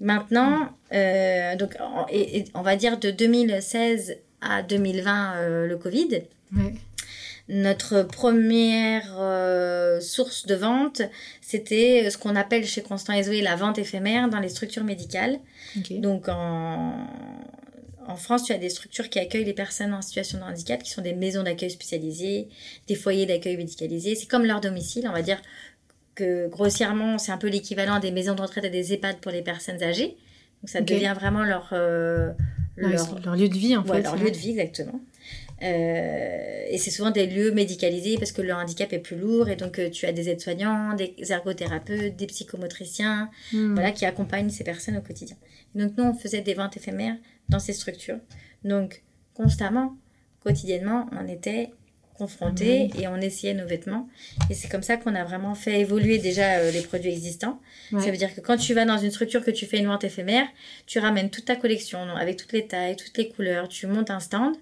Maintenant, 0.00 0.68
euh, 0.92 1.56
donc, 1.56 1.76
et, 2.10 2.38
et 2.38 2.44
on 2.54 2.62
va 2.62 2.76
dire 2.76 2.98
de 2.98 3.10
2016 3.10 4.16
à 4.40 4.62
2020, 4.62 5.36
euh, 5.36 5.66
le 5.66 5.76
Covid, 5.76 6.22
Ouais. 6.56 6.74
Notre 7.48 8.02
première 8.02 9.16
euh, 9.18 10.00
source 10.00 10.46
de 10.46 10.54
vente, 10.54 11.02
c'était 11.40 12.10
ce 12.10 12.18
qu'on 12.18 12.36
appelle 12.36 12.66
chez 12.66 12.82
Constant 12.82 13.14
et 13.14 13.22
Zoé 13.22 13.40
la 13.40 13.56
vente 13.56 13.78
éphémère 13.78 14.28
dans 14.28 14.38
les 14.40 14.48
structures 14.50 14.84
médicales. 14.84 15.38
Donc 15.90 16.28
en, 16.28 17.06
en 18.06 18.16
France, 18.16 18.44
tu 18.44 18.52
as 18.52 18.58
des 18.58 18.68
structures 18.68 19.08
qui 19.08 19.18
accueillent 19.18 19.44
les 19.46 19.54
personnes 19.54 19.94
en 19.94 20.02
situation 20.02 20.38
de 20.38 20.44
handicap, 20.44 20.82
qui 20.82 20.90
sont 20.90 21.02
des 21.02 21.14
maisons 21.14 21.42
d'accueil 21.42 21.70
spécialisées, 21.70 22.48
des 22.86 22.94
foyers 22.94 23.26
d'accueil 23.26 23.56
médicalisés. 23.56 24.14
C'est 24.14 24.26
comme 24.26 24.44
leur 24.44 24.60
domicile, 24.60 25.06
on 25.08 25.12
va 25.12 25.22
dire 25.22 25.40
que 26.14 26.48
grossièrement, 26.48 27.16
c'est 27.18 27.32
un 27.32 27.38
peu 27.38 27.48
l'équivalent 27.48 27.98
des 28.00 28.10
maisons 28.10 28.34
de 28.34 28.42
retraite 28.42 28.64
et 28.64 28.70
des 28.70 28.92
EHPAD 28.92 29.18
pour 29.18 29.30
les 29.32 29.42
personnes 29.42 29.82
âgées. 29.82 30.16
Donc 30.62 30.68
ça 30.68 30.80
devient 30.80 31.14
vraiment 31.14 31.44
leur, 31.44 31.68
euh, 31.72 32.32
leur 32.76 33.36
lieu 33.36 33.48
de 33.48 33.54
vie, 33.56 33.76
en 33.76 33.84
Ouais, 33.84 33.98
fait. 33.98 34.02
leur 34.02 34.16
lieu 34.16 34.30
de 34.30 34.36
vie, 34.36 34.50
exactement. 34.50 35.00
Euh, 35.62 36.64
et 36.68 36.78
c'est 36.78 36.90
souvent 36.90 37.10
des 37.10 37.26
lieux 37.26 37.50
médicalisés 37.50 38.16
parce 38.16 38.30
que 38.30 38.42
le 38.42 38.52
handicap 38.52 38.92
est 38.92 38.98
plus 39.00 39.16
lourd 39.16 39.48
et 39.48 39.56
donc 39.56 39.78
euh, 39.78 39.90
tu 39.90 40.06
as 40.06 40.12
des 40.12 40.28
aides-soignants, 40.28 40.94
des 40.94 41.14
ergothérapeutes, 41.30 42.16
des 42.16 42.26
psychomotriciens, 42.26 43.30
Hmm. 43.52 43.74
voilà, 43.74 43.92
qui 43.92 44.04
accompagnent 44.04 44.50
ces 44.50 44.64
personnes 44.64 44.96
au 44.96 45.00
quotidien. 45.00 45.36
Et 45.74 45.80
donc 45.80 45.92
nous, 45.96 46.04
on 46.04 46.14
faisait 46.14 46.42
des 46.42 46.54
ventes 46.54 46.76
éphémères 46.76 47.16
dans 47.48 47.58
ces 47.58 47.72
structures. 47.72 48.18
Donc 48.64 49.02
constamment, 49.34 49.96
quotidiennement, 50.42 51.08
on 51.12 51.26
était 51.26 51.70
confrontés 52.14 52.90
et 52.98 53.06
on 53.06 53.16
essayait 53.16 53.54
nos 53.54 53.66
vêtements. 53.66 54.08
Et 54.50 54.54
c'est 54.54 54.68
comme 54.68 54.82
ça 54.82 54.96
qu'on 54.96 55.14
a 55.14 55.22
vraiment 55.24 55.54
fait 55.54 55.80
évoluer 55.80 56.18
déjà 56.18 56.56
euh, 56.58 56.70
les 56.72 56.80
produits 56.82 57.10
existants. 57.12 57.60
Ouais. 57.92 58.00
Ça 58.00 58.10
veut 58.10 58.16
dire 58.16 58.34
que 58.34 58.40
quand 58.40 58.56
tu 58.56 58.74
vas 58.74 58.84
dans 58.84 58.98
une 58.98 59.12
structure 59.12 59.44
que 59.44 59.52
tu 59.52 59.66
fais 59.66 59.78
une 59.78 59.86
vente 59.86 60.02
éphémère, 60.02 60.46
tu 60.86 60.98
ramènes 60.98 61.30
toute 61.30 61.44
ta 61.44 61.54
collection 61.54 62.00
avec 62.16 62.36
toutes 62.36 62.52
les 62.52 62.66
tailles, 62.66 62.96
toutes 62.96 63.16
les 63.16 63.28
couleurs, 63.28 63.68
tu 63.68 63.86
montes 63.86 64.10
un 64.10 64.18
stand 64.20 64.56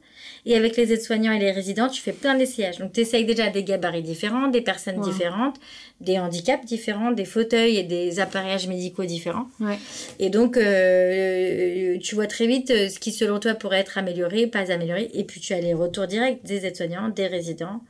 et 0.45 0.57
avec 0.57 0.77
les 0.77 0.93
aides-soignants 0.93 1.33
et 1.33 1.39
les 1.39 1.51
résidents, 1.51 1.89
tu 1.89 2.01
fais 2.01 2.13
plein 2.13 2.37
d'essayages. 2.37 2.79
Donc 2.79 2.93
tu 2.93 3.01
essayes 3.01 3.25
déjà 3.25 3.51
des 3.51 3.65
gabarits 3.65 4.03
différents, 4.03 4.49
des 4.49 4.61
personnes 4.61 5.01
différentes, 5.01 5.57
des 6.01 6.19
handicaps 6.19 6.65
différents, 6.65 7.11
des 7.11 7.25
fauteuils 7.25 7.77
et 7.77 7.83
des 7.83 8.21
appareillages 8.21 8.69
médicaux 8.69 9.05
différents. 9.05 9.49
Ouais. 9.61 9.79
Et 10.19 10.31
donc 10.31 10.57
euh, 10.57 11.99
tu 11.99 12.15
vois 12.15 12.27
très 12.27 12.47
vite 12.47 12.71
euh, 12.71 12.89
ce 12.89 12.99
qui 12.99 13.13
selon 13.13 13.41
toi 13.41 13.55
pourrait 13.55 13.81
être 13.81 13.99
amélioré, 13.99 14.47
pas 14.47 14.71
amélioré 14.71 15.11
et 15.15 15.25
puis 15.25 15.41
tu 15.41 15.53
as 15.53 15.61
les 15.61 15.75
retours 15.75 16.07
directs 16.07 16.45
des 16.45 16.67
aides-soignants, 16.67 17.09
des 17.09 17.27
résidents. 17.27 17.83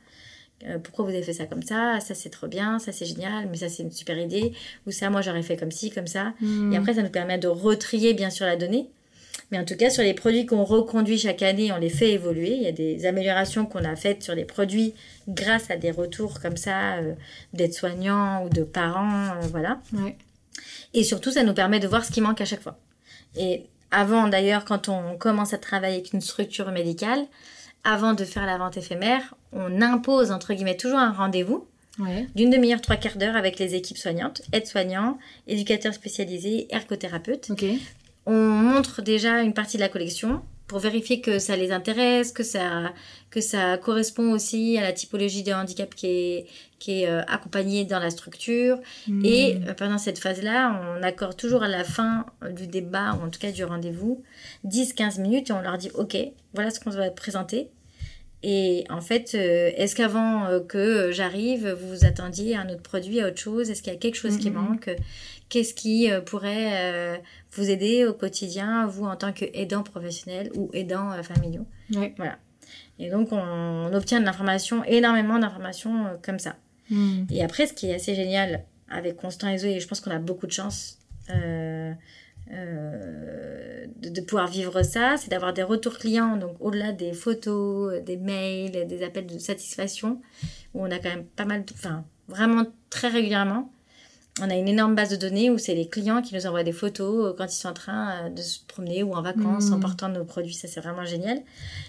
Euh, 0.65 0.79
pourquoi 0.79 1.05
vous 1.05 1.11
avez 1.11 1.21
fait 1.21 1.33
ça 1.33 1.45
comme 1.45 1.61
ça? 1.61 1.99
Ça 1.99 2.15
c'est 2.15 2.29
trop 2.29 2.47
bien, 2.47 2.79
ça 2.79 2.91
c'est 2.91 3.05
génial, 3.05 3.47
mais 3.51 3.57
ça 3.57 3.69
c'est 3.69 3.83
une 3.83 3.91
super 3.91 4.17
idée. 4.17 4.53
Ou 4.87 4.91
ça 4.91 5.09
moi 5.09 5.21
j'aurais 5.21 5.43
fait 5.43 5.57
comme 5.57 5.71
ci, 5.71 5.91
comme 5.91 6.07
ça. 6.07 6.33
Hmm. 6.41 6.73
Et 6.73 6.77
après, 6.77 6.95
ça 6.95 7.03
nous 7.03 7.09
permet 7.09 7.37
de 7.37 7.47
retrier 7.47 8.13
bien 8.13 8.31
sûr 8.31 8.45
la 8.45 8.55
donnée. 8.55 8.89
Mais 9.51 9.57
en 9.59 9.63
tout 9.65 9.75
cas, 9.77 9.89
sur 9.89 10.03
les 10.03 10.13
produits 10.13 10.45
qu'on 10.45 10.63
reconduit 10.65 11.17
chaque 11.17 11.41
année, 11.41 11.71
on 11.71 11.77
les 11.77 11.89
fait 11.89 12.11
évoluer. 12.11 12.51
Il 12.55 12.61
y 12.63 12.67
a 12.67 12.71
des 12.73 13.05
améliorations 13.05 13.65
qu'on 13.65 13.85
a 13.85 13.95
faites 13.95 14.21
sur 14.23 14.35
les 14.35 14.43
produits 14.43 14.93
grâce 15.29 15.71
à 15.71 15.77
des 15.77 15.91
retours 15.91 16.41
comme 16.41 16.57
ça 16.57 16.95
euh, 16.97 17.13
d'aides-soignants 17.53 18.43
ou 18.45 18.49
de 18.49 18.63
parents. 18.63 19.35
euh, 19.35 19.47
voilà. 19.51 19.79
Ouais. 19.93 20.17
Et 20.93 21.03
surtout, 21.03 21.31
ça 21.31 21.43
nous 21.43 21.53
permet 21.53 21.79
de 21.79 21.87
voir 21.87 22.03
ce 22.03 22.11
qui 22.11 22.19
manque 22.21 22.41
à 22.41 22.45
chaque 22.45 22.61
fois. 22.61 22.77
Et 23.37 23.63
avant, 23.91 24.27
d'ailleurs, 24.27 24.65
quand 24.65 24.89
on 24.89 25.17
commence 25.17 25.53
à 25.53 25.57
travailler 25.57 25.95
avec 25.95 26.11
une 26.13 26.21
structure 26.21 26.71
médicale, 26.71 27.25
avant 27.85 28.13
de 28.13 28.25
faire 28.25 28.45
la 28.45 28.57
vente 28.57 28.75
éphémère, 28.75 29.35
on 29.53 29.81
impose, 29.81 30.31
entre 30.31 30.53
guillemets, 30.53 30.75
toujours 30.77 30.99
un 30.99 31.11
rendez-vous 31.13 31.65
Ouais. 31.99 32.27
d'une 32.35 32.51
demi-heure, 32.51 32.79
trois 32.81 32.95
quarts 32.97 33.17
d'heure 33.17 33.35
avec 33.35 33.57
les 33.57 33.73
équipes 33.73 33.97
soignantes, 33.97 34.43
aides-soignants, 34.53 35.17
éducateurs 35.47 35.95
spécialisés, 35.95 36.67
ergothérapeutes. 36.69 37.49
On 38.27 38.33
montre 38.33 39.01
déjà 39.01 39.41
une 39.41 39.53
partie 39.53 39.77
de 39.77 39.81
la 39.81 39.89
collection 39.89 40.41
pour 40.67 40.79
vérifier 40.79 41.21
que 41.21 41.39
ça 41.39 41.55
les 41.55 41.71
intéresse, 41.71 42.33
que 42.33 42.43
ça, 42.43 42.91
que 43.29 43.39
ça 43.39 43.77
correspond 43.77 44.33
aussi 44.33 44.77
à 44.77 44.81
la 44.81 44.91
typologie 44.91 45.41
de 45.41 45.53
handicap 45.53 45.95
qui 45.95 46.07
est, 46.07 46.45
qui 46.77 47.03
est 47.03 47.07
euh, 47.07 47.21
accompagnée 47.29 47.85
dans 47.85 47.99
la 47.99 48.09
structure. 48.09 48.77
Hmm. 49.07 49.23
Et 49.23 49.55
euh, 49.65 49.73
pendant 49.73 49.97
cette 49.97 50.19
phase-là, 50.19 50.77
on 50.99 51.03
accorde 51.03 51.37
toujours 51.37 51.63
à 51.63 51.69
la 51.69 51.85
fin 51.85 52.25
euh, 52.43 52.51
du 52.51 52.67
débat, 52.67 53.13
ou 53.13 53.25
en 53.25 53.29
tout 53.29 53.39
cas 53.39 53.53
du 53.53 53.63
rendez-vous, 53.63 54.21
10-15 54.65 55.21
minutes 55.21 55.49
et 55.51 55.53
on 55.53 55.61
leur 55.61 55.77
dit 55.77 55.89
Ok, 55.93 56.17
voilà 56.53 56.69
ce 56.69 56.81
qu'on 56.81 56.89
va 56.89 57.09
présenter. 57.11 57.69
Et 58.43 58.83
en 58.89 59.01
fait, 59.01 59.31
euh, 59.35 59.71
est-ce 59.77 59.95
qu'avant 59.95 60.59
que 60.67 61.11
j'arrive, 61.11 61.69
vous 61.79 61.95
vous 61.95 62.05
attendiez 62.05 62.55
à 62.55 62.61
un 62.61 62.69
autre 62.69 62.83
produit, 62.83 63.21
à 63.21 63.27
autre 63.27 63.39
chose? 63.39 63.69
Est-ce 63.71 63.81
qu'il 63.81 63.91
y 63.93 63.95
a 63.95 63.99
quelque 63.99 64.15
chose 64.15 64.37
qui 64.37 64.51
Mhm. 64.51 64.55
manque? 64.57 64.89
Qu'est-ce 65.49 65.73
qui 65.73 66.11
euh, 66.11 66.21
pourrait 66.21 66.73
euh, 66.75 67.17
vous 67.51 67.69
aider 67.69 68.05
au 68.05 68.13
quotidien, 68.13 68.85
vous 68.87 69.05
en 69.05 69.15
tant 69.15 69.31
qu'aidant 69.31 69.83
professionnel 69.83 70.51
ou 70.55 70.69
aidant 70.73 71.11
euh, 71.11 71.23
familiaux 71.23 71.65
Ouais. 71.93 72.13
Et 72.99 73.09
donc, 73.09 73.31
on, 73.31 73.37
on 73.37 73.93
obtient 73.93 74.19
de 74.19 74.25
l'information, 74.25 74.83
énormément 74.85 75.39
d'informations 75.39 76.19
comme 76.21 76.39
ça. 76.39 76.55
Hmm. 76.89 77.23
Et 77.29 77.43
après, 77.43 77.67
ce 77.67 77.73
qui 77.73 77.89
est 77.89 77.95
assez 77.95 78.15
génial 78.15 78.65
avec 78.89 79.17
Constant 79.17 79.49
et 79.49 79.57
Zoé, 79.57 79.75
et 79.75 79.79
je 79.79 79.87
pense 79.87 79.99
qu'on 79.99 80.11
a 80.11 80.19
beaucoup 80.19 80.47
de 80.47 80.51
chance 80.51 80.99
euh, 81.29 81.93
euh, 82.51 83.85
de, 83.97 84.09
de 84.09 84.21
pouvoir 84.21 84.47
vivre 84.47 84.81
ça, 84.83 85.15
c'est 85.17 85.29
d'avoir 85.29 85.53
des 85.53 85.63
retours 85.63 85.97
clients, 85.97 86.37
donc 86.37 86.55
au-delà 86.59 86.93
des 86.93 87.11
photos, 87.13 88.01
des 88.03 88.15
mails, 88.15 88.87
des 88.87 89.03
appels 89.03 89.25
de 89.25 89.37
satisfaction, 89.37 90.21
où 90.73 90.85
on 90.85 90.91
a 90.91 90.97
quand 90.99 91.09
même 91.09 91.25
pas 91.25 91.45
mal, 91.45 91.65
enfin, 91.73 92.05
vraiment 92.27 92.65
très 92.89 93.09
régulièrement. 93.09 93.71
On 94.41 94.49
a 94.49 94.55
une 94.55 94.67
énorme 94.67 94.93
base 94.95 95.09
de 95.09 95.15
données 95.15 95.49
où 95.49 95.57
c'est 95.57 95.73
les 95.73 95.87
clients 95.87 96.21
qui 96.21 96.35
nous 96.35 96.45
envoient 96.45 96.63
des 96.63 96.71
photos 96.71 97.25
euh, 97.25 97.33
quand 97.37 97.45
ils 97.45 97.55
sont 97.57 97.69
en 97.69 97.73
train 97.73 98.25
euh, 98.25 98.29
de 98.29 98.41
se 98.41 98.59
promener 98.67 99.01
ou 99.03 99.13
en 99.13 99.21
vacances 99.21 99.71
en 99.71 99.79
portant 99.79 100.09
nos 100.09 100.23
produits. 100.25 100.53
Ça, 100.53 100.67
c'est 100.67 100.79
vraiment 100.79 101.05
génial. 101.05 101.39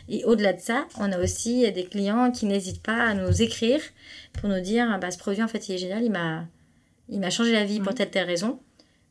Et 0.08 0.24
au-delà 0.24 0.52
de 0.54 0.60
ça, 0.60 0.86
on 0.98 1.12
a 1.12 1.18
aussi 1.18 1.70
des 1.72 1.84
clients 1.84 2.30
qui 2.30 2.46
n'hésitent 2.46 2.82
pas 2.82 3.02
à 3.02 3.14
nous 3.14 3.42
écrire 3.42 3.80
pour 4.32 4.48
nous 4.48 4.60
dire 4.60 4.98
bah, 5.00 5.10
ce 5.10 5.18
produit, 5.18 5.42
en 5.42 5.48
fait, 5.48 5.68
il 5.68 5.74
est 5.74 5.78
génial, 5.78 6.02
il 6.04 6.10
m'a, 6.10 6.44
il 7.10 7.20
m'a 7.20 7.30
changé 7.30 7.52
la 7.52 7.64
vie 7.64 7.78
pour 7.80 7.88
Ouais. 7.88 7.94
telle, 7.94 8.10
telle 8.10 8.26
raison. 8.26 8.58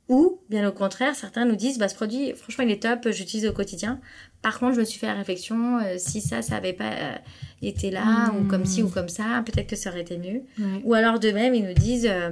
Ou, 0.10 0.40
bien 0.50 0.66
au 0.68 0.72
contraire, 0.72 1.14
certains 1.16 1.44
nous 1.44 1.58
disent, 1.58 1.78
bah, 1.78 1.90
ce 1.90 1.96
produit, 1.96 2.32
franchement, 2.34 2.64
il 2.64 2.72
est 2.72 2.82
top, 2.82 3.10
j'utilise 3.12 3.46
au 3.46 3.52
quotidien. 3.52 4.00
Par 4.42 4.58
contre, 4.58 4.76
je 4.76 4.80
me 4.80 4.86
suis 4.86 4.98
fait 5.00 5.08
la 5.08 5.16
réflexion, 5.16 5.80
euh, 5.80 5.96
si 5.98 6.22
ça, 6.22 6.42
ça 6.42 6.56
avait 6.56 6.72
pas 6.72 6.92
euh, 6.94 7.16
été 7.62 7.92
là, 7.92 8.32
ou 8.40 8.46
comme 8.48 8.64
ci, 8.66 8.82
ou 8.84 8.90
comme 8.90 9.10
ça, 9.10 9.44
peut-être 9.46 9.68
que 9.68 9.76
ça 9.76 9.90
aurait 9.90 10.02
été 10.02 10.18
mieux. 10.18 10.44
Ou 10.86 10.94
alors, 10.94 11.20
de 11.20 11.30
même, 11.32 11.54
ils 11.54 11.66
nous 11.66 11.74
disent, 11.74 12.08
euh, 12.10 12.30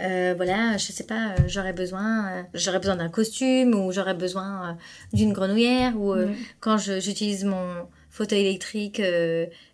voilà, 0.00 0.76
je 0.76 0.92
sais 0.92 1.04
pas, 1.04 1.34
j'aurais 1.46 1.72
besoin, 1.72 2.46
j'aurais 2.54 2.78
besoin 2.78 2.96
d'un 2.96 3.08
costume, 3.08 3.74
ou 3.74 3.92
j'aurais 3.92 4.14
besoin 4.14 4.76
d'une 5.12 5.32
grenouillère, 5.32 6.00
ou 6.00 6.14
quand 6.60 6.78
j'utilise 6.78 7.44
mon 7.44 7.86
fauteuil 8.10 8.40
électrique, 8.40 9.00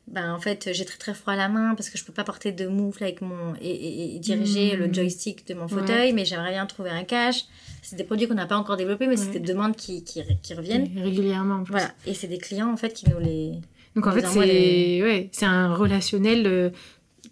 ben 0.06 0.34
en 0.34 0.38
fait 0.38 0.70
j'ai 0.72 0.84
très 0.84 0.98
très 0.98 1.14
froid 1.14 1.32
à 1.32 1.36
la 1.36 1.48
main 1.48 1.74
parce 1.74 1.88
que 1.88 1.96
je 1.96 2.04
peux 2.04 2.12
pas 2.12 2.24
porter 2.24 2.52
de 2.52 2.66
moufle 2.66 3.02
avec 3.04 3.22
mon 3.22 3.54
et, 3.60 4.18
diriger 4.18 4.76
le 4.76 4.88
mmh. 4.88 4.94
joystick 4.94 5.46
de 5.46 5.54
mon 5.54 5.66
fauteuil 5.66 6.12
mais 6.12 6.24
j'aimerais 6.24 6.50
bien 6.50 6.66
trouver 6.66 6.90
un 6.90 7.04
cache. 7.04 7.44
C'est 7.82 7.96
des 7.96 8.04
produits 8.04 8.28
qu'on 8.28 8.34
n'a 8.34 8.46
pas 8.46 8.56
encore 8.56 8.76
développés 8.76 9.06
mais 9.06 9.16
c'est 9.16 9.30
des 9.30 9.40
demandes 9.40 9.76
qui, 9.76 10.04
qui, 10.04 10.22
qui 10.42 10.54
reviennent. 10.54 10.90
Régulièrement 10.96 11.56
en 11.56 11.62
voilà. 11.62 11.90
Et 12.06 12.14
c'est 12.14 12.26
des 12.26 12.38
clients 12.38 12.70
en 12.70 12.76
fait 12.76 12.92
qui 12.92 13.08
nous 13.08 13.18
les 13.18 13.52
donc 13.96 14.08
en 14.08 14.12
fait 14.12 14.26
c'est 14.26 15.02
ouais, 15.02 15.28
c'est 15.32 15.46
un 15.46 15.72
relationnel 15.72 16.46
euh, 16.46 16.70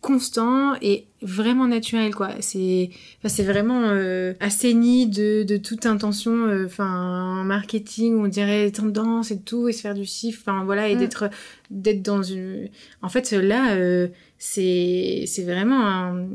constant 0.02 0.74
et 0.82 1.06
vraiment 1.22 1.68
naturel 1.68 2.12
quoi 2.12 2.30
c'est 2.40 2.90
c'est 3.24 3.44
vraiment 3.44 3.82
euh, 3.84 4.34
assaini 4.40 5.06
de, 5.06 5.44
de 5.44 5.56
toute 5.56 5.86
intention 5.86 6.32
euh, 6.48 6.66
enfin 6.66 7.44
marketing 7.44 8.16
on 8.16 8.26
dirait 8.26 8.72
tendance 8.72 9.30
et 9.30 9.40
tout 9.40 9.68
et 9.68 9.72
se 9.72 9.80
faire 9.80 9.94
du 9.94 10.04
chiffre 10.04 10.42
enfin 10.42 10.64
voilà 10.64 10.88
et 10.88 10.96
mm. 10.96 10.98
d'être 10.98 11.30
d'être 11.70 12.02
dans 12.02 12.22
une 12.22 12.68
en 13.00 13.08
fait 13.08 13.30
là 13.30 13.76
euh, 13.76 14.08
c'est 14.38 15.22
c'est 15.26 15.44
vraiment 15.44 15.86
un, 15.86 16.26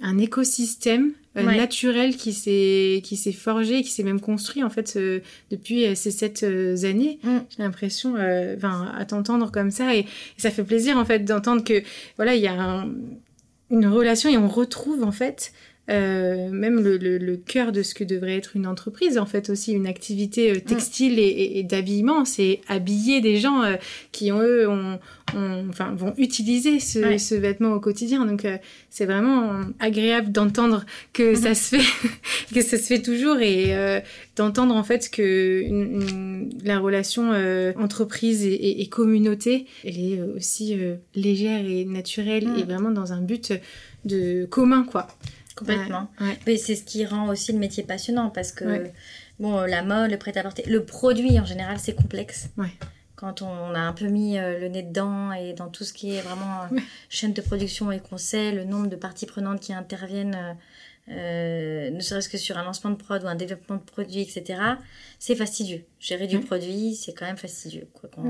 un 0.00 0.18
écosystème 0.18 1.12
euh, 1.38 1.56
naturel 1.56 2.16
qui 2.16 2.32
s'est 2.32 3.00
qui 3.04 3.16
s'est 3.16 3.32
forgé 3.32 3.82
qui 3.82 3.90
s'est 3.90 4.02
même 4.02 4.20
construit 4.20 4.62
en 4.62 4.70
fait 4.70 4.98
depuis 5.50 5.96
ces 5.96 6.10
sept 6.10 6.42
années 6.42 7.18
mm. 7.22 7.38
j'ai 7.50 7.62
l'impression 7.62 8.14
enfin 8.56 8.92
à 8.96 9.04
t'entendre 9.04 9.50
comme 9.50 9.70
ça 9.70 9.94
et, 9.94 10.00
et, 10.00 10.06
ça 10.38 10.50
fait 10.50 10.64
plaisir 10.64 10.96
en 10.96 11.04
fait 11.04 11.20
d'entendre 11.20 11.64
que 11.64 11.82
voilà 12.16 12.34
il 12.34 12.42
y 12.42 12.48
a 12.48 12.52
un, 12.52 12.88
une 13.70 13.86
relation 13.86 14.30
et 14.30 14.36
on 14.36 14.48
retrouve 14.48 15.02
en 15.04 15.12
fait 15.12 15.52
euh, 15.90 16.50
même 16.50 16.80
le, 16.80 16.98
le, 16.98 17.36
cœur 17.36 17.72
de 17.72 17.82
ce 17.82 17.94
que 17.94 18.04
devrait 18.04 18.36
être 18.36 18.56
une 18.56 18.66
entreprise, 18.66 19.16
en 19.16 19.24
fait 19.24 19.48
aussi 19.48 19.72
une 19.72 19.86
activité 19.86 20.50
euh, 20.50 20.60
textile 20.60 21.18
et, 21.18 21.62
d'habillement, 21.62 22.26
c'est 22.26 22.60
habiller 22.68 23.22
des 23.22 23.38
gens 23.38 23.62
euh, 23.62 23.76
qui 24.12 24.30
ont, 24.30 24.42
eux 24.42 24.68
ont, 24.68 24.98
enfin, 25.70 25.94
vont 25.96 26.12
utiliser 26.18 26.78
ce, 26.78 27.16
ce, 27.16 27.34
vêtement 27.34 27.72
au 27.72 27.80
quotidien. 27.80 28.26
Donc 28.26 28.46
c'est 28.90 29.06
vraiment 29.06 29.60
agréable 29.78 30.30
d'entendre 30.30 30.84
que 31.14 31.34
ça 31.34 31.54
se 31.54 31.76
fait, 31.76 32.08
que 32.54 32.60
ça 32.60 32.76
se 32.76 32.84
fait 32.84 33.00
toujours 33.00 33.38
et 33.38 34.02
d'entendre 34.36 34.74
en 34.74 34.84
fait 34.84 35.10
que 35.10 35.62
une, 35.62 36.50
la 36.64 36.78
relation 36.78 37.32
entreprise 37.76 38.44
et, 38.44 38.82
et, 38.82 38.88
communauté, 38.88 39.66
elle 39.84 39.98
est 39.98 40.20
aussi 40.36 40.76
légère 41.14 41.64
et 41.66 41.84
naturelle 41.84 42.48
et 42.58 42.62
vraiment 42.62 42.90
dans 42.90 43.12
un 43.12 43.20
but 43.20 43.52
de 44.04 44.46
commun 44.46 44.84
quoi. 44.84 45.08
Complètement. 45.58 46.08
Mais 46.46 46.56
c'est 46.56 46.76
ce 46.76 46.84
qui 46.84 47.04
rend 47.04 47.28
aussi 47.28 47.52
le 47.52 47.58
métier 47.58 47.82
passionnant 47.82 48.30
parce 48.30 48.52
que, 48.52 48.86
bon, 49.40 49.60
la 49.62 49.82
mode, 49.82 50.10
le 50.10 50.18
prêt-à-porter, 50.18 50.64
le 50.66 50.84
produit 50.84 51.40
en 51.40 51.44
général, 51.44 51.78
c'est 51.78 51.94
complexe. 51.94 52.50
Quand 53.18 53.42
on 53.42 53.74
a 53.74 53.80
un 53.80 53.92
peu 53.92 54.06
mis 54.06 54.38
euh, 54.38 54.60
le 54.60 54.68
nez 54.68 54.84
dedans 54.84 55.32
et 55.32 55.52
dans 55.52 55.66
tout 55.66 55.82
ce 55.82 55.92
qui 55.92 56.14
est 56.14 56.20
vraiment 56.20 56.62
euh, 56.62 56.78
chaîne 57.08 57.32
de 57.32 57.40
production 57.40 57.90
et 57.90 57.98
qu'on 57.98 58.16
sait 58.16 58.52
le 58.52 58.62
nombre 58.62 58.86
de 58.86 58.94
parties 58.94 59.26
prenantes 59.26 59.58
qui 59.58 59.72
interviennent, 59.72 60.56
euh, 61.08 61.90
ne 61.90 61.98
serait-ce 61.98 62.28
que 62.28 62.38
sur 62.38 62.58
un 62.58 62.62
lancement 62.62 62.90
de 62.90 62.94
prod 62.94 63.20
ou 63.24 63.26
un 63.26 63.34
développement 63.34 63.74
de 63.74 63.82
produit, 63.82 64.20
etc., 64.20 64.60
c'est 65.18 65.34
fastidieux. 65.34 65.84
Gérer 65.98 66.28
du 66.28 66.38
produit, 66.38 66.94
c'est 66.94 67.12
quand 67.12 67.26
même 67.26 67.36
fastidieux, 67.36 67.88
quoi 67.92 68.08
qu'on 68.08 68.22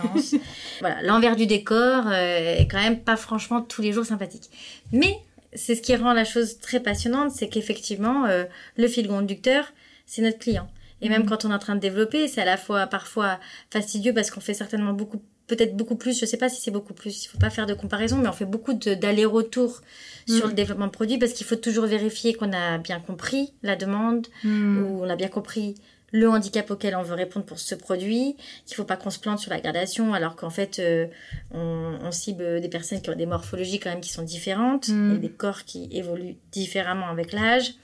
pense. 0.00 0.36
voilà, 0.78 1.02
l'envers 1.02 1.34
du 1.34 1.46
décor 1.46 2.12
est 2.12 2.68
quand 2.70 2.80
même 2.80 3.00
pas 3.00 3.16
franchement 3.16 3.62
tous 3.62 3.82
les 3.82 3.92
jours 3.92 4.06
sympathique. 4.06 4.48
Mais 4.92 5.18
c'est 5.54 5.74
ce 5.74 5.82
qui 5.82 5.94
rend 5.96 6.12
la 6.12 6.24
chose 6.24 6.58
très 6.58 6.80
passionnante, 6.80 7.32
c'est 7.32 7.48
qu'effectivement, 7.48 8.26
euh, 8.26 8.44
le 8.76 8.88
fil 8.88 9.08
conducteur, 9.08 9.72
c'est 10.06 10.22
notre 10.22 10.38
client. 10.38 10.68
Et 11.00 11.08
même 11.08 11.22
mhm. 11.22 11.28
quand 11.28 11.44
on 11.44 11.50
est 11.50 11.54
en 11.54 11.58
train 11.58 11.74
de 11.74 11.80
développer, 11.80 12.28
c'est 12.28 12.40
à 12.40 12.44
la 12.44 12.56
fois 12.56 12.86
parfois 12.86 13.38
fastidieux 13.70 14.14
parce 14.14 14.30
qu'on 14.30 14.40
fait 14.40 14.54
certainement 14.54 14.92
beaucoup, 14.92 15.20
peut-être 15.48 15.76
beaucoup 15.76 15.96
plus, 15.96 16.18
je 16.18 16.24
sais 16.24 16.36
pas 16.36 16.48
si 16.48 16.60
c'est 16.60 16.70
beaucoup 16.70 16.94
plus, 16.94 17.24
il 17.24 17.28
faut 17.28 17.38
pas 17.38 17.50
faire 17.50 17.66
de 17.66 17.74
comparaison, 17.74 18.16
mais 18.18 18.28
on 18.28 18.32
fait 18.32 18.46
beaucoup 18.46 18.72
d'aller-retour 18.72 19.80
sur 20.26 20.44
mhm. 20.44 20.50
le 20.50 20.54
développement 20.54 20.86
de 20.86 20.92
produits 20.92 21.18
parce 21.18 21.32
qu'il 21.32 21.46
faut 21.46 21.56
toujours 21.56 21.86
vérifier 21.86 22.34
qu'on 22.34 22.52
a 22.52 22.78
bien 22.78 23.00
compris 23.00 23.52
la 23.62 23.76
demande 23.76 24.28
mhm. 24.44 24.84
ou 24.84 25.02
on 25.02 25.10
a 25.10 25.16
bien 25.16 25.28
compris 25.28 25.74
le 26.12 26.28
handicap 26.28 26.70
auquel 26.70 26.94
on 26.94 27.02
veut 27.02 27.14
répondre 27.14 27.46
pour 27.46 27.58
ce 27.58 27.74
produit, 27.74 28.36
qu'il 28.66 28.76
faut 28.76 28.84
pas 28.84 28.96
qu'on 28.96 29.10
se 29.10 29.18
plante 29.18 29.38
sur 29.38 29.50
la 29.50 29.60
gradation, 29.60 30.12
alors 30.14 30.36
qu'en 30.36 30.50
fait, 30.50 30.78
euh, 30.78 31.06
on, 31.50 32.10
cible 32.12 32.60
des 32.60 32.68
personnes 32.68 33.00
qui 33.00 33.08
ont 33.08 33.16
des 33.16 33.26
morphologies 33.26 33.80
quand 33.80 33.88
même 33.88 34.02
qui 34.02 34.12
sont 34.12 34.22
différentes, 34.22 34.88
mm. 34.88 35.16
et 35.16 35.18
des 35.18 35.30
corps 35.30 35.64
qui 35.64 35.88
évoluent 35.90 36.36
différemment 36.52 37.08
avec 37.08 37.32
l'âge. 37.32 37.74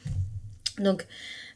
Donc, 0.78 1.06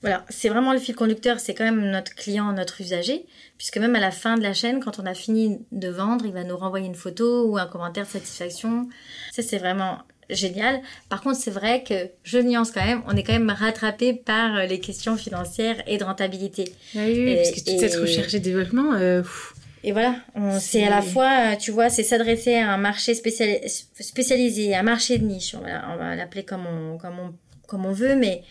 voilà, 0.01 0.25
c'est 0.31 0.49
vraiment 0.49 0.73
le 0.73 0.81
fil 0.81 0.97
conducteur, 0.97 1.39
c'est 1.39 1.55
quand 1.55 1.65
même 1.65 1.91
notre 1.91 2.15
client, 2.15 2.53
notre 2.53 2.81
usager, 2.81 3.25
puisque 3.57 3.77
même 3.77 3.95
à 3.95 4.01
la 4.01 4.11
fin 4.11 4.37
de 4.37 4.43
la 4.43 4.55
chaîne, 4.55 4.83
quand 4.83 4.99
on 4.99 5.07
a 5.07 5.15
fini 5.15 5.61
de 5.71 5.89
vendre, 5.89 6.25
il 6.25 6.33
va 6.33 6.43
nous 6.43 6.57
renvoyer 6.57 6.87
une 6.87 6.97
photo 6.97 7.47
ou 7.47 7.59
un 7.59 7.67
commentaire 7.67 8.05
de 8.05 8.11
satisfaction. 8.11 8.89
Ça, 9.31 9.43
c'est 9.43 9.59
vraiment 9.59 9.99
génial. 10.35 10.81
Par 11.09 11.23
contre, 11.23 11.39
c'est 11.39 11.51
vrai 11.51 11.83
que 11.83 12.11
je 12.25 12.39
nuance 12.39 12.71
quand 12.71 12.85
même, 12.85 13.03
on 13.07 13.17
est 13.17 13.23
quand 13.23 13.33
même 13.33 13.51
rattrapé 13.51 14.13
par 14.15 14.57
euh, 14.57 14.67
les 14.67 14.81
questions 14.81 15.17
financières 15.17 15.83
et 15.87 15.99
de 15.99 16.05
rentabilité. 16.05 16.73
Ah 16.97 17.01
oui, 17.07 17.37
parce 17.37 17.51
que 17.51 17.71
toute 17.71 17.81
cette 17.81 17.97
recherche 17.97 18.35
et 18.35 18.41
développement. 18.41 18.95
Euh, 18.95 19.23
et 19.85 19.93
voilà, 19.93 20.15
c'est 20.61 20.85
à 20.85 20.91
la 20.91 21.03
fois, 21.03 21.57
tu 21.57 21.73
vois, 21.73 21.91
c'est 21.91 22.05
s'adresser 22.05 22.55
à 22.55 22.73
un 22.73 22.77
marché 22.77 23.15
spécialisé, 23.15 24.77
un 24.77 24.83
marché 24.85 25.19
de 25.19 25.25
niche, 25.25 25.57
on 25.57 25.97
va, 25.97 26.15
l'appeler 26.15 26.45
comme 26.45 26.67
on, 26.67 26.99
comme, 26.99 27.19
on, 27.19 27.35
comme 27.67 27.85
on 27.85 27.93
veut, 27.93 28.15
mais 28.15 28.43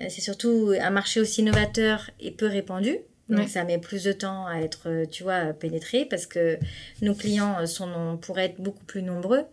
euh, 0.00 0.06
c'est 0.08 0.22
surtout 0.22 0.72
un 0.80 0.90
marché 0.90 1.20
aussi 1.20 1.42
novateur 1.42 2.10
et 2.20 2.30
peu 2.30 2.46
répandu. 2.46 2.96
Donc 3.28 3.50
ça 3.50 3.64
met 3.64 3.76
plus 3.76 4.04
de 4.04 4.12
temps 4.12 4.46
à 4.46 4.60
être, 4.60 5.04
tu 5.10 5.22
vois, 5.22 5.52
pénétré 5.52 6.06
parce 6.06 6.24
que 6.24 6.58
nos 7.02 7.14
clients 7.14 7.66
sont, 7.66 8.18
pourraient 8.22 8.46
être 8.46 8.58
beaucoup 8.58 8.86
plus 8.86 9.02
nombreux, 9.02 9.44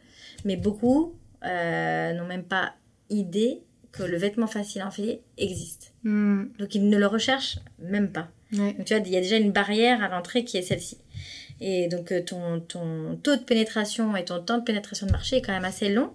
mais 0.46 0.56
beaucoup 0.56 1.14
euh, 1.46 2.14
n'ont 2.14 2.26
même 2.26 2.44
pas 2.44 2.74
idée 3.10 3.62
que 3.92 4.04
le 4.04 4.18
vêtement 4.18 4.48
facile 4.48 4.82
à 4.82 4.88
enfiler 4.88 5.22
existe. 5.38 5.94
Hmm. 6.04 6.46
Donc 6.60 6.76
ils 6.76 6.88
ne 6.88 6.98
le 6.98 7.08
recherchent 7.08 7.60
même 7.80 8.12
pas. 8.12 8.28
Donc 8.52 8.86
tu 8.86 8.94
vois, 8.94 9.06
il 9.06 9.12
y 9.12 9.18
a 9.18 9.22
déjà 9.22 9.38
une 9.38 9.52
barrière 9.52 10.04
à 10.04 10.08
l'entrée 10.08 10.44
qui 10.44 10.58
est 10.58 10.62
celle-ci. 10.62 10.98
Et 11.62 11.88
donc 11.88 12.12
euh, 12.12 12.22
ton, 12.22 12.60
ton 12.60 13.18
taux 13.22 13.36
de 13.36 13.42
pénétration 13.42 14.16
et 14.16 14.26
ton 14.26 14.42
temps 14.42 14.58
de 14.58 14.64
pénétration 14.64 15.08
de 15.08 15.12
marché 15.12 15.38
est 15.38 15.42
quand 15.42 15.54
même 15.54 15.66
assez 15.66 15.90
long. 15.90 16.14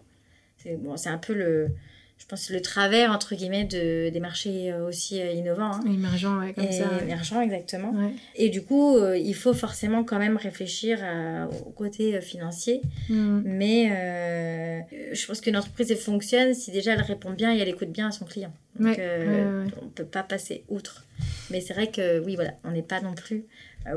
C'est 0.58 0.76
bon, 0.76 0.94
un 1.04 1.18
peu 1.18 1.32
le, 1.32 1.70
je 2.20 2.26
pense, 2.26 2.50
le 2.50 2.60
travers, 2.60 3.10
entre 3.12 3.34
guillemets, 3.34 3.64
de, 3.64 4.10
des 4.10 4.20
marchés 4.20 4.70
euh, 4.70 4.86
aussi 4.86 5.20
euh, 5.20 5.32
innovants. 5.32 5.72
Hein. 5.72 5.84
Émergents, 5.86 6.38
ouais, 6.38 6.52
comme 6.52 6.70
ça. 6.70 6.84
Émergents, 7.02 7.40
exactement. 7.40 7.94
Et 8.36 8.50
du 8.50 8.62
coup, 8.62 8.98
euh, 8.98 9.16
il 9.16 9.34
faut 9.34 9.54
forcément 9.54 10.04
quand 10.04 10.18
même 10.18 10.36
réfléchir 10.36 10.98
au 11.66 11.70
côté 11.70 12.20
financier. 12.20 12.82
Mm. 13.08 13.40
Mais 13.44 14.86
je 15.12 15.26
pense 15.26 15.40
qu'une 15.40 15.56
entreprise 15.56 15.94
fonctionne 15.98 16.52
si 16.52 16.70
déjà 16.70 16.92
elle 16.92 17.00
répond 17.00 17.30
bien 17.30 17.54
et 17.54 17.58
elle 17.58 17.68
écoute 17.68 17.90
bien 17.90 18.08
à 18.08 18.12
son 18.12 18.26
client. 18.26 18.52
Donc, 18.78 18.98
on 18.98 19.84
ne 19.84 19.90
peut 19.94 20.04
pas 20.04 20.22
passer 20.22 20.64
outre. 20.68 21.06
Mais 21.50 21.60
c'est 21.60 21.72
vrai 21.72 21.90
que, 21.90 22.20
oui, 22.20 22.36
voilà, 22.36 22.52
on 22.64 22.70
n'est 22.70 22.82
pas 22.82 23.00
non 23.00 23.14
plus 23.14 23.44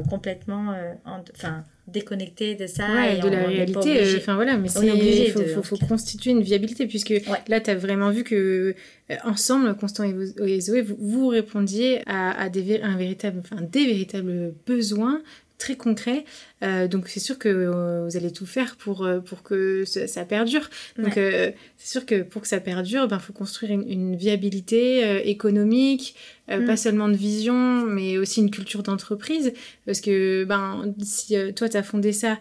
complètement... 0.09 0.73
Enfin 1.05 1.65
déconnecté 1.87 2.55
de 2.55 2.65
ça 2.65 3.11
et 3.11 3.19
de 3.19 3.27
la 3.27 3.43
réalité 3.43 4.01
euh, 4.01 4.17
enfin 4.17 4.35
voilà 4.35 4.57
mais 4.57 4.69
il 4.69 5.31
faut, 5.31 5.63
faut, 5.63 5.77
constituer 5.85 6.31
une 6.31 6.41
viabilité 6.41 6.87
puisque 6.87 7.13
là 7.49 7.59
tu 7.59 7.69
as 7.69 7.75
vraiment 7.75 8.09
vu 8.09 8.23
que 8.23 8.73
euh, 9.11 9.15
ensemble 9.25 9.75
Constant 9.75 10.05
et 10.05 10.61
Zoé 10.61 10.81
vous, 10.81 10.95
vous 10.97 11.27
répondiez 11.27 12.01
à, 12.05 12.31
à 12.39 12.47
des 12.47 12.81
un 12.81 12.95
véritable 12.95 13.39
enfin 13.39 13.61
des 13.61 13.85
véritables 13.85 14.53
besoins 14.65 15.21
très 15.63 15.75
concret. 15.77 16.25
Euh, 16.61 16.87
donc 16.89 17.07
c'est 17.07 17.21
sûr 17.21 17.39
que 17.39 17.47
euh, 17.47 18.05
vous 18.05 18.17
allez 18.17 18.31
tout 18.31 18.45
faire 18.45 18.75
pour, 18.75 19.05
euh, 19.05 19.19
pour 19.19 19.43
que 19.43 19.85
ça, 19.85 20.25
perdure. 20.25 20.69
Donc 20.97 21.13
c'est 21.13 21.55
sûr 21.77 22.05
que 22.05 22.21
pour 22.21 22.41
que 22.41 22.47
ça 22.49 22.59
perdure, 22.59 23.03
il 23.03 23.09
ben, 23.09 23.19
faut 23.19 23.33
construire 23.33 23.71
une, 23.71 24.15
viabilité 24.15 25.27
économique, 25.29 26.15
mm. 26.49 26.65
pas 26.65 26.75
seulement 26.75 27.07
de 27.07 27.15
vision, 27.15 27.85
mais 27.85 28.17
aussi 28.17 28.41
une 28.41 28.51
culture 28.51 28.83
d'entreprise. 28.83 29.53
Parce 29.85 30.01
que 30.01 30.43
ben, 30.43 30.93
si 31.01 31.35
toi, 31.53 31.69
tu 31.69 31.77
as 31.77 31.83
fondé 31.83 32.11
ça 32.11 32.37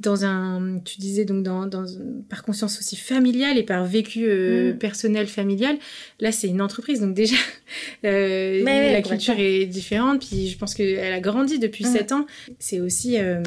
dans 0.00 0.24
un, 0.24 0.78
tu 0.78 0.98
disais 0.98 1.24
donc 1.24 1.42
dans, 1.42 1.66
dans 1.66 1.84
par 2.28 2.42
conscience 2.42 2.78
aussi 2.78 2.96
familiale 2.96 3.58
et 3.58 3.62
par 3.62 3.84
vécu 3.84 4.24
euh, 4.26 4.72
mm. 4.72 4.78
personnel 4.78 5.26
familial. 5.26 5.76
Là, 6.20 6.32
c'est 6.32 6.48
une 6.48 6.62
entreprise, 6.62 7.00
donc 7.00 7.14
déjà 7.14 7.36
euh, 8.04 8.64
la 8.64 9.02
culture 9.02 9.34
est 9.38 9.66
différente. 9.66 10.26
Puis 10.26 10.48
je 10.48 10.58
pense 10.58 10.74
qu'elle 10.74 11.12
a 11.12 11.20
grandi 11.20 11.58
depuis 11.58 11.84
mm. 11.84 11.92
7 11.92 12.12
ans. 12.12 12.26
C'est 12.58 12.80
aussi 12.80 13.18
euh, 13.18 13.42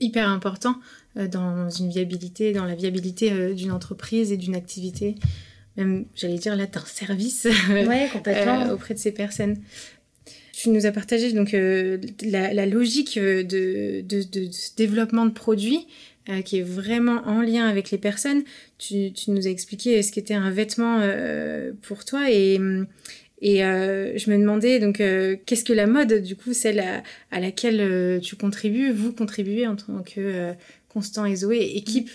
hyper 0.00 0.28
important 0.28 0.76
dans 1.32 1.70
une 1.70 1.88
viabilité, 1.88 2.52
dans 2.52 2.66
la 2.66 2.74
viabilité 2.74 3.54
d'une 3.54 3.72
entreprise 3.72 4.32
et 4.32 4.36
d'une 4.36 4.54
activité. 4.54 5.14
même, 5.78 6.04
j'allais 6.14 6.36
dire 6.36 6.54
là, 6.56 6.66
d'un 6.66 6.84
service 6.84 7.48
ouais, 7.70 8.10
complètement. 8.12 8.70
auprès 8.70 8.92
de 8.92 8.98
ces 8.98 9.12
personnes. 9.12 9.56
Tu 10.58 10.70
nous 10.70 10.86
as 10.86 10.90
partagé 10.90 11.32
donc 11.32 11.54
la, 12.22 12.64
logique 12.64 13.18
de, 13.18 14.00
de, 14.00 14.50
ce 14.50 14.74
développement 14.74 15.26
de 15.26 15.30
produits 15.30 15.86
qui 16.46 16.58
est 16.58 16.62
vraiment 16.62 17.20
en 17.26 17.42
lien 17.42 17.68
avec 17.68 17.90
les 17.90 17.98
personnes. 17.98 18.42
Tu, 18.78 19.12
nous 19.28 19.46
as 19.46 19.50
expliqué 19.50 20.02
ce 20.02 20.10
qu'était 20.10 20.32
un 20.32 20.50
vêtement 20.50 21.02
pour 21.82 22.06
toi 22.06 22.30
et, 22.30 22.58
euh, 23.44 24.12
je 24.16 24.30
me 24.30 24.38
demandais 24.38 24.80
donc 24.80 25.02
euh, 25.02 25.36
qu'est-ce 25.44 25.62
que 25.64 25.74
la 25.74 25.86
mode, 25.86 26.22
du 26.22 26.36
coup, 26.36 26.54
celle 26.54 26.80
à, 27.30 27.38
laquelle 27.38 27.82
euh, 27.82 28.18
tu 28.18 28.34
contribues, 28.34 28.92
vous 28.92 29.12
contribuez 29.12 29.66
en 29.66 29.76
tant 29.76 30.02
que 30.02 30.54
Constant 30.88 31.26
et 31.26 31.36
Zoé 31.36 31.72
équipe? 31.74 32.08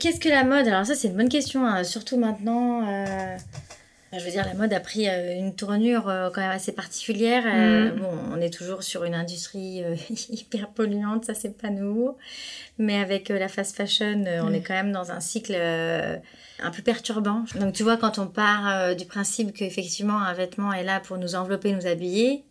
Qu'est-ce 0.00 0.18
que 0.18 0.28
la 0.28 0.42
mode? 0.42 0.66
Alors 0.66 0.84
ça 0.84 0.96
c'est 0.96 1.06
une 1.06 1.16
bonne 1.16 1.28
question, 1.28 1.64
hein. 1.64 1.84
surtout 1.84 2.18
maintenant. 2.18 2.82
Je 4.18 4.24
veux 4.24 4.30
dire, 4.30 4.44
la 4.44 4.54
mode 4.54 4.72
a 4.72 4.80
pris 4.80 5.06
une 5.06 5.54
tournure 5.54 6.04
quand 6.34 6.40
même 6.40 6.50
assez 6.50 6.72
particulière. 6.72 7.44
Mm. 7.44 7.98
Bon, 8.00 8.10
on 8.32 8.40
est 8.40 8.52
toujours 8.52 8.82
sur 8.82 9.04
une 9.04 9.14
industrie 9.14 9.82
hyper 10.30 10.68
polluante, 10.68 11.24
ça 11.24 11.34
c'est 11.34 11.56
pas 11.56 11.70
nouveau. 11.70 12.16
Mais 12.78 12.96
avec 12.96 13.28
la 13.28 13.48
fast 13.48 13.76
fashion, 13.76 14.24
on 14.42 14.52
est 14.52 14.62
quand 14.62 14.74
même 14.74 14.92
dans 14.92 15.12
un 15.12 15.20
cycle 15.20 15.54
un 16.60 16.70
peu 16.70 16.82
perturbant. 16.82 17.44
Donc 17.58 17.74
tu 17.74 17.82
vois, 17.82 17.96
quand 17.96 18.18
on 18.18 18.26
part 18.26 18.68
euh, 18.68 18.94
du 18.94 19.06
principe 19.06 19.52
qu'effectivement 19.52 20.18
un 20.18 20.32
vêtement 20.32 20.72
est 20.72 20.84
là 20.84 21.00
pour 21.00 21.18
nous 21.18 21.34
envelopper, 21.34 21.72
nous 21.72 21.86
habiller, 21.86 22.44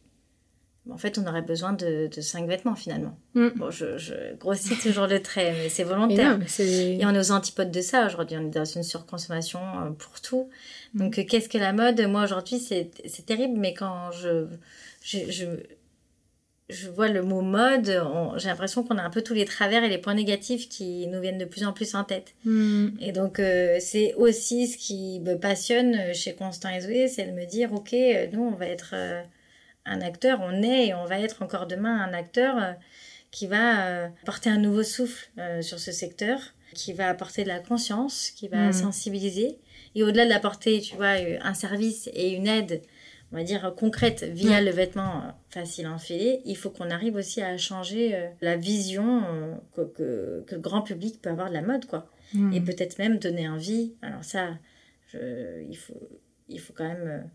en 0.90 0.98
fait 0.98 1.18
on 1.18 1.28
aurait 1.28 1.42
besoin 1.42 1.74
de, 1.74 2.10
cinq 2.22 2.48
vêtements 2.48 2.76
finalement. 2.76 3.18
Mm. 3.36 3.50
Bon, 3.56 3.72
je, 3.72 4.36
grossis 4.38 4.78
toujours 4.78 5.08
le 5.08 5.22
trait, 5.22 5.54
mais 5.58 5.70
c'est 5.70 5.84
volontaire. 5.86 6.40
Et, 6.60 7.06
on 7.06 7.14
est 7.14 7.20
aux 7.20 7.32
antipodes 7.32 7.72
de 7.72 7.82
ça. 7.82 8.06
Aujourd'hui, 8.06 8.38
on 8.38 8.48
est 8.48 8.54
dans 8.54 8.66
une 8.66 8.84
surconsommation 8.84 9.60
euh, 9.60 9.90
pour 9.92 10.22
tout. 10.22 10.50
Mm. 10.94 11.00
Donc 11.00 11.20
euh, 11.20 11.24
qu'est-ce 11.24 11.50
que 11.50 11.58
la 11.58 11.74
mode? 11.74 12.02
Moi 12.02 12.24
aujourd'hui, 12.24 12.60
c'est 12.60 12.92
terrible, 13.26 13.58
mais 13.58 13.74
quand 13.74 14.12
je, 14.12 14.48
je 15.04 15.46
je 16.70 16.90
vois 16.90 17.08
le 17.08 17.22
mot 17.22 17.42
mode, 17.42 18.02
j'ai 18.38 18.48
l'impression 18.48 18.84
qu'on 18.84 18.98
a 18.98 19.04
un 19.04 19.10
peu 19.10 19.22
tous 19.22 19.34
les 19.34 19.46
travers 19.46 19.84
et 19.84 19.90
les 19.90 19.98
points 19.98 20.14
négatifs 20.14 20.70
qui 20.70 21.08
nous 21.08 21.20
viennent 21.20 21.38
de 21.38 21.46
plus 21.46 21.66
en 21.66 21.74
plus 21.74 21.94
en 21.96 22.04
tête. 22.04 22.34
Hmm. 22.46 22.90
Et 23.02 23.12
donc, 23.12 23.40
euh, 23.40 23.78
c'est 23.80 24.14
aussi 24.16 24.68
ce 24.68 24.78
qui 24.78 25.20
me 25.20 25.36
passionne 25.36 26.14
chez 26.14 26.34
Constant 26.34 26.70
et 26.70 26.82
Zoé, 26.82 27.08
c'est 27.08 27.26
de 27.26 27.32
me 27.32 27.46
dire, 27.46 27.74
ok, 27.74 27.94
nous, 28.32 28.44
on 28.44 28.56
va 28.56 28.68
être 28.68 28.92
euh, 28.94 29.22
un 29.86 30.02
acteur, 30.02 30.40
on 30.42 30.64
est 30.64 30.88
et 30.88 30.94
on 30.94 31.06
va 31.06 31.20
être 31.20 31.42
encore 31.42 31.68
demain 31.68 32.02
un 32.02 32.14
acteur 32.14 32.58
euh, 32.58 32.74
qui 33.32 33.48
va 33.48 34.10
porter 34.26 34.52
un 34.52 34.60
nouveau 34.60 34.84
souffle 34.84 35.28
sur 35.62 35.80
ce 35.80 35.92
secteur, 35.92 36.40
qui 36.76 36.94
va 36.94 37.10
apporter 37.10 37.44
de 37.44 37.48
la 37.48 37.60
conscience, 37.60 38.30
qui 38.30 38.48
va 38.48 38.70
hmm. 38.70 38.74
sensibiliser. 38.74 39.58
Et 39.96 40.04
au-delà 40.04 40.26
de 40.26 40.30
l'apporter, 40.30 40.82
tu 40.82 40.96
vois, 40.96 41.16
un 41.42 41.54
service 41.56 42.12
et 42.14 42.34
une 42.34 42.46
aide 42.46 42.84
on 43.34 43.38
va 43.38 43.44
dire, 43.44 43.74
concrète 43.76 44.24
via 44.24 44.62
le 44.62 44.70
vêtement 44.70 45.18
euh, 45.18 45.32
facile 45.50 45.88
à 45.88 45.92
enfiler, 45.92 46.42
il 46.46 46.56
faut 46.56 46.70
qu'on 46.70 46.92
arrive 46.92 47.16
aussi 47.16 47.42
à 47.42 47.58
changer 47.58 48.16
euh, 48.16 48.28
la 48.42 48.58
vision 48.58 49.24
euh, 49.26 49.56
que, 49.76 50.44
que, 50.46 50.56
le 50.56 50.62
grand 50.62 50.84
public 50.84 51.20
peut 51.20 51.32
avoir 51.32 51.50
de 51.50 51.56
la 51.56 51.64
mode, 51.64 51.88
quoi. 51.88 52.08
Hmm. 52.36 52.54
Et 52.54 52.62
peut-être 52.62 53.00
même 53.00 53.18
donner 53.18 53.50
envie. 53.50 53.96
Alors 54.04 54.24
ça, 54.24 54.50
il, 55.14 55.76
faut, 55.76 56.10
il 56.48 56.60
faut 56.60 56.74
quand 56.74 56.88
même 56.88 57.30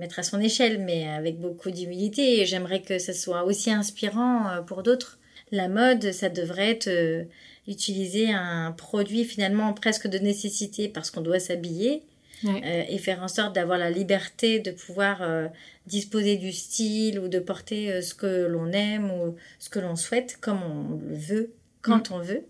mettre 0.00 0.18
à 0.18 0.22
son 0.22 0.40
échelle, 0.40 0.80
mais 0.80 1.08
avec 1.08 1.38
beaucoup 1.38 1.70
d'humilité. 1.70 2.40
Et 2.40 2.46
j'aimerais 2.46 2.82
que 2.82 2.98
ce 2.98 3.12
soit 3.12 3.44
aussi 3.44 3.70
inspirant 3.70 4.62
pour 4.66 4.82
d'autres. 4.82 5.18
La 5.52 5.68
mode, 5.68 6.12
ça 6.12 6.28
devrait 6.28 6.70
être 6.70 7.26
utiliser 7.68 8.32
un 8.32 8.72
produit 8.72 9.24
finalement 9.24 9.72
presque 9.72 10.08
de 10.08 10.18
nécessité 10.18 10.88
parce 10.88 11.10
qu'on 11.10 11.20
doit 11.20 11.38
s'habiller 11.38 12.02
euh, 12.44 12.84
et 12.88 12.98
faire 12.98 13.22
en 13.22 13.28
sorte 13.28 13.54
d'avoir 13.54 13.78
la 13.78 13.90
liberté 13.90 14.60
de 14.60 14.70
pouvoir 14.70 15.22
euh, 15.22 15.46
disposer 15.86 16.36
du 16.36 16.52
style 16.52 17.18
ou 17.18 17.28
de 17.28 17.38
porter 17.38 17.92
euh, 17.92 18.00
ce 18.00 18.14
que 18.14 18.46
l'on 18.46 18.72
aime 18.72 19.10
ou 19.10 19.36
ce 19.58 19.68
que 19.68 19.78
l'on 19.78 19.94
souhaite 19.94 20.38
comme 20.40 20.62
on 20.62 20.98
le 21.06 21.16
veut, 21.16 21.52
quand 21.82 22.10
mm. 22.10 22.14
on 22.14 22.18
veut. 22.20 22.44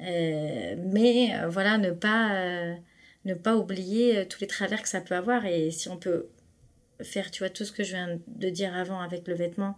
mais 0.00 1.30
voilà, 1.48 1.78
ne 1.78 1.92
pas, 1.92 2.74
ne 3.24 3.34
pas 3.34 3.56
oublier 3.56 4.26
tous 4.26 4.40
les 4.40 4.48
travers 4.48 4.82
que 4.82 4.88
ça 4.88 5.00
peut 5.00 5.14
avoir 5.14 5.46
et 5.46 5.70
si 5.70 5.88
on 5.88 5.96
peut 5.96 6.26
faire 7.04 7.30
tu 7.30 7.40
vois 7.40 7.50
tout 7.50 7.64
ce 7.64 7.72
que 7.72 7.84
je 7.84 7.92
viens 7.92 8.18
de 8.26 8.48
dire 8.50 8.74
avant 8.74 9.00
avec 9.00 9.26
le 9.28 9.34
vêtement 9.34 9.76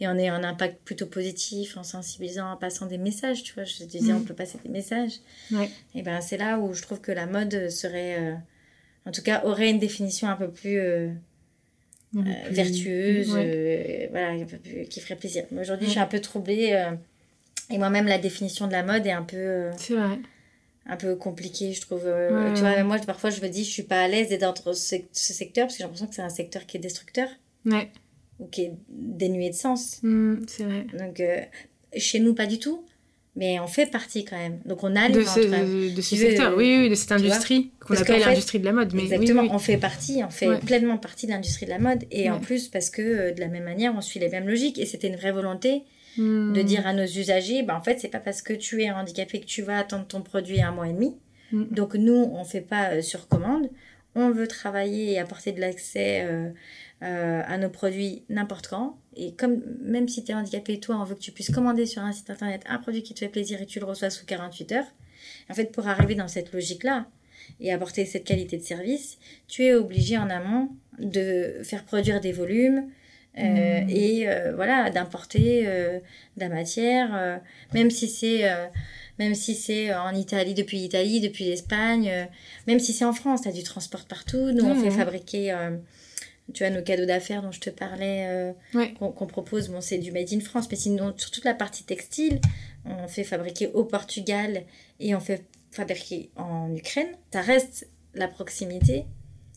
et 0.00 0.08
en 0.08 0.18
ayant 0.18 0.34
un 0.34 0.44
impact 0.44 0.78
plutôt 0.84 1.06
positif 1.06 1.76
en 1.76 1.82
sensibilisant 1.82 2.50
en 2.50 2.56
passant 2.56 2.86
des 2.86 2.98
messages 2.98 3.42
tu 3.42 3.54
vois 3.54 3.64
je 3.64 3.76
te 3.76 3.84
disais 3.84 4.12
mm. 4.12 4.16
on 4.16 4.20
peut 4.22 4.34
passer 4.34 4.58
des 4.64 4.70
messages 4.70 5.20
et 5.94 6.02
ben 6.02 6.20
c'est 6.20 6.36
là 6.36 6.58
où 6.58 6.72
je 6.72 6.82
trouve 6.82 7.00
que 7.00 7.12
la 7.12 7.26
mode 7.26 7.70
serait 7.70 8.36
en 9.06 9.10
tout 9.10 9.22
cas, 9.22 9.42
aurait 9.44 9.70
une 9.70 9.78
définition 9.78 10.28
un 10.28 10.36
peu 10.36 10.48
plus, 10.50 10.78
euh, 10.78 11.10
euh, 12.16 12.20
vertueuse, 12.50 13.34
euh, 13.36 14.06
voilà, 14.10 14.30
un 14.30 14.44
peu 14.44 14.56
plus, 14.56 14.84
qui 14.88 15.00
ferait 15.00 15.16
plaisir. 15.16 15.44
Mais 15.50 15.60
aujourd'hui, 15.60 15.86
je 15.86 15.92
suis 15.92 16.00
un 16.00 16.06
peu 16.06 16.20
troublée. 16.20 16.86
et 17.70 17.78
moi-même, 17.78 18.06
la 18.06 18.18
définition 18.18 18.66
de 18.66 18.72
la 18.72 18.82
mode 18.82 19.06
est 19.06 19.12
un 19.12 19.22
peu. 19.22 19.70
c'est 19.76 19.94
vrai. 19.94 20.18
Un 20.86 20.96
peu 20.96 21.16
compliquée, 21.16 21.72
je 21.72 21.80
trouve. 21.80 22.02
tu 22.54 22.60
vois, 22.60 22.82
moi, 22.84 22.98
parfois, 22.98 23.30
je 23.30 23.40
me 23.40 23.48
dis, 23.48 23.64
je 23.64 23.70
suis 23.70 23.82
pas 23.82 24.02
à 24.02 24.08
l'aise 24.08 24.28
d'être 24.28 24.40
dans 24.40 24.74
ce, 24.74 24.96
secteur 25.12 25.66
parce 25.66 25.74
que 25.74 25.78
j'ai 25.78 25.84
l'impression 25.84 26.06
que 26.06 26.14
c'est 26.14 26.22
un 26.22 26.28
secteur 26.28 26.66
qui 26.66 26.76
est 26.76 26.80
destructeur. 26.80 27.28
Ouais. 27.64 27.90
Ou 28.38 28.46
qui 28.48 28.62
est 28.62 28.72
dénué 28.88 29.48
de 29.48 29.54
sens. 29.54 30.00
Mmh, 30.02 30.34
c'est 30.46 30.64
vrai. 30.64 30.86
Donc, 30.98 31.22
chez 31.96 32.20
nous, 32.20 32.34
pas 32.34 32.46
du 32.46 32.58
tout 32.58 32.84
mais 33.36 33.58
on 33.58 33.66
fait 33.66 33.86
partie 33.86 34.24
quand 34.24 34.36
même. 34.36 34.60
Donc 34.64 34.84
on 34.84 34.94
a 34.94 35.08
les 35.08 35.14
de 35.14 35.22
ce, 35.22 35.94
de 35.94 36.00
ce 36.00 36.16
secteur, 36.16 36.54
oui, 36.56 36.76
oui, 36.78 36.90
de 36.90 36.94
cette 36.94 37.12
industrie 37.12 37.70
qu'on 37.80 37.96
appelle 37.96 38.20
l'industrie 38.20 38.60
de 38.60 38.64
la 38.64 38.72
mode. 38.72 38.94
Mais 38.94 39.02
exactement, 39.02 39.42
on 39.50 39.58
fait 39.58 39.76
partie, 39.76 40.22
on 40.24 40.30
fait 40.30 40.58
pleinement 40.60 40.98
partie 40.98 41.26
de 41.26 41.32
l'industrie 41.32 41.66
de 41.66 41.70
la 41.70 41.78
mode. 41.78 42.04
Et 42.10 42.30
en 42.30 42.38
plus, 42.38 42.68
parce 42.68 42.90
que 42.90 43.02
euh, 43.02 43.32
de 43.32 43.40
la 43.40 43.48
même 43.48 43.64
manière, 43.64 43.92
on 43.96 44.00
suit 44.00 44.20
les 44.20 44.28
mêmes 44.28 44.46
logiques. 44.46 44.78
Et 44.78 44.86
c'était 44.86 45.08
une 45.08 45.16
vraie 45.16 45.32
volonté 45.32 45.82
de 46.18 46.22
hmm. 46.60 46.64
dire 46.64 46.86
à 46.86 46.92
nos 46.92 47.04
usagers, 47.04 47.62
bah, 47.62 47.76
en 47.76 47.82
fait, 47.82 47.98
c'est 47.98 48.08
pas 48.08 48.20
parce 48.20 48.42
que 48.42 48.52
tu 48.52 48.82
es 48.82 48.90
handicapé 48.90 49.40
que 49.40 49.46
tu 49.46 49.62
vas 49.62 49.78
attendre 49.78 50.06
ton 50.06 50.22
produit 50.22 50.60
un 50.60 50.72
mois 50.72 50.88
et 50.88 50.92
demi. 50.92 51.16
Hmm. 51.52 51.64
Donc 51.70 51.94
nous, 51.94 52.30
on 52.32 52.44
fait 52.44 52.60
pas 52.60 52.94
euh, 52.94 53.02
sur 53.02 53.28
commande. 53.28 53.68
On 54.14 54.30
veut 54.30 54.46
travailler 54.46 55.12
et 55.12 55.18
apporter 55.18 55.50
de 55.52 55.60
l'accès 55.60 56.24
euh, 56.24 56.50
euh, 57.02 57.42
à 57.44 57.58
nos 57.58 57.68
produits 57.68 58.22
n'importe 58.28 58.68
quand. 58.68 58.96
Et 59.16 59.34
comme 59.34 59.60
même 59.80 60.08
si 60.08 60.22
tu 60.22 60.30
es 60.30 60.34
handicapé, 60.34 60.78
toi, 60.78 60.96
on 61.00 61.04
veut 61.04 61.16
que 61.16 61.20
tu 61.20 61.32
puisses 61.32 61.50
commander 61.50 61.86
sur 61.86 62.02
un 62.02 62.12
site 62.12 62.30
internet 62.30 62.62
un 62.66 62.78
produit 62.78 63.02
qui 63.02 63.14
te 63.14 63.20
fait 63.20 63.28
plaisir 63.28 63.60
et 63.60 63.66
tu 63.66 63.80
le 63.80 63.86
reçois 63.86 64.10
sous 64.10 64.24
48 64.24 64.72
heures. 64.72 64.86
En 65.50 65.54
fait, 65.54 65.72
pour 65.72 65.88
arriver 65.88 66.14
dans 66.14 66.28
cette 66.28 66.52
logique-là 66.52 67.06
et 67.60 67.72
apporter 67.72 68.04
cette 68.04 68.24
qualité 68.24 68.56
de 68.56 68.62
service, 68.62 69.18
tu 69.48 69.64
es 69.64 69.74
obligé 69.74 70.16
en 70.16 70.30
amont 70.30 70.70
de 70.98 71.60
faire 71.64 71.84
produire 71.84 72.20
des 72.20 72.32
volumes, 72.32 72.88
euh, 73.38 73.80
mmh. 73.80 73.90
et 73.90 74.28
euh, 74.28 74.52
voilà 74.54 74.90
d'importer 74.90 75.64
de 75.64 76.00
la 76.36 76.48
matière 76.48 77.40
même 77.72 77.90
si 77.90 78.08
c'est 78.08 78.44
même 79.18 79.34
si 79.34 79.54
c'est 79.54 79.94
en 79.94 80.14
Italie 80.14 80.54
depuis 80.54 80.78
l'Italie 80.78 81.20
depuis 81.20 81.44
l'Espagne 81.44 82.28
même 82.66 82.78
si 82.78 82.92
c'est 82.92 83.04
en 83.04 83.12
France 83.12 83.42
tu 83.42 83.48
as 83.48 83.52
du 83.52 83.62
transport 83.62 84.04
partout 84.04 84.52
nous 84.52 84.64
on 84.64 84.74
fait 84.74 84.90
mmh. 84.90 84.98
fabriquer 84.98 85.70
tu 86.52 86.62
vois, 86.62 86.70
nos 86.70 86.82
cadeaux 86.82 87.06
d'affaires 87.06 87.42
dont 87.42 87.52
je 87.52 87.60
te 87.60 87.70
parlais, 87.70 88.26
euh, 88.28 88.52
qu'on 88.98 89.26
propose, 89.26 89.68
bon, 89.68 89.80
c'est 89.80 89.98
du 89.98 90.12
Made 90.12 90.32
in 90.32 90.40
France, 90.40 90.68
mais 90.70 90.76
sinon, 90.76 91.14
sur 91.16 91.30
toute 91.30 91.44
la 91.44 91.54
partie 91.54 91.84
textile, 91.84 92.40
on 92.84 93.08
fait 93.08 93.24
fabriquer 93.24 93.68
au 93.68 93.84
Portugal 93.84 94.64
et 95.00 95.14
on 95.14 95.20
fait 95.20 95.46
fabriquer 95.70 96.30
en 96.36 96.74
Ukraine. 96.74 97.08
Ça 97.32 97.40
reste 97.40 97.88
la 98.14 98.28
proximité, 98.28 99.06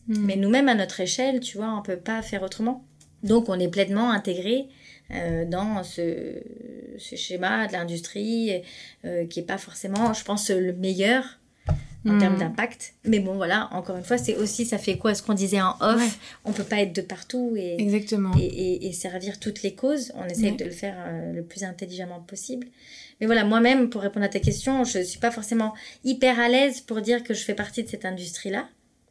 mais 0.08 0.36
nous-mêmes, 0.36 0.68
à 0.68 0.74
notre 0.74 1.00
échelle, 1.00 1.40
tu 1.40 1.58
vois, 1.58 1.76
on 1.76 1.82
peut 1.82 1.98
pas 1.98 2.22
faire 2.22 2.42
autrement. 2.42 2.87
Donc, 3.22 3.48
on 3.48 3.58
est 3.58 3.68
pleinement 3.68 4.10
intégré 4.10 4.66
euh, 5.10 5.44
dans 5.44 5.82
ce, 5.82 6.34
ce, 6.98 7.16
schéma 7.16 7.66
de 7.66 7.72
l'industrie 7.72 8.62
euh, 9.04 9.26
qui 9.26 9.40
est 9.40 9.44
pas 9.44 9.58
forcément, 9.58 10.12
je 10.12 10.24
pense, 10.24 10.50
le 10.50 10.72
meilleur 10.72 11.38
en 12.06 12.18
termes 12.18 12.36
hmm. 12.36 12.40
d'impact. 12.40 12.94
Mais 13.04 13.18
bon, 13.18 13.34
voilà, 13.34 13.68
encore 13.72 13.96
une 13.96 14.04
fois, 14.04 14.18
c'est 14.18 14.36
aussi, 14.36 14.64
ça 14.64 14.78
fait 14.78 14.96
quoi 14.96 15.14
ce 15.14 15.22
qu'on 15.22 15.34
disait 15.34 15.60
en 15.60 15.74
off 15.80 16.18
On 16.44 16.52
peut 16.52 16.64
pas 16.64 16.80
être 16.80 16.94
de 16.94 17.00
partout 17.00 17.54
et, 17.56 17.80
Exactement. 17.80 18.32
Et, 18.38 18.86
et, 18.86 18.92
servir 18.92 19.40
toutes 19.40 19.62
les 19.62 19.74
causes. 19.74 20.12
On 20.14 20.24
essaie 20.24 20.52
de 20.52 20.64
le 20.64 20.70
faire 20.70 20.96
euh, 21.06 21.32
le 21.32 21.42
plus 21.42 21.64
intelligemment 21.64 22.20
possible. 22.20 22.68
Mais 23.20 23.26
voilà, 23.26 23.44
moi-même, 23.44 23.90
pour 23.90 24.02
répondre 24.02 24.24
à 24.24 24.28
ta 24.28 24.40
question, 24.40 24.84
je 24.84 25.00
suis 25.00 25.18
pas 25.18 25.30
forcément 25.30 25.74
hyper 26.04 26.38
à 26.38 26.48
l'aise 26.48 26.80
pour 26.80 27.00
dire 27.00 27.24
que 27.24 27.34
je 27.34 27.42
fais 27.42 27.54
partie 27.54 27.82
de 27.82 27.88
cette 27.88 28.04
industrie-là. 28.04 28.68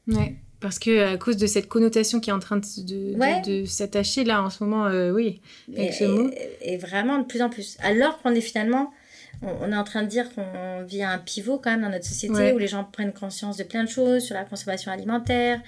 Ouais. 0.07 0.35
Parce 0.59 0.79
que 0.79 1.13
à 1.13 1.17
cause 1.17 1.37
de 1.37 1.45
cette 1.45 1.67
connotation 1.67 2.19
qui 2.19 2.31
est 2.31 2.33
en 2.33 2.39
train 2.39 2.57
de, 2.57 3.65
s'attacher 3.65 4.23
là 4.23 4.41
en 4.41 4.49
ce 4.49 4.63
moment, 4.63 4.87
euh, 4.87 5.11
oui, 5.11 5.39
avec 5.75 5.93
ce 5.93 6.05
mot. 6.05 6.31
Et 6.61 6.77
vraiment 6.77 7.19
de 7.19 7.25
plus 7.25 7.41
en 7.41 7.49
plus. 7.49 7.77
Alors 7.81 8.21
qu'on 8.21 8.33
est 8.33 8.41
finalement 8.41 8.91
on, 9.43 9.71
est 9.71 9.75
en 9.75 9.83
train 9.83 10.01
de 10.01 10.07
dire 10.07 10.33
qu'on 10.33 10.83
vit 10.83 11.03
un 11.03 11.19
pivot 11.19 11.59
quand 11.59 11.69
même 11.69 11.83
dans 11.83 11.91
notre 11.91 12.05
société 12.05 12.53
où 12.53 12.57
les 12.57 12.67
gens 12.67 12.83
prennent 12.83 13.13
conscience 13.13 13.55
de 13.57 13.63
plein 13.63 13.83
de 13.83 13.89
choses 13.89 14.23
sur 14.23 14.33
la 14.33 14.43
consommation 14.43 14.91
alimentaire, 14.91 15.61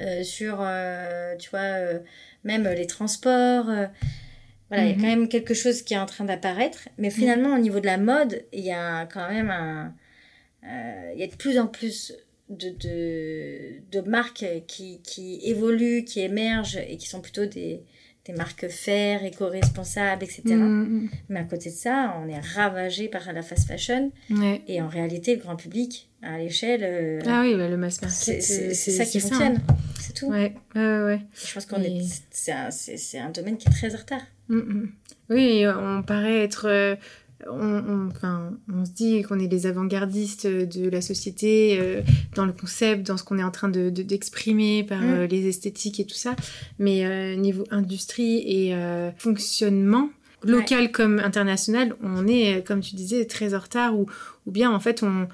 euh, 0.00 0.24
sur, 0.24 0.58
euh, 0.60 1.36
tu 1.36 1.48
vois, 1.50 2.00
même 2.42 2.68
les 2.68 2.88
transports. 2.88 3.66
voilà, 3.66 4.84
il 4.84 4.88
y 4.88 4.92
a 4.92 4.96
mhm. 4.96 5.00
quand 5.00 5.06
même 5.06 5.28
quelque 5.28 5.54
chose 5.54 5.82
qui 5.82 5.94
est 5.94 5.98
en 5.98 6.06
train 6.06 6.24
d'apparaître. 6.24 6.88
Mais 6.98 7.10
finalement, 7.10 7.54
au 7.54 7.58
niveau 7.58 7.78
de 7.78 7.86
la 7.86 7.98
mode, 7.98 8.42
il 8.52 8.64
y 8.64 8.72
a 8.72 9.06
quand 9.06 9.28
même 9.28 9.50
un. 9.50 9.94
Il 11.14 11.20
y 11.20 11.22
a 11.22 11.28
de 11.28 11.36
plus 11.36 11.60
en 11.60 11.68
plus 11.68 12.12
de, 12.56 12.70
de, 12.70 13.82
de 13.90 14.08
marques 14.08 14.44
qui, 14.66 15.00
qui, 15.02 15.40
évoluent, 15.44 16.04
qui 16.04 16.20
émergent 16.20 16.78
et 16.88 16.96
qui 16.96 17.08
sont 17.08 17.20
plutôt 17.20 17.46
des, 17.46 17.82
des 18.24 18.32
marques 18.32 18.68
faire, 18.68 19.24
éco-responsables, 19.24 20.22
etc. 20.22 20.42
Mm, 20.54 20.82
mm. 20.82 21.10
Mais 21.28 21.40
à 21.40 21.44
côté 21.44 21.70
de 21.70 21.74
ça, 21.74 22.16
on 22.22 22.28
est 22.28 22.38
ravagé 22.38 23.08
par 23.08 23.32
la 23.32 23.42
fast 23.42 23.66
fashion. 23.66 24.12
Et 24.68 24.80
en 24.80 24.88
réalité, 24.88 25.34
le 25.34 25.42
grand 25.42 25.56
public, 25.56 26.08
à 26.22 26.38
l'échelle. 26.38 26.82
Euh, 26.84 27.20
ah 27.26 27.42
oui, 27.42 27.56
bah, 27.56 27.68
le 27.68 27.76
mass 27.76 28.00
market. 28.00 28.42
C'est 28.42 28.74
ça 28.74 29.04
qui 29.04 29.20
fonctionne. 29.20 29.56
Hein. 29.68 29.76
C'est 30.00 30.14
tout. 30.14 30.26
Ouais, 30.26 30.54
ouais, 30.74 31.20
Je 31.34 31.54
pense 31.54 31.66
qu'on 31.66 31.82
est. 31.82 32.00
C'est 32.30 32.52
un, 32.52 33.26
un, 33.26 33.30
domaine 33.30 33.56
qui 33.56 33.68
est 33.68 33.72
très 33.72 33.94
en 33.94 33.98
retard. 33.98 34.22
Mm, 34.48 34.86
oui, 35.30 35.64
on 35.66 36.02
paraît 36.02 36.44
être. 36.44 36.68
Euh, 36.68 36.96
on, 37.50 38.08
enfin, 38.08 38.52
on 38.72 38.84
se 38.84 38.90
dit 38.92 39.22
qu'on 39.22 39.38
est 39.38 39.48
les 39.48 39.66
avant-gardistes 39.66 40.46
de 40.46 40.88
la 40.88 41.00
société 41.00 41.78
euh, 41.80 42.02
dans 42.34 42.46
le 42.46 42.52
concept, 42.52 43.06
dans 43.06 43.16
ce 43.16 43.24
qu'on 43.24 43.38
est 43.38 43.44
en 43.44 43.50
train 43.50 43.68
de, 43.68 43.90
d'exprimer 43.90 44.84
par 44.84 45.00
mm. 45.00 45.10
euh, 45.10 45.26
les 45.26 45.48
esthétiques 45.48 46.00
et 46.00 46.04
tout 46.04 46.14
ça. 46.14 46.36
Mais 46.78 47.04
euh, 47.04 47.34
niveau 47.36 47.64
industrie 47.70 48.38
et 48.46 48.74
fonctionnement, 49.16 50.10
local 50.42 50.92
comme 50.92 51.18
international, 51.18 51.94
on 52.02 52.26
est, 52.26 52.66
comme 52.66 52.80
tu 52.80 52.96
disais, 52.96 53.24
très 53.24 53.54
en 53.54 53.60
retard 53.60 53.98
ou, 53.98 54.06
ou 54.46 54.50
bien 54.50 54.70
en 54.70 54.80
fait 54.80 55.02
on, 55.02 55.28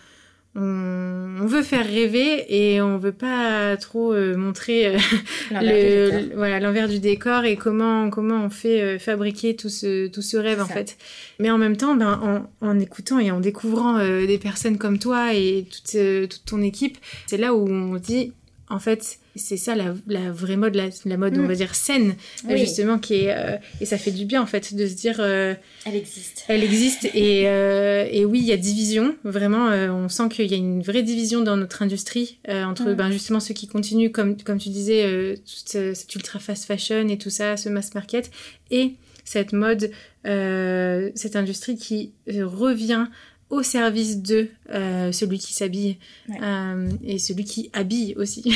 on, 0.60 1.46
veut 1.46 1.62
faire 1.62 1.86
rêver 1.86 2.44
et 2.48 2.80
on 2.80 2.98
veut 2.98 3.12
pas 3.12 3.76
trop 3.76 4.12
euh, 4.12 4.36
montrer 4.36 4.86
euh, 4.86 4.98
le, 5.50 6.34
voilà 6.34 6.60
l'envers 6.60 6.88
du 6.88 6.98
décor 6.98 7.44
et 7.44 7.56
comment 7.56 8.10
comment 8.10 8.44
on 8.44 8.50
fait 8.50 8.82
euh, 8.82 8.98
fabriquer 8.98 9.56
tout 9.56 9.68
ce 9.68 10.08
tout 10.08 10.22
ce 10.22 10.36
rêve 10.36 10.60
en 10.60 10.66
fait. 10.66 10.98
Mais 11.38 11.50
en 11.50 11.58
même 11.58 11.76
temps, 11.76 11.94
ben 11.94 12.48
en, 12.60 12.66
en 12.66 12.78
écoutant 12.80 13.18
et 13.18 13.30
en 13.30 13.40
découvrant 13.40 13.98
des 13.98 14.38
personnes 14.38 14.78
comme 14.78 14.98
toi 14.98 15.34
et 15.34 15.66
toute 15.70 15.98
toute 16.28 16.44
ton 16.44 16.62
équipe, 16.62 16.98
c'est 17.26 17.38
là 17.38 17.54
où 17.54 17.68
on 17.68 17.94
dit 17.96 18.32
en 18.70 18.78
fait 18.78 19.18
c'est 19.38 19.56
ça 19.56 19.74
la, 19.74 19.94
la, 20.06 20.30
vraie 20.30 20.56
mode, 20.56 20.74
la, 20.74 20.88
la 21.04 21.16
mode, 21.16 21.36
on 21.38 21.42
mm. 21.42 21.46
va 21.46 21.54
dire, 21.54 21.74
saine, 21.74 22.16
justement, 22.50 22.98
qui 22.98 23.14
est. 23.14 23.34
Euh, 23.34 23.56
et 23.80 23.86
ça 23.86 23.96
fait 23.96 24.10
du 24.10 24.24
bien, 24.24 24.42
en 24.42 24.46
fait, 24.46 24.74
de 24.74 24.86
se 24.86 24.94
dire. 24.94 25.16
Euh, 25.20 25.54
elle 25.86 25.96
existe. 25.96 26.44
Elle 26.48 26.62
existe. 26.62 27.04
et, 27.14 27.44
euh, 27.46 28.06
et 28.10 28.24
oui, 28.24 28.40
il 28.40 28.46
y 28.46 28.52
a 28.52 28.56
division. 28.56 29.16
Vraiment, 29.24 29.68
on 29.68 30.08
sent 30.08 30.28
qu'il 30.30 30.50
y 30.50 30.54
a 30.54 30.56
une 30.56 30.82
vraie 30.82 31.02
division 31.02 31.40
dans 31.40 31.56
notre 31.56 31.82
industrie, 31.82 32.38
entre 32.48 32.90
mm. 32.90 32.94
ben, 32.94 33.10
justement 33.10 33.40
ceux 33.40 33.54
qui 33.54 33.68
continuent, 33.68 34.10
comme, 34.10 34.36
comme 34.36 34.58
tu 34.58 34.68
disais, 34.68 35.34
toute 35.36 35.68
cette 35.94 36.14
ultra 36.14 36.38
fast 36.38 36.64
fashion 36.64 37.08
et 37.08 37.18
tout 37.18 37.30
ça, 37.30 37.56
ce 37.56 37.68
mass 37.68 37.94
market, 37.94 38.30
et 38.70 38.94
cette 39.24 39.52
mode, 39.52 39.90
cette 40.24 41.36
industrie 41.36 41.76
qui 41.76 42.12
revient 42.28 43.06
au 43.50 43.62
service 43.62 44.18
de 44.18 44.48
euh, 44.74 45.10
celui 45.10 45.38
qui 45.38 45.54
s'habille 45.54 45.96
euh, 46.42 46.90
et 47.02 47.18
celui 47.18 47.44
qui 47.44 47.70
habille 47.72 48.14
aussi. 48.16 48.54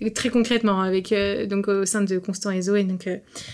Mm. 0.00 0.10
très 0.14 0.30
concrètement 0.30 0.80
avec 0.80 1.12
euh, 1.12 1.46
donc 1.46 1.68
au 1.68 1.86
sein 1.86 2.02
de 2.02 2.18
Constant 2.18 2.50
et 2.50 2.62
Zoé. 2.62 2.82
Donc 2.84 3.08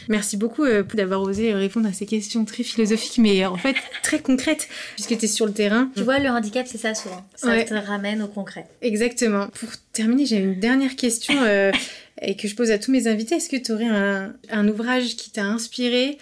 merci 0.09 0.37
beaucoup 0.37 0.65
d'avoir 0.95 1.21
osé 1.21 1.53
répondre 1.53 1.89
à 1.89 1.93
ces 1.93 2.07
questions 2.07 2.45
très 2.45 2.63
philosophiques 2.63 3.19
mais 3.19 3.45
en 3.45 3.57
fait 3.57 3.77
très 4.03 4.21
concrètes 4.21 4.69
puisque 4.95 5.19
tu 5.19 5.27
es 5.27 5.29
sur 5.29 5.47
le 5.47 5.53
terrain. 5.53 5.91
Tu 5.95 6.03
vois 6.03 6.19
le 6.19 6.29
handicap 6.31 6.67
c'est 6.67 6.79
ça 6.79 6.95
souvent. 6.95 7.27
Ça 7.35 7.63
te 7.63 7.75
ramène 7.75 8.23
au 8.23 8.29
concret. 8.29 8.67
Exactement. 8.81 9.49
Pour 9.49 9.69
terminer 9.93 10.25
j'ai 10.25 10.37
une 10.37 10.59
dernière 10.59 10.97
question 10.97 11.35
et 12.23 12.35
que 12.37 12.49
je 12.49 12.55
pose 12.55 12.71
à 12.71 12.79
tous 12.79 12.91
mes 12.91 13.09
invités. 13.09 13.35
Est-ce 13.35 13.51
que 13.51 13.57
tu 13.57 13.73
aurais 13.73 13.89
un, 13.89 14.33
un 14.51 14.69
ouvrage 14.69 15.17
qui 15.17 15.31
t'a 15.31 15.45
inspiré 15.45 16.17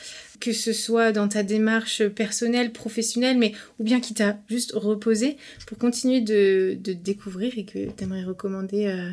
que 0.44 0.52
ce 0.52 0.74
soit 0.74 1.12
dans 1.12 1.26
ta 1.26 1.42
démarche 1.42 2.06
personnelle, 2.08 2.70
professionnelle, 2.70 3.38
mais 3.38 3.52
ou 3.78 3.84
bien 3.84 4.00
qui 4.00 4.12
t'a 4.12 4.36
juste 4.50 4.72
reposé 4.74 5.38
pour 5.66 5.78
continuer 5.78 6.20
de, 6.20 6.76
découvrir 6.92 7.56
et 7.56 7.64
que 7.64 7.90
tu 7.90 8.04
aimerais 8.04 8.24
recommander 8.24 8.86
euh, 8.86 9.10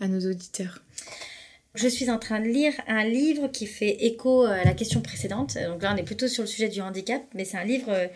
à 0.00 0.08
nos 0.08 0.30
auditeurs 0.30 0.82
je 1.78 1.88
suis 1.88 2.08
en 2.08 2.18
train 2.18 2.40
de 2.40 2.46
lire 2.46 2.72
un 2.86 3.04
livre 3.04 3.48
qui 3.48 3.66
fait 3.66 4.02
écho 4.06 4.44
à 4.44 4.64
la 4.64 4.72
question 4.72 5.02
précédente. 5.02 5.58
Donc 5.62 5.82
là, 5.82 5.92
on 5.92 5.96
est 5.98 6.04
plutôt 6.04 6.26
sur 6.26 6.42
le 6.42 6.46
sujet 6.46 6.70
du 6.70 6.80
handicap, 6.80 7.22
mais 7.34 7.44
c'est 7.44 7.58
un 7.58 7.64
livre 7.64 7.90
euh, 7.90 8.06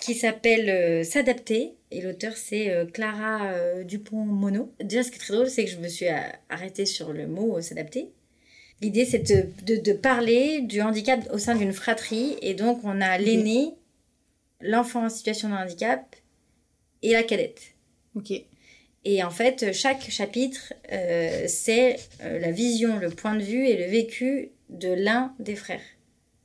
qui 0.00 0.14
s'appelle 0.14 0.70
euh, 0.70 1.02
S'adapter. 1.02 1.72
Et 1.90 2.02
l'auteur, 2.02 2.34
c'est 2.36 2.72
Clara 2.94 3.52
Dupont-Mono. 3.82 4.72
Déjà, 4.80 5.02
ce 5.02 5.10
qui 5.10 5.16
est 5.16 5.18
très 5.18 5.34
drôle, 5.34 5.50
c'est 5.50 5.64
que 5.64 5.70
je 5.72 5.78
me 5.78 5.88
suis 5.88 6.06
arrêtée 6.48 6.86
sur 6.86 7.12
le 7.12 7.26
mot 7.26 7.60
s'adapter. 7.60 8.12
L'idée, 8.80 9.04
c'est 9.04 9.18
de, 9.18 9.92
parler 9.92 10.62
du 10.62 10.80
handicap 10.80 11.28
au 11.32 11.38
sein 11.38 11.54
d'une 11.54 11.72
fratrie. 11.72 12.36
Et 12.40 12.54
donc, 12.54 12.80
on 12.84 13.00
a 13.00 13.18
l'aîné, 13.18 13.74
l'enfant 14.60 15.04
en 15.04 15.08
situation 15.10 15.50
de 15.50 15.54
handicap 15.54 16.16
et 17.02 17.12
la 17.12 17.22
cadette. 17.22 17.60
Ok. 18.14 18.32
Et 19.04 19.22
en 19.22 19.30
fait, 19.30 19.72
chaque 19.72 20.10
chapitre, 20.10 20.74
euh, 20.92 21.44
c'est 21.48 21.98
euh, 22.22 22.38
la 22.38 22.50
vision, 22.50 22.98
le 22.98 23.10
point 23.10 23.34
de 23.34 23.42
vue 23.42 23.66
et 23.66 23.76
le 23.76 23.90
vécu 23.90 24.50
de 24.68 24.92
l'un 24.92 25.34
des 25.38 25.56
frères, 25.56 25.80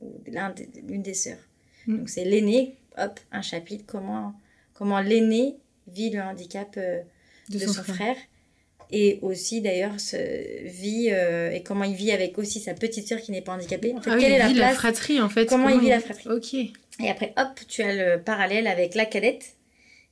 ou 0.00 0.12
l'une 0.26 1.02
des 1.02 1.14
sœurs. 1.14 1.38
Mm. 1.86 1.98
Donc, 1.98 2.08
c'est 2.08 2.24
l'aîné, 2.24 2.76
hop, 2.96 3.20
un 3.30 3.42
chapitre, 3.42 3.84
comment, 3.86 4.34
comment 4.72 5.00
l'aîné 5.00 5.56
vit 5.86 6.10
le 6.10 6.20
handicap 6.20 6.74
euh, 6.78 7.00
de, 7.50 7.58
son, 7.58 7.82
frère 7.82 8.16
et 8.90 9.18
aussi 9.22 9.60
d'ailleurs 9.60 9.96
vit 10.64 11.08
euh, 11.10 11.50
et 11.50 11.62
comment 11.62 11.84
il 11.84 11.94
vit 11.94 12.12
avec 12.12 12.38
aussi 12.38 12.60
sa 12.60 12.74
petite 12.74 13.08
sœur 13.08 13.20
qui 13.20 13.32
n'est 13.32 13.42
pas 13.42 13.52
handicapée. 13.52 13.92
En 13.94 14.00
fait, 14.00 14.10
ah 14.10 14.16
quelle 14.18 14.32
est 14.32 14.38
la, 14.38 14.46
place, 14.46 14.58
la 14.58 14.74
fratrie 14.74 15.20
en 15.20 15.28
fait. 15.28 15.46
Comment, 15.46 15.68
il 15.68 15.80
vit 15.80 15.88
la 15.88 16.00
fratrie. 16.00 16.28
Ok. 16.28 16.54
Et 16.54 17.10
après, 17.10 17.34
hop, 17.36 17.60
tu 17.68 17.82
as 17.82 18.16
le 18.16 18.22
parallèle 18.22 18.66
avec 18.66 18.94
la 18.94 19.04
cadette 19.04 19.56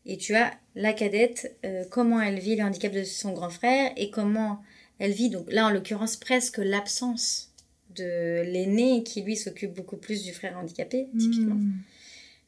et 0.06 0.16
tu 0.16 0.34
as 0.34 0.52
la 0.74 0.92
cadette 0.92 1.56
euh, 1.64 1.84
comment 1.90 2.20
elle 2.20 2.38
vit 2.38 2.56
le 2.56 2.64
handicap 2.64 2.92
de 2.92 3.04
son 3.04 3.32
grand 3.32 3.50
frère 3.50 3.92
et 3.96 4.10
comment 4.10 4.60
elle 4.98 5.12
vit 5.12 5.30
donc 5.30 5.50
là 5.50 5.66
en 5.66 5.70
l'occurrence 5.70 6.16
presque 6.16 6.58
l'absence 6.58 7.52
de 7.96 8.42
l'aîné 8.42 9.02
qui 9.02 9.22
lui 9.22 9.36
s'occupe 9.36 9.72
beaucoup 9.72 9.96
plus 9.96 10.24
du 10.24 10.32
frère 10.32 10.58
handicapé 10.58 11.08
typiquement. 11.18 11.54
Hmm. 11.54 11.72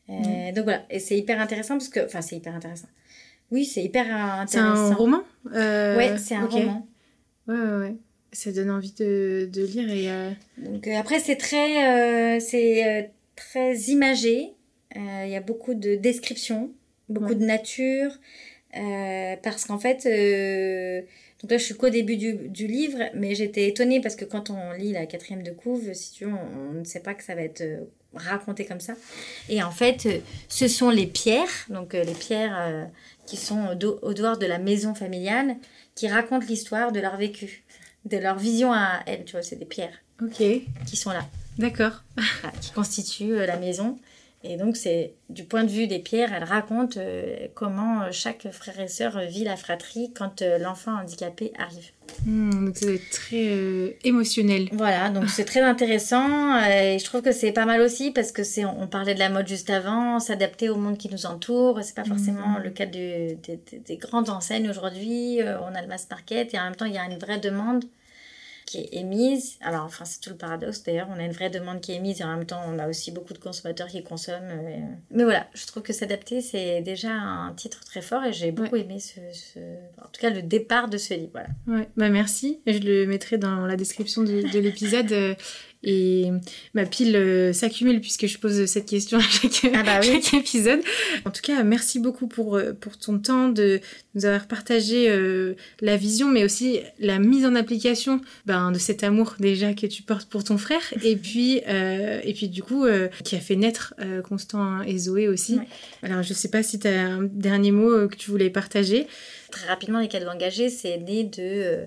Euh, 0.09 0.53
donc 0.53 0.65
voilà, 0.65 0.85
et 0.91 0.99
c'est 0.99 1.19
hyper 1.19 1.41
intéressant 1.41 1.79
parce 1.79 1.89
que 1.89 2.05
enfin 2.05 2.21
c'est 2.21 2.37
hyper 2.37 2.55
intéressant. 2.55 2.89
Oui, 3.51 3.65
c'est 3.65 3.83
hyper 3.83 4.07
intéressant. 4.07 4.87
C'est 4.89 4.93
un 4.93 4.95
roman 4.95 5.23
euh... 5.55 5.97
Ouais, 5.97 6.19
c'est 6.19 6.35
un 6.35 6.47
roman. 6.47 6.87
Ouais, 7.47 7.55
ouais, 7.55 7.79
ouais. 7.79 7.97
Ça 8.33 8.53
donne 8.53 8.71
envie 8.71 8.93
de, 8.93 9.49
de 9.53 9.65
lire 9.65 9.89
et. 9.89 10.11
Euh... 10.11 10.31
Donc 10.59 10.87
euh, 10.87 10.97
après, 10.97 11.21
c'est 11.21 11.37
très, 11.37 12.37
euh, 12.37 12.41
c'est 12.41 13.13
très 13.37 13.77
imagé. 13.77 14.53
Il 14.95 15.29
y 15.29 15.37
a 15.37 15.41
beaucoup 15.41 15.75
de 15.75 15.95
descriptions, 15.95 16.71
beaucoup 17.11 17.35
de 17.35 17.45
nature, 17.45 18.19
parce 18.73 19.67
qu'en 19.67 19.79
fait, 19.79 20.05
donc 21.43 21.51
là, 21.51 21.59
je 21.59 21.65
suis 21.65 21.75
qu'au 21.75 21.91
début 21.91 22.17
du, 22.17 22.33
du, 22.49 22.67
livre, 22.67 22.99
mais 23.15 23.35
j'étais 23.35 23.69
étonnée 23.69 24.01
parce 24.01 24.17
que 24.17 24.25
quand 24.25 24.49
on 24.49 24.73
lit 24.73 24.93
la 24.93 25.05
quatrième 25.05 25.43
de 25.43 25.51
couve, 25.51 25.93
si 25.93 26.13
tu 26.13 26.25
veux, 26.25 26.33
on, 26.33 26.71
on 26.71 26.73
ne 26.73 26.85
sait 26.85 27.01
pas 27.01 27.13
que 27.13 27.23
ça 27.23 27.35
va 27.35 27.43
être 27.43 27.63
raconté 28.17 28.65
comme 28.65 28.81
ça. 28.81 28.95
Et 29.49 29.63
en 29.63 29.71
fait, 29.71 30.23
ce 30.49 30.69
sont 30.69 30.91
les 30.91 31.07
pierres, 31.07 31.49
donc 31.69 31.93
les 31.93 32.15
pierres 32.15 32.89
qui 33.27 33.37
sont 33.37 33.77
au, 34.03 34.15
dehors 34.15 34.39
de 34.39 34.47
la 34.47 34.59
maison 34.59 34.95
familiale, 34.95 35.57
qui 35.95 36.09
racontent 36.09 36.47
l'histoire 36.47 36.93
de 36.93 37.01
leur 37.01 37.17
vécu, 37.17 37.65
de 38.05 38.17
leur 38.17 38.39
vision 38.39 38.73
à 38.73 39.01
elles. 39.07 39.25
Tu 39.25 39.33
vois, 39.33 39.43
c'est 39.43 39.57
des 39.57 39.65
pierres. 39.65 39.99
Ok. 40.23 40.43
Qui 40.87 40.97
sont 40.97 41.11
là. 41.11 41.25
D'accord. 41.59 42.03
qui 42.61 42.73
constituent 42.73 43.35
euh, 43.35 43.47
la 43.47 43.57
maison. 43.57 43.99
Et 44.49 44.57
donc, 44.57 44.77
c'est 44.77 45.15
du 45.29 45.45
point 45.45 45.65
de 45.65 45.71
vue 45.71 45.87
des 45.87 45.99
pierres, 45.99 46.33
elles 46.33 46.45
racontent 46.45 46.99
euh, 46.99 47.49
comment 47.55 48.03
euh, 48.03 48.09
chaque 48.13 48.51
frère 48.53 48.79
et 48.81 48.89
sœur 48.89 49.19
vit 49.21 49.45
la 49.45 49.57
fratrie 49.57 50.13
quand 50.15 50.43
l'enfant 50.61 50.93
handicapé 50.93 51.53
arrive. 51.59 51.91
Hmm, 52.25 52.67
donc, 52.67 52.77
c'est 52.77 53.01
très 53.11 53.97
émotionnel. 54.05 54.69
Voilà, 54.73 55.11
donc 55.11 55.29
c'est 55.29 55.45
très 55.45 55.61
intéressant. 55.61 56.57
et 56.65 56.99
je 56.99 57.05
trouve 57.05 57.23
que 57.23 57.33
c'est 57.33 57.53
pas 57.53 57.67
mal 57.67 57.81
aussi 57.81 58.13
parce 58.13 58.33
que 58.33 58.45
c'est, 58.45 58.65
on, 58.65 58.87
parlait 58.87 59.15
de 59.15 59.19
la 59.19 59.29
mode 59.29 59.49
juste 59.49 59.71
avant, 59.71 60.21
s'adapter 60.21 60.69
au 60.69 60.77
monde 60.77 60.97
qui 60.97 61.11
nous 61.11 61.27
entoure. 61.27 61.81
C'est 61.83 61.97
pas 61.97 62.05
forcément 62.05 62.59
hmm. 62.59 62.63
le 62.63 62.71
cas 62.71 62.87
des 62.87 63.97
grandes 63.99 64.31
enseignes 64.31 64.71
aujourd'hui. 64.71 65.41
on 65.43 65.75
a 65.75 65.83
le 65.83 65.89
mass 65.89 66.07
market 66.09 66.55
et 66.55 66.59
en 66.59 66.65
même 66.65 66.77
temps, 66.77 66.87
il 66.87 66.95
y 66.95 66.99
a 66.99 67.05
une 67.05 67.19
vraie 67.19 67.39
demande 67.39 67.85
qui 68.67 68.79
est 68.79 68.89
émise. 68.93 69.57
Alors, 69.61 69.85
enfin, 69.85 70.05
c'est 70.05 70.21
tout 70.21 70.31
le 70.31 70.37
paradoxe 70.37 70.83
d'ailleurs. 70.83 71.09
On 71.11 71.19
a 71.19 71.25
une 71.25 71.33
vraie 71.33 71.51
demande 71.51 71.81
qui 71.81 71.93
est 71.93 71.97
émise 71.97 72.21
et 72.21 72.25
en 72.25 72.37
même 72.37 72.47
temps, 72.47 72.61
on 72.69 72.79
a 72.79 72.89
aussi 72.89 73.13
beaucoup 73.13 73.33
de 73.33 73.39
consommateurs 73.39 73.87
qui 73.87 74.03
consomment. 74.03 74.51
Euh, 74.51 74.81
mais 75.11 75.25
voilà, 75.25 75.47
je 75.55 75.67
trouve 75.67 75.83
que 75.83 75.93
s'adapter, 75.93 76.41
c'est 76.41 76.83
déjà 76.83 77.13
un 77.13 77.53
titre 77.55 77.85
très 77.85 78.03
fort 78.03 78.25
et 78.25 78.33
j'ai 78.33 78.51
beaucoup 78.51 78.77
aimé 78.77 78.99
ce, 78.99 79.21
En 80.03 80.09
tout 80.13 80.21
cas, 80.21 80.31
le 80.31 80.43
départ 80.43 80.89
de 80.89 80.99
ce 80.99 81.15
livre. 81.15 81.31
Voilà. 81.33 81.49
Ouais, 81.69 81.89
bah 81.97 82.09
merci. 82.11 82.61
Je 82.67 82.79
le 82.79 83.07
mettrai 83.07 83.39
dans 83.39 83.67
la 83.67 83.77
description 83.77 84.23
de, 84.23 84.53
de 84.53 84.59
l'épisode. 84.59 85.37
Et 85.89 86.33
ma 86.75 86.85
pile 86.85 87.15
euh, 87.15 87.53
s'accumule 87.53 88.01
puisque 88.01 88.27
je 88.27 88.39
pose 88.39 88.67
cette 88.67 88.87
question 88.87 89.19
à 89.19 89.23
chaque, 89.23 89.73
ah 89.73 89.85
bah 89.85 90.01
épisode. 90.33 90.81
En 91.25 91.31
tout 91.31 91.43
cas, 91.43 91.63
merci 91.63 92.01
beaucoup 92.01 92.27
pour, 92.27 92.57
euh, 92.57 92.73
pour 92.73 92.99
ton 92.99 93.21
temps 93.21 93.49
de 93.51 93.81
nous 94.17 94.25
avoir 94.25 94.49
partagé 94.49 95.09
euh, 95.09 95.55
la 95.81 95.97
vision, 95.97 96.29
mais 96.29 96.45
aussi 96.45 96.81
la 96.99 97.21
mise 97.21 97.47
en 97.47 97.55
application 97.55 98.21
ben, 98.47 98.73
de 98.73 98.81
cet 98.81 99.05
amour 99.05 99.37
déjà 99.39 99.75
que 99.75 99.87
tu 99.87 100.03
portes 100.03 100.29
pour 100.29 100.43
ton 100.43 100.59
frère. 100.59 100.83
et 101.05 101.15
puis, 101.15 101.59
et 101.59 102.35
puis 102.35 102.49
du 102.49 102.65
coup, 102.65 102.85
qui 103.23 103.37
a 103.37 103.41
fait 103.41 103.55
naître 103.57 103.95
Constant 104.29 104.83
et 104.83 104.99
Zoé 104.99 105.29
aussi. 105.29 105.61
Alors, 106.03 106.25
je 106.25 106.35
sais 106.35 106.49
pas 106.49 106.65
si 106.65 106.81
tu 106.81 106.89
as 106.89 107.01
un 107.01 107.23
dernier 107.23 107.71
mot 107.71 108.09
que 108.09 108.17
tu 108.17 108.31
voulais 108.31 108.51
partager. 108.51 109.07
très 109.53 109.69
rapidement, 109.69 110.01
les 110.01 110.09
cadeaux 110.09 110.31
engagés, 110.31 110.69
c'est 110.69 110.99
né 110.99 111.23
de, 111.23 111.87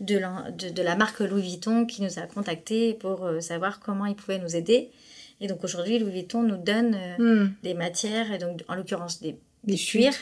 de, 0.00 0.18
la, 0.18 0.50
de, 0.50 0.82
la 0.82 0.96
marque 0.96 1.20
Louis 1.20 1.42
Vuitton 1.42 1.86
qui 1.86 2.02
nous 2.02 2.18
a 2.18 2.22
contactés 2.22 2.94
pour 2.94 3.28
savoir 3.40 3.80
comment 3.80 4.06
ils 4.06 4.16
pouvaient 4.16 4.38
nous 4.38 4.56
aider. 4.56 4.90
Et 5.40 5.48
donc 5.48 5.64
aujourd'hui, 5.64 5.98
Louis 5.98 6.12
Vuitton 6.12 6.42
nous 6.42 6.56
donne 6.56 6.96
hmm. 7.18 7.52
des 7.62 7.74
matières, 7.74 8.32
et 8.32 8.38
donc 8.38 8.62
en 8.68 8.74
l'occurrence 8.74 9.20
des, 9.20 9.36
des, 9.64 9.76
cuirs, 9.76 10.14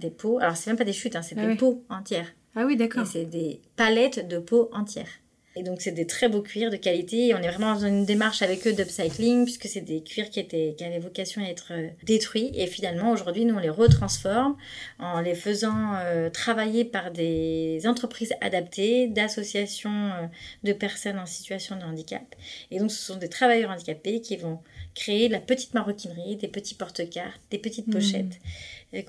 des 0.00 0.10
peaux. 0.10 0.38
Alors 0.40 0.56
c'est 0.56 0.70
même 0.70 0.78
pas 0.78 0.84
des 0.84 0.92
chutes, 0.92 1.16
hein, 1.16 1.22
c'est 1.22 1.36
ah 1.38 1.46
des 1.46 1.54
peaux 1.54 1.84
entières. 1.88 2.32
Ah 2.56 2.64
oui, 2.66 2.76
d'accord. 2.76 3.06
C'est 3.06 3.24
des 3.24 3.60
palettes 3.76 4.26
de 4.26 4.38
peaux 4.38 4.68
entières. 4.72 5.10
Et 5.56 5.62
donc, 5.62 5.80
c'est 5.80 5.92
des 5.92 6.06
très 6.06 6.28
beaux 6.28 6.42
cuirs 6.42 6.70
de 6.70 6.76
qualité. 6.76 7.28
Et 7.28 7.34
on 7.34 7.38
est 7.38 7.48
vraiment 7.48 7.74
dans 7.74 7.86
une 7.86 8.04
démarche 8.04 8.42
avec 8.42 8.66
eux 8.66 8.72
d'upcycling, 8.72 9.44
puisque 9.44 9.66
c'est 9.66 9.80
des 9.80 10.02
cuirs 10.02 10.30
qui, 10.30 10.40
étaient, 10.40 10.74
qui 10.76 10.84
avaient 10.84 10.98
vocation 10.98 11.42
à 11.42 11.48
être 11.48 11.72
euh, 11.72 11.88
détruits. 12.04 12.52
Et 12.54 12.66
finalement, 12.66 13.10
aujourd'hui, 13.10 13.44
nous, 13.44 13.56
on 13.56 13.58
les 13.58 13.70
retransforme 13.70 14.56
en 14.98 15.20
les 15.20 15.34
faisant 15.34 15.94
euh, 15.96 16.30
travailler 16.30 16.84
par 16.84 17.10
des 17.10 17.80
entreprises 17.86 18.32
adaptées, 18.40 19.08
d'associations 19.08 19.90
euh, 19.90 20.26
de 20.62 20.72
personnes 20.72 21.18
en 21.18 21.26
situation 21.26 21.76
de 21.76 21.82
handicap. 21.82 22.34
Et 22.70 22.78
donc, 22.78 22.92
ce 22.92 23.02
sont 23.02 23.16
des 23.16 23.28
travailleurs 23.28 23.70
handicapés 23.70 24.20
qui 24.20 24.36
vont 24.36 24.60
créer 24.94 25.28
de 25.28 25.32
la 25.32 25.40
petite 25.40 25.74
maroquinerie, 25.74 26.36
des 26.36 26.48
petits 26.48 26.74
porte-cartes, 26.74 27.40
des 27.50 27.58
petites 27.58 27.88
mmh. 27.88 27.92
pochettes 27.92 28.38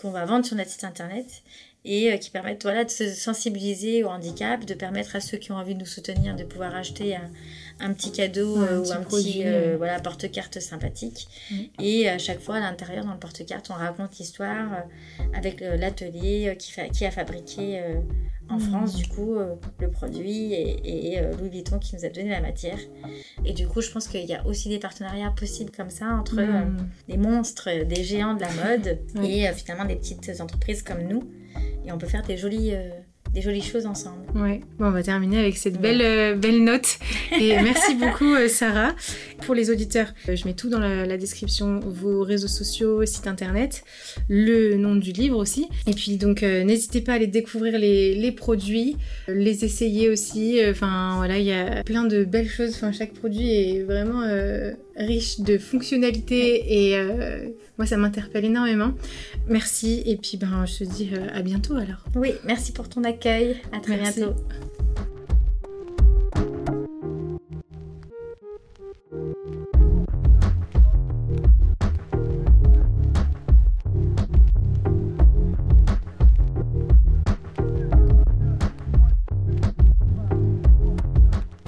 qu'on 0.02 0.12
va 0.12 0.26
vendre 0.26 0.46
sur 0.46 0.56
notre 0.58 0.70
site 0.70 0.84
internet 0.84 1.26
et 1.90 2.14
euh, 2.14 2.18
qui 2.18 2.30
permettent 2.30 2.62
voilà, 2.62 2.86
de 2.86 2.90
se 2.90 3.10
sensibiliser 3.10 4.04
au 4.04 4.10
handicap, 4.10 4.64
de 4.64 4.76
permettre 4.76 5.16
à 5.16 5.20
ceux 5.20 5.38
qui 5.38 5.52
ont 5.52 5.56
envie 5.56 5.74
de 5.74 5.80
nous 5.80 5.88
soutenir 5.88 6.36
de 6.36 6.44
pouvoir 6.44 6.76
acheter 6.76 7.16
un, 7.16 7.32
un 7.80 7.94
petit 7.94 8.12
cadeau 8.12 8.62
euh, 8.62 8.80
ou 8.80 8.92
un 8.92 9.02
petit 9.02 9.42
euh, 9.44 9.74
voilà, 9.76 10.00
porte-carte 10.00 10.60
sympathique. 10.60 11.28
Mm. 11.50 11.56
Et 11.80 12.08
à 12.08 12.20
chaque 12.20 12.42
fois, 12.42 12.58
à 12.58 12.60
l'intérieur, 12.60 13.06
dans 13.06 13.14
le 13.14 13.20
porte-carte, 13.20 13.72
on 13.72 13.74
raconte 13.74 14.20
l'histoire 14.20 14.84
avec 15.34 15.62
l'atelier 15.62 16.56
qui, 16.60 16.74
qui, 16.94 17.06
a 17.06 17.12
fabriqué 17.12 17.82
en 18.50 18.58
mm. 18.58 18.60
France, 18.60 18.96
du 18.96 19.08
coup, 19.08 19.38
le 19.80 19.90
produit 19.90 20.54
et, 20.54 21.16
et 21.16 21.22
Louis 21.40 21.50
Vuitton 21.50 21.80
qui 21.80 21.96
nous 21.96 22.06
a 22.06 22.10
donné 22.10 22.30
la 22.30 22.42
matière. 22.42 22.78
Et 23.46 23.54
du 23.54 23.68
coup, 23.68 23.82
je 23.82 23.90
pense 23.90 24.08
qu'il 24.08 24.26
y 24.26 24.36
a 24.36 24.46
aussi 24.46 24.70
des 24.70 24.80
partenariats 24.80 25.32
possibles 25.32 25.72
comme 25.72 25.90
ça 25.90 26.06
entre 26.10 26.40
mm. 26.40 26.78
des 27.08 27.18
monstres, 27.18 27.84
des 27.84 28.04
géants 28.04 28.36
de 28.36 28.42
la 28.42 28.52
mode 28.52 29.00
et 29.24 29.52
finalement 29.54 29.86
des 29.86 29.96
petites 29.96 30.40
entreprises 30.40 30.84
comme 30.84 31.02
nous 31.02 31.24
et 31.86 31.92
on 31.92 31.98
peut 31.98 32.08
faire 32.08 32.24
des 32.24 32.38
jolies, 32.38 32.72
euh, 32.74 32.90
des 33.34 33.42
jolies 33.42 33.62
choses 33.62 33.86
ensemble. 33.86 34.24
Ouais, 34.36 34.62
bon, 34.78 34.88
on 34.88 34.92
va 34.92 35.04
terminer 35.04 35.40
avec 35.40 35.58
cette 35.58 35.80
belle, 35.80 36.02
euh, 36.02 36.36
belle 36.36 36.64
note. 36.64 37.00
Et 37.40 37.56
merci 37.64 37.96
beaucoup, 37.96 38.34
euh, 38.34 38.48
Sarah. 38.48 38.96
Pour 39.46 39.56
les 39.56 39.72
auditeurs, 39.72 40.14
je 40.28 40.46
mets 40.46 40.54
tout 40.54 40.70
dans 40.70 40.80
la, 40.80 41.18
description, 41.18 41.80
vos 41.80 42.22
réseaux 42.24 42.48
sociaux, 42.48 43.06
site 43.06 43.28
internet, 43.28 43.84
le 44.28 44.76
nom 44.76 44.96
du 44.96 45.12
livre 45.12 45.38
aussi. 45.38 45.68
Et 45.88 45.94
puis 45.94 46.18
donc, 46.18 46.44
n'hésitez 46.44 47.02
pas 47.02 47.14
à 47.14 47.16
aller 47.16 47.28
découvrir 47.28 47.80
les, 47.80 48.16
les, 48.16 48.32
produits, 48.32 48.98
les 49.28 49.66
essayer 49.66 50.10
aussi. 50.10 50.60
Enfin, 50.70 51.16
voilà, 51.18 51.40
il 51.40 51.46
y 51.46 51.54
a 51.54 51.84
plein 51.84 52.04
de 52.04 52.24
belles 52.24 52.50
choses. 52.50 52.76
Enfin, 52.76 52.92
chaque 52.92 53.14
produit 53.14 53.50
est 53.50 53.84
vraiment 53.84 54.22
riche 55.00 55.40
de 55.40 55.58
fonctionnalités 55.58 56.92
et 56.92 57.00
moi, 57.80 57.86
ça 57.86 57.96
m'interpelle 57.96 58.44
énormément. 58.44 58.92
Merci 59.48 60.04
et 60.06 60.18
puis 60.18 60.36
ben, 60.36 60.66
je 60.66 60.80
te 60.80 60.84
dis 60.84 61.12
euh, 61.14 61.28
à 61.34 61.42
bientôt 61.42 61.76
alors. 61.76 62.04
Oui, 62.14 62.34
merci 62.46 62.74
pour 62.74 62.90
ton 62.90 63.06
accueil. 63.06 63.56
À 63.72 63.80
très 63.80 63.96
bientôt. 63.96 64.36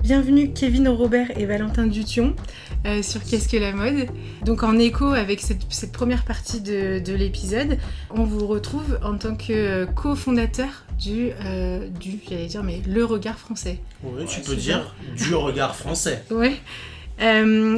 Bienvenue 0.03 0.51
Kevin 0.51 0.89
Robert 0.89 1.39
et 1.39 1.45
Valentin 1.45 1.87
Dution. 1.87 2.35
Euh, 2.87 3.03
sur 3.03 3.23
Qu'est-ce 3.23 3.47
que 3.47 3.57
la 3.57 3.73
mode. 3.73 4.07
Donc 4.43 4.63
en 4.63 4.77
écho 4.79 5.05
avec 5.05 5.39
cette, 5.39 5.91
première 5.91 6.25
partie 6.25 6.61
de, 6.61 7.13
l'épisode, 7.13 7.77
on 8.09 8.23
vous 8.23 8.47
retrouve 8.47 8.99
en 9.03 9.17
tant 9.17 9.35
que 9.35 9.53
euh, 9.53 9.85
cofondateur 9.85 10.85
du, 10.99 11.29
euh, 11.45 11.87
du 11.87 12.19
j'allais 12.27 12.47
dire, 12.47 12.63
mais 12.63 12.81
le 12.87 13.05
regard 13.05 13.37
français. 13.37 13.79
Oui, 14.03 14.25
tu 14.25 14.41
peux 14.41 14.55
dire 14.55 14.95
du 15.15 15.35
regard 15.35 15.75
français. 15.75 16.23
Oui. 16.31 16.59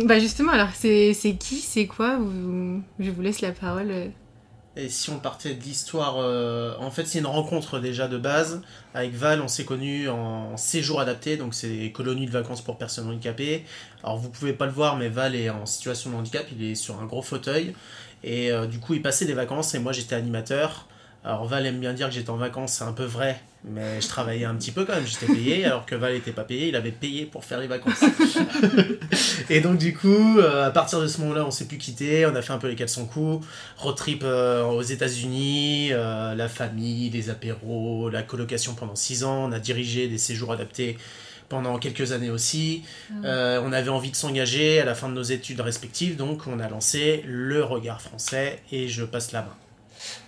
bah 0.06 0.20
justement, 0.20 0.54
alors 0.54 0.70
c'est 0.74 1.14
qui, 1.38 1.58
c'est 1.58 1.86
quoi? 1.86 2.18
Je 2.99 3.10
vous 3.10 3.22
laisse 3.22 3.41
la 3.41 3.51
parole. 3.51 3.91
Et 4.76 4.89
si 4.89 5.11
on 5.11 5.19
partait 5.19 5.53
de 5.53 5.61
l'histoire, 5.61 6.15
euh, 6.17 6.76
en 6.80 6.89
fait 6.89 7.05
c'est 7.05 7.19
une 7.19 7.28
rencontre 7.28 7.80
déjà 7.80 8.07
de 8.07 8.17
base. 8.17 8.63
Avec 8.95 9.13
Val, 9.13 9.39
on 9.41 9.47
s'est 9.47 9.65
connus 9.65 10.09
en 10.09 10.57
séjour 10.57 10.99
adapté, 10.99 11.38
donc 11.38 11.53
c'est 11.53 11.91
colonies 11.91 12.26
de 12.26 12.32
vacances 12.32 12.61
pour 12.61 12.78
personnes 12.80 13.07
handicapées. 13.07 13.65
Alors 14.03 14.17
vous 14.17 14.30
pouvez 14.30 14.53
pas 14.53 14.65
le 14.65 14.71
voir, 14.71 14.97
mais 14.97 15.09
Val 15.09 15.36
est 15.36 15.51
en 15.51 15.67
situation 15.67 16.09
de 16.09 16.15
handicap, 16.15 16.45
il 16.51 16.63
est 16.63 16.76
sur 16.76 16.99
un 16.99 17.05
gros 17.05 17.21
fauteuil. 17.21 17.76
Et 18.24 18.51
euh, 18.51 18.65
du 18.65 18.80
coup 18.80 18.95
il 18.95 19.03
passait 19.03 19.26
des 19.26 19.34
vacances 19.34 19.76
et 19.76 19.80
moi 19.80 19.91
j'étais 19.91 20.15
animateur. 20.15 20.88
Alors 21.26 21.45
Val 21.45 21.65
aime 21.65 21.80
bien 21.80 21.93
dire 21.93 22.09
que 22.09 22.13
j'étais 22.13 22.30
en 22.30 22.36
vacances, 22.36 22.74
c'est 22.74 22.84
un 22.84 22.91
peu 22.91 23.05
vrai, 23.05 23.39
mais 23.63 24.01
je 24.01 24.09
travaillais 24.09 24.43
un 24.43 24.55
petit 24.55 24.71
peu 24.71 24.84
quand 24.84 24.93
même, 24.93 25.07
j'étais 25.07 25.26
payé, 25.26 25.63
alors 25.65 25.86
que 25.86 25.95
Val 25.95 26.13
n'était 26.13 26.34
pas 26.34 26.43
payé, 26.43 26.67
il 26.67 26.76
avait 26.76 26.91
payé 26.91 27.26
pour 27.26 27.45
faire 27.45 27.61
les 27.61 27.67
vacances. 27.67 28.03
et 29.49 29.61
donc 29.61 29.78
du 29.78 29.95
coup, 29.95 30.39
euh, 30.39 30.67
à 30.67 30.71
partir 30.71 30.99
de 30.99 31.07
ce 31.07 31.21
moment-là, 31.21 31.45
on 31.45 31.51
s'est 31.51 31.63
plus 31.65 31.78
quitté, 31.78 32.26
on 32.26 32.36
a 32.36 32.41
fait 32.41 32.51
un 32.51 32.57
peu 32.57 32.67
les 32.67 32.76
400 32.76 33.05
coups, 33.05 33.47
road 33.78 33.95
trip 33.95 34.24
euh, 34.26 34.65
aux 34.65 34.82
États-Unis, 34.82 35.89
euh, 35.93 36.36
la 36.36 36.49
famille, 36.49 37.09
les 37.09 37.30
apéros, 37.30 38.09
la 38.09 38.24
colocation 38.24 38.76
pendant 38.76 38.95
6 38.95 39.24
ans, 39.24 39.45
on 39.49 39.53
a 39.53 39.59
dirigé 39.59 40.09
des 40.09 40.17
séjours 40.17 40.51
adaptés 40.51 40.97
pendant 41.47 41.78
quelques 41.78 42.11
années 42.11 42.32
aussi. 42.32 42.84
Ah 43.24 43.61
on 43.63 43.71
avait 43.71 43.89
envie 43.89 44.11
de 44.11 44.15
s'engager 44.15 44.82
à 44.82 44.86
la 44.86 44.95
fin 44.95 45.07
de 45.07 45.13
nos 45.13 45.24
études 45.24 45.61
respectives, 45.61 46.17
donc 46.17 46.47
on 46.47 46.59
a 46.59 46.67
lancé 46.67 47.24
le 47.26 47.63
regard 47.63 48.01
français 48.01 48.61
et 48.74 48.89
je 48.89 49.05
passe 49.05 49.32
la 49.32 49.43
main. 49.43 49.55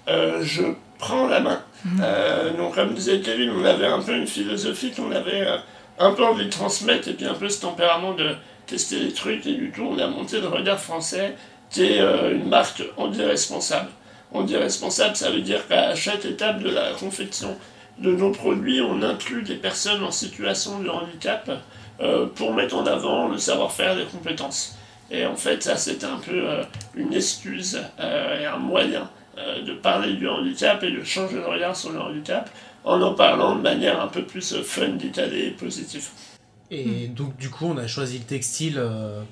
Euh, 0.07 0.43
je 0.43 0.63
prends 0.97 1.27
la 1.27 1.39
main. 1.39 1.61
Mhm. 1.83 2.01
Euh, 2.03 2.57
donc, 2.57 2.75
comme 2.75 2.93
disait 2.93 3.19
Kevin, 3.19 3.51
on 3.51 3.65
avait 3.65 3.87
un 3.87 4.01
peu 4.01 4.15
une 4.15 4.27
philosophie 4.27 4.91
qu'on 4.91 5.11
avait 5.11 5.41
euh, 5.47 5.57
un 5.99 6.11
peu 6.11 6.23
envie 6.25 6.45
de 6.45 6.49
transmettre 6.51 7.07
et 7.07 7.13
puis 7.13 7.25
un 7.25 7.33
peu 7.33 7.49
ce 7.49 7.61
tempérament 7.61 8.13
de 8.13 8.35
tester 8.67 8.99
les 8.99 9.13
trucs. 9.13 9.45
Et 9.45 9.53
du 9.53 9.71
coup, 9.71 9.87
on 9.89 9.97
a 9.99 10.07
monté 10.07 10.39
le 10.39 10.47
regard 10.47 10.79
français 10.79 11.35
qui 11.69 11.83
est 11.83 11.99
une 11.99 12.47
marque 12.47 12.83
on 12.95 13.07
dit 13.07 13.23
responsable. 13.23 13.89
On 14.31 14.43
dit 14.43 14.55
responsable, 14.55 15.15
ça 15.15 15.31
veut 15.31 15.41
dire 15.41 15.67
qu'à 15.67 15.95
chaque 15.95 16.25
étape 16.25 16.61
de 16.61 16.69
la 16.69 16.91
confection 16.91 17.57
de 17.97 18.11
nos 18.11 18.31
produits, 18.31 18.81
on 18.81 19.01
inclut 19.01 19.41
des 19.41 19.55
personnes 19.55 20.03
en 20.03 20.11
situation 20.11 20.79
de 20.79 20.89
handicap 20.89 21.49
pour 22.35 22.53
mettre 22.53 22.75
en 22.75 22.85
avant 22.85 23.27
le 23.27 23.37
savoir-faire 23.37 23.95
les 23.95 24.05
compétences. 24.05 24.77
Et 25.09 25.25
en 25.25 25.35
fait, 25.35 25.63
ça, 25.63 25.75
c'était 25.75 26.05
un 26.05 26.17
peu 26.17 26.43
une 26.95 27.13
excuse 27.13 27.81
et 27.99 28.45
un 28.45 28.57
moyen 28.57 29.09
euh, 29.37 29.63
de 29.63 29.73
parler 29.73 30.13
du 30.13 30.29
handicap 30.29 30.81
et 30.83 30.91
de 30.91 31.03
changer 31.03 31.35
de 31.35 31.41
regard 31.41 31.75
sur 31.75 31.91
le 31.91 31.99
handicap 31.99 32.49
en 32.85 33.01
en 33.01 33.13
parlant 33.15 33.57
de 33.57 33.61
manière 33.61 33.99
un 34.01 34.07
peu 34.07 34.23
plus 34.23 34.53
euh, 34.53 34.63
fun, 34.63 34.89
détalée 34.89 35.47
et 35.47 35.51
positive. 35.51 36.07
Et 36.71 37.07
donc 37.09 37.35
du 37.35 37.49
coup 37.49 37.65
on 37.65 37.77
a 37.77 37.85
choisi 37.85 38.17
le 38.17 38.23
textile 38.23 38.77
euh, 38.77 39.23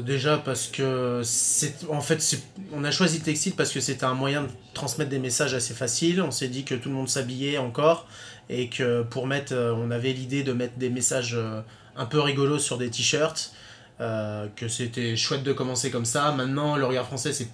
déjà 0.00 0.38
parce 0.38 0.68
que 0.68 1.22
c'est 1.24 1.88
en 1.90 2.00
fait 2.00 2.38
on 2.72 2.84
a 2.84 2.92
choisi 2.92 3.18
le 3.18 3.24
textile 3.24 3.54
parce 3.54 3.72
que 3.72 3.80
c'était 3.80 4.04
un 4.04 4.14
moyen 4.14 4.42
de 4.42 4.48
transmettre 4.74 5.10
des 5.10 5.18
messages 5.18 5.54
assez 5.54 5.74
facile. 5.74 6.22
On 6.22 6.30
s'est 6.30 6.48
dit 6.48 6.62
que 6.62 6.76
tout 6.76 6.88
le 6.88 6.94
monde 6.94 7.08
s'habillait 7.08 7.58
encore 7.58 8.06
et 8.48 8.68
que 8.68 9.02
pour 9.02 9.26
mettre 9.26 9.54
on 9.76 9.90
avait 9.90 10.12
l'idée 10.12 10.44
de 10.44 10.52
mettre 10.52 10.76
des 10.76 10.88
messages 10.88 11.36
un 11.96 12.06
peu 12.06 12.20
rigolos 12.20 12.60
sur 12.60 12.78
des 12.78 12.90
t-shirts. 12.90 13.52
que 13.98 14.68
c'était 14.68 15.16
chouette 15.16 15.42
de 15.42 15.52
commencer 15.52 15.90
comme 15.90 16.04
ça. 16.04 16.30
Maintenant, 16.30 16.76
le 16.76 16.84
regard 16.84 17.06
français, 17.06 17.32
c'est 17.32 17.48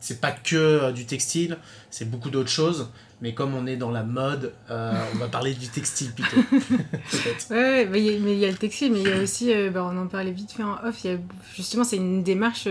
c'est 0.00 0.20
pas 0.20 0.32
que 0.32 0.56
euh, 0.56 0.92
du 0.92 1.04
textile, 1.04 1.58
c'est 1.90 2.10
beaucoup 2.10 2.30
d'autres 2.30 2.50
choses. 2.50 2.90
Mais 3.22 3.34
comme 3.34 3.54
on 3.54 3.66
est 3.66 3.76
dans 3.76 3.90
la 3.90 4.02
mode, 4.02 4.54
euh, 4.70 4.98
on 5.14 5.18
va 5.18 5.28
parler 5.28 5.52
du 5.52 5.68
textile 5.68 6.10
plutôt. 6.12 6.38
ouais, 7.50 7.84
mais 7.84 8.02
il 8.02 8.38
y, 8.38 8.46
a 8.46 8.50
le 8.50 8.56
textile, 8.56 8.92
mais 8.92 9.00
il 9.00 9.08
y 9.08 9.12
a 9.12 9.22
aussi, 9.22 9.52
euh, 9.52 9.68
bah, 9.68 9.86
on 9.92 9.96
en 9.98 10.06
parlait 10.06 10.30
vite 10.30 10.52
fait 10.52 10.62
en 10.62 10.78
off, 10.82 11.04
y 11.04 11.10
a, 11.10 11.18
justement 11.54 11.84
c'est 11.84 11.96
une 11.96 12.22
démarche 12.22 12.66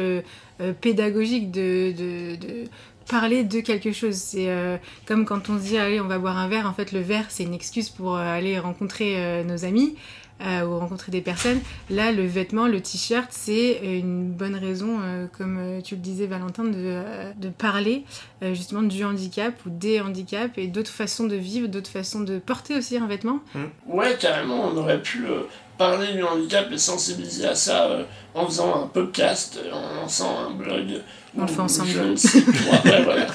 pédagogique 0.81 1.51
de, 1.51 1.93
de, 1.95 2.35
de, 2.35 2.63
parler 3.07 3.43
de 3.43 3.59
quelque 3.59 3.91
chose. 3.91 4.15
C'est 4.15 4.49
comme 5.05 5.25
quand 5.25 5.51
on 5.51 5.59
se 5.59 5.65
dit, 5.65 5.77
allez, 5.77 6.01
on 6.01 6.07
va 6.07 6.17
boire 6.17 6.39
un 6.39 6.47
verre, 6.47 6.65
en 6.65 6.73
fait 6.73 6.91
le 6.91 6.99
verre 6.99 7.25
c'est 7.29 7.43
une 7.43 7.53
excuse 7.53 7.91
pour 7.91 8.17
aller 8.17 8.57
rencontrer 8.57 9.43
nos 9.43 9.65
amis. 9.65 9.95
Euh, 10.41 10.65
ou 10.65 10.79
rencontrer 10.79 11.11
des 11.11 11.19
personnes. 11.19 11.59
Là, 11.89 12.13
le 12.13 12.25
vêtement, 12.25 12.67
le 12.67 12.79
t-shirt, 12.79 13.27
c'est 13.29 13.81
une 13.83 14.31
bonne 14.31 14.55
raison, 14.55 14.99
euh, 15.01 15.25
comme 15.37 15.57
euh, 15.59 15.81
tu 15.81 15.95
le 15.95 16.01
disais 16.01 16.27
Valentin, 16.27 16.63
de, 16.63 17.01
de 17.35 17.49
parler 17.49 18.05
justement 18.53 18.81
du 18.81 19.03
handicap 19.03 19.53
ou 19.65 19.69
des 19.69 19.99
handicaps 19.99 20.57
et 20.57 20.67
d'autres 20.67 20.91
façons 20.91 21.25
de 21.25 21.35
vivre, 21.35 21.67
d'autres 21.67 21.89
façons 21.89 22.21
de 22.21 22.39
porter 22.39 22.77
aussi 22.77 22.95
un 22.95 23.05
vêtement. 23.05 23.41
Mmh. 23.53 23.63
Ouais, 23.87 24.15
carrément, 24.17 24.69
on 24.71 24.77
aurait 24.77 25.01
pu 25.01 25.25
parler 25.77 26.13
du 26.13 26.23
handicap 26.23 26.71
et 26.71 26.77
sensibiliser 26.77 27.45
à 27.45 27.55
ça 27.55 27.89
en 28.33 28.45
faisant 28.45 28.83
un 28.83 28.87
podcast, 28.87 29.59
en 29.73 30.01
lançant 30.01 30.39
un 30.47 30.51
blog. 30.51 31.01
On 31.37 31.41
le 31.41 31.47
fait 31.47 31.59
ensemble. 31.59 31.89
ouais, 31.89 33.01
voilà. 33.03 33.27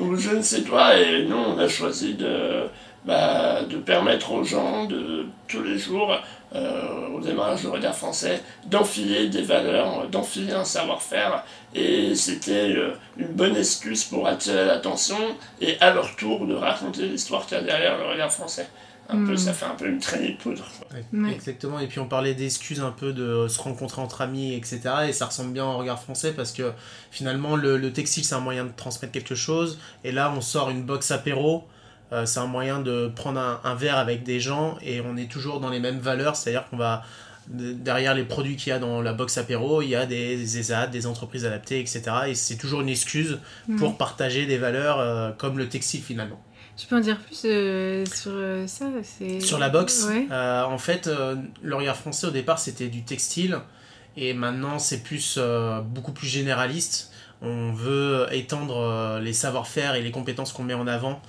ou 0.00 0.16
je 0.16 0.30
ne 0.30 0.42
sais 0.42 0.62
quoi, 0.62 0.98
et 0.98 1.26
nous 1.26 1.36
on 1.36 1.58
a 1.58 1.68
choisi 1.68 2.14
de, 2.14 2.64
bah, 3.04 3.62
de 3.62 3.76
permettre 3.76 4.32
aux 4.32 4.44
gens 4.44 4.84
de 4.86 5.26
tous 5.48 5.62
les 5.62 5.78
jours, 5.78 6.14
euh, 6.54 7.08
au 7.14 7.20
démarrage 7.20 7.60
du 7.60 7.68
regard 7.68 7.94
français, 7.94 8.42
d'enfiler 8.66 9.28
des 9.28 9.42
valeurs, 9.42 10.08
d'enfiler 10.08 10.52
un 10.52 10.64
savoir-faire, 10.64 11.44
et 11.74 12.14
c'était 12.14 12.74
euh, 12.76 12.90
une 13.16 13.28
bonne 13.28 13.56
excuse 13.56 14.04
pour 14.04 14.26
attirer 14.26 14.64
l'attention 14.66 15.18
et 15.60 15.76
à 15.80 15.92
leur 15.92 16.14
tour 16.16 16.46
de 16.46 16.54
raconter 16.54 17.06
l'histoire 17.06 17.46
qu'il 17.46 17.56
y 17.56 17.60
a 17.60 17.62
derrière 17.62 17.98
le 17.98 18.04
regard 18.06 18.32
français. 18.32 18.68
Un 19.12 19.26
peu, 19.26 19.32
Hmm. 19.32 19.36
ça 19.38 19.52
fait 19.52 19.66
un 19.66 19.74
peu 19.74 19.88
une 19.88 19.98
traînée 19.98 20.30
de 20.32 20.36
poudre. 20.36 20.64
Ouais. 20.92 21.32
Exactement, 21.32 21.80
et 21.80 21.88
puis 21.88 21.98
on 21.98 22.06
parlait 22.06 22.34
d'excuses 22.34 22.80
un 22.80 22.92
peu 22.92 23.12
de 23.12 23.48
se 23.48 23.60
rencontrer 23.60 24.00
entre 24.00 24.20
amis, 24.20 24.54
etc. 24.54 24.80
Et 25.08 25.12
ça 25.12 25.26
ressemble 25.26 25.50
bien 25.52 25.64
au 25.66 25.78
regard 25.78 26.00
français 26.00 26.32
parce 26.32 26.52
que 26.52 26.72
finalement 27.10 27.56
le, 27.56 27.76
le 27.76 27.92
textile 27.92 28.24
c'est 28.24 28.36
un 28.36 28.40
moyen 28.40 28.64
de 28.64 28.70
transmettre 28.76 29.12
quelque 29.12 29.34
chose, 29.34 29.80
et 30.04 30.12
là 30.12 30.32
on 30.36 30.40
sort 30.40 30.70
une 30.70 30.82
box 30.82 31.10
apéro, 31.10 31.64
euh, 32.12 32.26
c'est 32.26 32.40
un 32.40 32.46
moyen 32.46 32.80
de 32.80 33.08
prendre 33.14 33.38
un, 33.40 33.60
un 33.64 33.74
verre 33.74 33.98
avec 33.98 34.22
des 34.22 34.40
gens 34.40 34.76
et 34.82 35.00
on 35.00 35.16
est 35.16 35.30
toujours 35.30 35.60
dans 35.60 35.70
les 35.70 35.80
mêmes 35.80 35.98
valeurs, 36.00 36.36
c'est-à-dire 36.36 36.68
qu'on 36.68 36.76
va 36.76 37.02
de- 37.48 37.72
derrière 37.72 38.14
les 38.14 38.24
produits 38.24 38.56
qu'il 38.56 38.70
y 38.70 38.72
a 38.72 38.78
dans 38.78 39.00
la 39.02 39.12
box 39.12 39.38
apéro, 39.38 39.82
il 39.82 39.88
y 39.88 39.94
a 39.96 40.06
des 40.06 40.58
ESAD, 40.58 40.90
des 40.90 41.06
entreprises 41.06 41.44
adaptées, 41.46 41.80
etc. 41.80 42.02
Et 42.28 42.34
c'est 42.34 42.56
toujours 42.56 42.80
une 42.82 42.88
excuse 42.88 43.38
pour 43.78 43.96
partager 43.96 44.46
des 44.46 44.58
valeurs 44.58 44.98
euh, 45.00 45.30
comme 45.36 45.58
le 45.58 45.68
textile 45.68 46.02
finalement. 46.02 46.40
Tu 46.76 46.86
peux 46.86 46.96
en 46.96 47.00
dire 47.00 47.18
plus 47.18 47.42
euh, 47.44 48.04
sur 48.06 48.30
euh, 48.32 48.66
ça. 48.66 48.86
Sur 49.40 49.58
la 49.58 49.68
box, 49.68 50.06
Ouais. 50.08 50.26
en 50.30 50.78
fait, 50.78 51.10
le 51.62 51.74
regard 51.76 51.96
français 51.96 52.26
au 52.26 52.30
départ 52.30 52.58
c'était 52.58 52.88
du 52.88 53.02
textile 53.04 53.58
et 54.16 54.32
maintenant 54.34 54.78
c'est 54.78 55.02
plus 55.02 55.38
beaucoup 55.84 56.12
plus 56.12 56.26
généraliste. 56.28 57.10
On 57.42 57.72
veut 57.72 58.26
étendre 58.32 59.18
les 59.22 59.32
savoir-faire 59.32 59.94
et 59.94 60.02
les 60.02 60.10
compétences 60.10 60.52
qu'on 60.52 60.62
met 60.64 60.74
en 60.74 60.86
avant 60.86 61.20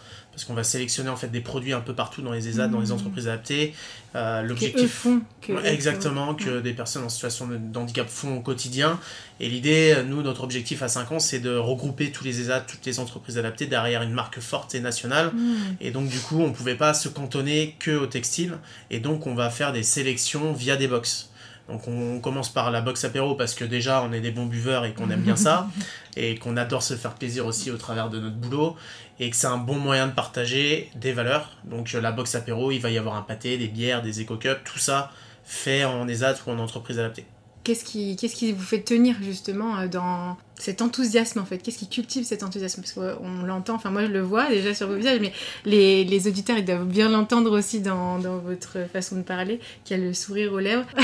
parce 0.42 0.48
qu'on 0.48 0.56
va 0.56 0.64
sélectionner 0.64 1.10
en 1.12 1.16
fait 1.16 1.28
des 1.28 1.42
produits 1.42 1.72
un 1.74 1.82
peu 1.82 1.94
partout 1.94 2.24
dans 2.24 2.32
les 2.32 2.48
ESAD, 2.48 2.72
dans 2.72 2.80
les 2.80 2.88
Mhm. 2.88 2.94
entreprises 2.94 3.28
adaptées. 3.28 3.76
Euh, 4.16 4.42
L'objectif 4.42 4.92
font. 4.92 5.22
Que 5.40 5.54
Ouais, 5.54 5.62
eux 5.62 5.66
Exactement, 5.68 6.34
que 6.34 6.60
des 6.62 6.74
personnes 6.74 7.04
en 7.04 7.10
situation 7.10 7.48
de- 7.48 7.58
d'handicap 7.58 8.10
font 8.10 8.38
au 8.38 8.42
quotidien. 8.42 9.00
Et 9.40 9.48
l'idée, 9.50 9.96
nous, 10.08 10.24
notre 10.24 10.44
objectif 10.44 10.82
à 10.82 10.88
5 10.88 11.12
ans, 11.12 11.20
c'est 11.20 11.38
de 11.40 11.56
regrouper 11.56 12.12
tous 12.12 12.24
les 12.24 12.42
ESAD, 12.42 12.66
toutes 12.66 12.84
les 12.88 13.00
entreprises 13.00 13.38
adaptées 13.38 13.68
derrière 13.68 14.02
une 14.02 14.14
marque 14.14 14.40
forte 14.40 14.74
et 14.74 14.80
nationale. 14.80 15.28
Hmm. 15.36 15.76
Et 15.80 15.92
donc, 15.92 16.08
du 16.10 16.18
coup, 16.20 16.40
on 16.42 16.48
ne 16.48 16.54
pouvait 16.54 16.74
pas 16.76 16.96
se 16.96 17.08
cantonner 17.08 17.76
que 17.78 17.92
au 17.92 18.08
textile. 18.08 18.58
Et 18.90 19.00
donc, 19.00 19.28
on 19.28 19.36
va 19.36 19.52
faire 19.52 19.74
des 19.74 19.84
sélections 19.84 20.54
via 20.54 20.76
des 20.76 20.88
box. 20.88 21.30
Donc, 21.72 21.88
on 21.88 22.20
commence 22.20 22.50
par 22.50 22.70
la 22.70 22.82
box 22.82 23.06
apéro 23.06 23.36
parce 23.36 23.54
que 23.54 23.64
déjà, 23.64 24.04
on 24.04 24.12
est 24.12 24.20
des 24.20 24.32
bons 24.32 24.46
buveurs 24.46 24.86
et 24.86 24.94
qu'on 24.94 25.10
aime 25.10 25.22
bien 25.22 25.36
ça. 25.36 25.70
et 26.18 26.36
qu'on 26.36 26.58
adore 26.58 26.84
se 26.84 26.96
faire 26.96 27.16
plaisir 27.16 27.46
aussi 27.46 27.72
au 27.72 27.78
travers 27.78 28.10
de 28.10 28.20
notre 28.20 28.36
boulot. 28.36 28.76
Et 29.20 29.30
que 29.30 29.36
c'est 29.36 29.48
un 29.48 29.58
bon 29.58 29.78
moyen 29.78 30.08
de 30.08 30.14
partager 30.14 30.92
des 30.96 31.14
valeurs. 31.14 31.58
Donc, 31.64 31.96
euh, 31.96 32.02
la 32.02 32.12
box 32.12 32.36
apéro, 32.36 32.72
il 32.72 32.80
va 32.80 32.90
y 32.90 32.98
avoir 32.98 33.16
un 33.16 33.22
pâté, 33.22 33.58
des 33.58 33.68
bières, 33.68 34.02
des 34.02 34.22
éco-cups, 34.22 34.62
tout 34.66 34.80
ça 34.80 35.12
fait 35.44 35.84
en 35.84 36.08
ESAD 36.08 36.38
ou 36.46 36.52
en 36.52 36.60
entreprise 36.60 37.00
adaptée. 37.00 37.26
Qu'est-ce 37.64 37.84
qui, 37.84 38.16
qu'est-ce 38.16 38.36
qui 38.36 38.52
vous 38.54 38.64
fait 38.64 38.82
tenir 38.82 39.16
justement 39.22 39.78
euh, 39.78 39.88
dans 39.88 40.38
cet 40.62 40.82
enthousiasme 40.82 41.40
en 41.40 41.46
fait 41.46 41.58
Qu'est-ce 41.58 41.80
qui 41.80 41.88
cultive 41.88 42.24
cet 42.24 42.44
enthousiasme? 42.44 42.82
Parce 42.82 42.94
qu'on 42.94 43.44
l'entend, 43.44 43.76
enfin 43.76 43.90
moi 43.90 44.04
je 44.04 44.12
le 44.12 44.22
vois 44.22 44.48
déjà 44.50 44.74
sur 44.74 44.88
vos 44.88 44.96
visages, 44.96 45.20
mais 45.20 45.34
les, 45.66 46.04
les 46.06 46.28
auditeurs 46.28 46.58
ils 46.58 46.66
doivent 46.66 46.86
bien 46.86 47.10
l'entendre 47.10 47.58
aussi 47.58 47.82
dans, 47.82 48.20
dans 48.20 48.38
votre 48.38 48.78
façon 48.92 49.16
de 49.18 49.24
parler, 49.24 49.60
qu'il 49.84 49.98
y 49.98 50.02
a 50.02 50.04
le 50.04 50.14
sourire 50.14 50.54
aux 50.54 50.60
lèvres. 50.60 50.86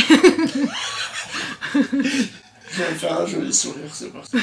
Je 2.69 2.83
vais 2.83 2.91
me 2.91 2.95
faire 2.95 3.21
un 3.21 3.25
joli 3.25 3.53
sourire, 3.53 3.89
c'est 3.91 4.11
parti. 4.11 4.37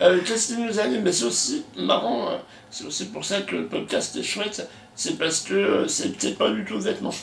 Euh, 0.00 0.20
Qu'est-ce 0.24 0.48
qui 0.54 0.60
nous 0.60 0.78
anime 0.78 1.02
Mais 1.02 1.12
c'est 1.12 1.24
aussi 1.24 1.64
marrant, 1.76 2.30
euh, 2.30 2.36
c'est 2.70 2.84
aussi 2.84 3.06
pour 3.06 3.24
ça 3.24 3.40
que 3.40 3.56
le 3.56 3.66
podcast 3.66 4.14
est 4.16 4.22
chouette, 4.22 4.68
c'est 4.94 5.18
parce 5.18 5.40
que 5.40 5.54
euh, 5.54 5.88
c'est 5.88 6.36
pas 6.36 6.50
du 6.50 6.64
tout 6.64 6.78
vêtements. 6.78 7.14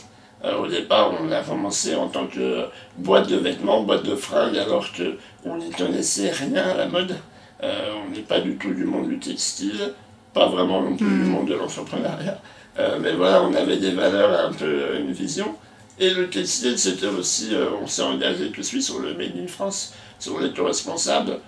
Euh, 0.43 0.57
au 0.59 0.67
départ, 0.67 1.11
on 1.19 1.31
a 1.31 1.41
commencé 1.41 1.95
en 1.95 2.07
tant 2.07 2.27
que 2.27 2.65
boîte 2.97 3.29
de 3.29 3.37
vêtements, 3.37 3.81
boîte 3.83 4.03
de 4.03 4.15
fringues, 4.15 4.57
alors 4.57 4.91
que 4.91 5.15
on 5.45 5.57
n'y 5.57 5.69
connaissait 5.71 6.29
rien 6.31 6.55
à 6.71 6.75
la 6.75 6.87
mode. 6.87 7.15
Euh, 7.63 7.91
on 8.05 8.11
n'est 8.11 8.21
pas 8.21 8.41
du 8.41 8.57
tout 8.57 8.73
du 8.73 8.83
monde 8.83 9.07
du 9.09 9.17
textile, 9.17 9.93
pas 10.33 10.47
vraiment 10.47 10.81
non 10.81 10.95
plus 10.97 11.05
du 11.07 11.13
Mm. 11.23 11.29
monde 11.29 11.47
de 11.47 11.55
l'entrepreneuriat. 11.55 12.39
Euh, 12.77 12.99
mais 13.01 13.13
voilà, 13.13 13.41
on 13.43 13.53
avait 13.55 13.77
des 13.77 13.91
valeurs, 13.91 14.47
un 14.49 14.51
peu 14.51 14.97
une 14.99 15.13
vision. 15.13 15.55
Et 15.97 16.09
le 16.09 16.29
textile, 16.29 16.77
c'était 16.77 17.07
aussi, 17.07 17.55
euh, 17.55 17.67
on 17.81 17.87
s'est 17.87 18.01
engagé 18.03 18.49
tout 18.51 18.59
de 18.59 18.65
suite 18.65 18.83
sur 18.83 18.99
le 18.99 19.13
Made 19.13 19.37
in 19.41 19.47
France, 19.47 19.93
sur 20.19 20.39
l'éco-responsable, 20.39 21.39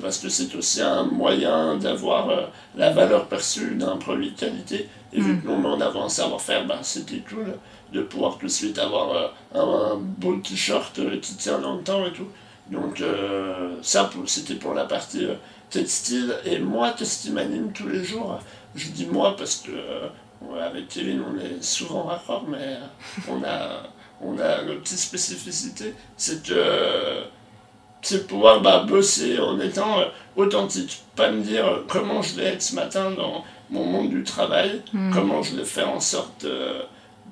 parce 0.00 0.18
que 0.18 0.28
c'est 0.28 0.54
aussi 0.54 0.80
un 0.82 1.02
moyen 1.02 1.76
d'avoir 1.76 2.28
la 2.76 2.90
valeur 2.90 3.26
perçue 3.26 3.74
d'un 3.74 3.96
produit 3.96 4.30
de 4.30 4.38
qualité. 4.38 4.88
Et 5.12 5.20
vu 5.20 5.32
Mm. 5.32 5.40
que 5.42 5.46
nous, 5.48 5.52
on 5.54 5.58
met 5.58 5.68
en 5.68 5.80
avant 5.80 6.04
un 6.04 6.08
savoir-faire, 6.08 6.64
bah, 6.66 6.78
c'était 6.82 7.22
cool 7.28 7.54
de 7.94 8.02
pouvoir 8.02 8.36
tout 8.38 8.46
de 8.46 8.50
suite 8.50 8.78
avoir 8.78 9.06
euh, 9.12 9.28
un, 9.54 9.92
un 9.92 9.96
beau 9.96 10.36
t-shirt 10.36 10.98
euh, 10.98 11.18
qui 11.20 11.34
tient 11.36 11.58
dans 11.58 11.76
le 11.76 11.82
temps 11.82 12.04
et 12.06 12.12
tout. 12.12 12.28
Donc 12.70 13.00
euh, 13.00 13.76
ça, 13.82 14.10
c'était 14.26 14.54
pour 14.56 14.74
la 14.74 14.84
partie 14.84 15.24
euh, 15.26 15.34
textile. 15.70 16.34
Et 16.44 16.58
moi, 16.58 16.92
qu'est-ce 16.96 17.22
qui 17.22 17.30
m'anime 17.30 17.72
tous 17.72 17.88
les 17.88 18.02
jours 18.04 18.38
Je 18.74 18.88
dis 18.88 19.06
moi 19.06 19.36
parce 19.36 19.56
que 19.56 19.70
euh, 19.72 20.08
avec 20.68 20.88
Kevin, 20.88 21.22
on 21.30 21.38
est 21.38 21.62
souvent 21.62 22.02
raccord, 22.04 22.44
mais 22.48 22.76
on 23.28 23.42
a, 23.44 23.82
on 24.20 24.38
a 24.38 24.62
nos 24.62 24.76
petites 24.80 24.98
spécificités. 24.98 25.94
C'est 26.16 26.42
que 26.46 27.22
c'est 28.02 28.26
pouvoir 28.26 28.60
bah, 28.60 28.84
bosser 28.86 29.38
en 29.38 29.58
étant 29.60 29.98
authentique. 30.36 31.02
Pas 31.16 31.30
me 31.30 31.42
dire 31.42 31.64
comment 31.88 32.20
je 32.22 32.34
vais 32.34 32.44
être 32.54 32.62
ce 32.62 32.74
matin 32.74 33.10
dans 33.12 33.44
mon 33.70 33.84
monde 33.84 34.10
du 34.10 34.22
travail, 34.24 34.82
Hmm. 34.92 35.10
comment 35.12 35.42
je 35.42 35.56
vais 35.56 35.64
faire 35.64 35.88
en 35.90 36.00
sorte 36.00 36.44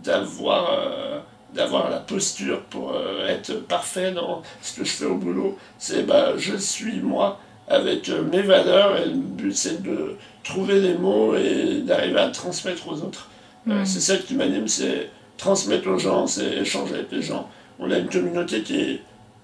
d'avoir 0.03 0.71
euh, 0.71 1.19
d'avoir 1.55 1.91
la 1.91 1.99
posture 1.99 2.63
pour 2.63 2.93
euh, 2.95 3.29
être 3.29 3.55
parfait 3.67 4.13
dans 4.13 4.43
ce 4.63 4.79
que 4.79 4.85
je 4.85 4.91
fais 4.91 5.05
au 5.05 5.17
boulot. 5.17 5.59
C'est 5.79 6.05
bah, 6.05 6.33
je 6.39 6.57
suis 6.57 7.01
moi 7.01 7.39
avec 7.69 8.09
euh, 8.09 8.23
mes 8.23 8.43
valeurs 8.43 8.97
et 8.97 9.07
le 9.07 9.15
but 9.15 9.55
c'est 9.55 9.83
de 9.83 10.17
trouver 10.45 10.81
les 10.81 10.95
mots 10.95 11.37
et 11.37 11.83
d'arriver 11.83 12.21
à 12.21 12.29
transmettre 12.29 12.89
aux 12.89 13.03
autres. 13.03 13.29
Mm. 13.67 13.85
c'est 13.85 14.01
ça 14.01 14.17
qui 14.17 14.35
m'anime, 14.35 14.67
c'est 14.67 15.11
transmettre 15.37 15.89
aux 15.89 15.99
gens, 15.99 16.27
c'est 16.27 16.59
échanger 16.59 16.95
avec 16.95 17.13
les 17.13 17.23
gens. 17.23 17.49
On 17.79 17.91
a 17.91 17.99
une 17.99 18.09
communauté 18.09 18.63
qui 18.63 18.81
est 18.81 19.01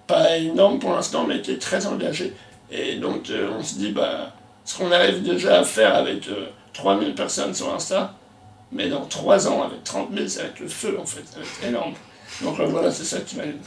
pas 0.07 0.37
énorme 0.39 0.79
pour 0.79 0.93
l'instant, 0.93 1.25
mais 1.27 1.41
qui 1.41 1.53
est 1.53 1.63
très 1.63 1.87
engagée. 1.87 2.33
Et 2.71 2.97
donc 2.97 3.31
on 3.31 3.63
se 3.63 3.75
dit, 3.77 3.93
bah, 3.93 4.33
ce 4.69 4.77
qu'on 4.77 4.93
arrive 4.93 5.23
déjà 5.23 5.61
à 5.61 5.65
faire 5.65 5.95
avec 5.95 6.29
euh, 6.29 6.47
3000 6.75 7.15
personnes 7.15 7.55
sur 7.55 7.75
Insta, 7.75 8.15
mais 8.73 8.89
dans 8.89 9.05
3 9.07 9.49
ans, 9.49 9.63
avec 9.63 9.85
30 9.85 10.11
000, 10.15 10.29
ça 10.29 10.43
va 10.43 10.49
être 10.49 10.61
le 10.61 10.69
feu 10.69 10.99
en 11.01 11.07
fait, 11.07 11.27
ça 11.27 11.39
va 11.39 11.43
être 11.43 11.65
énorme. 11.65 11.95
Donc 12.43 12.61
euh, 12.61 12.67
voilà, 12.67 12.91
c'est 12.91 13.05
ça 13.05 13.21
qui 13.21 13.37
m'anime. 13.37 13.59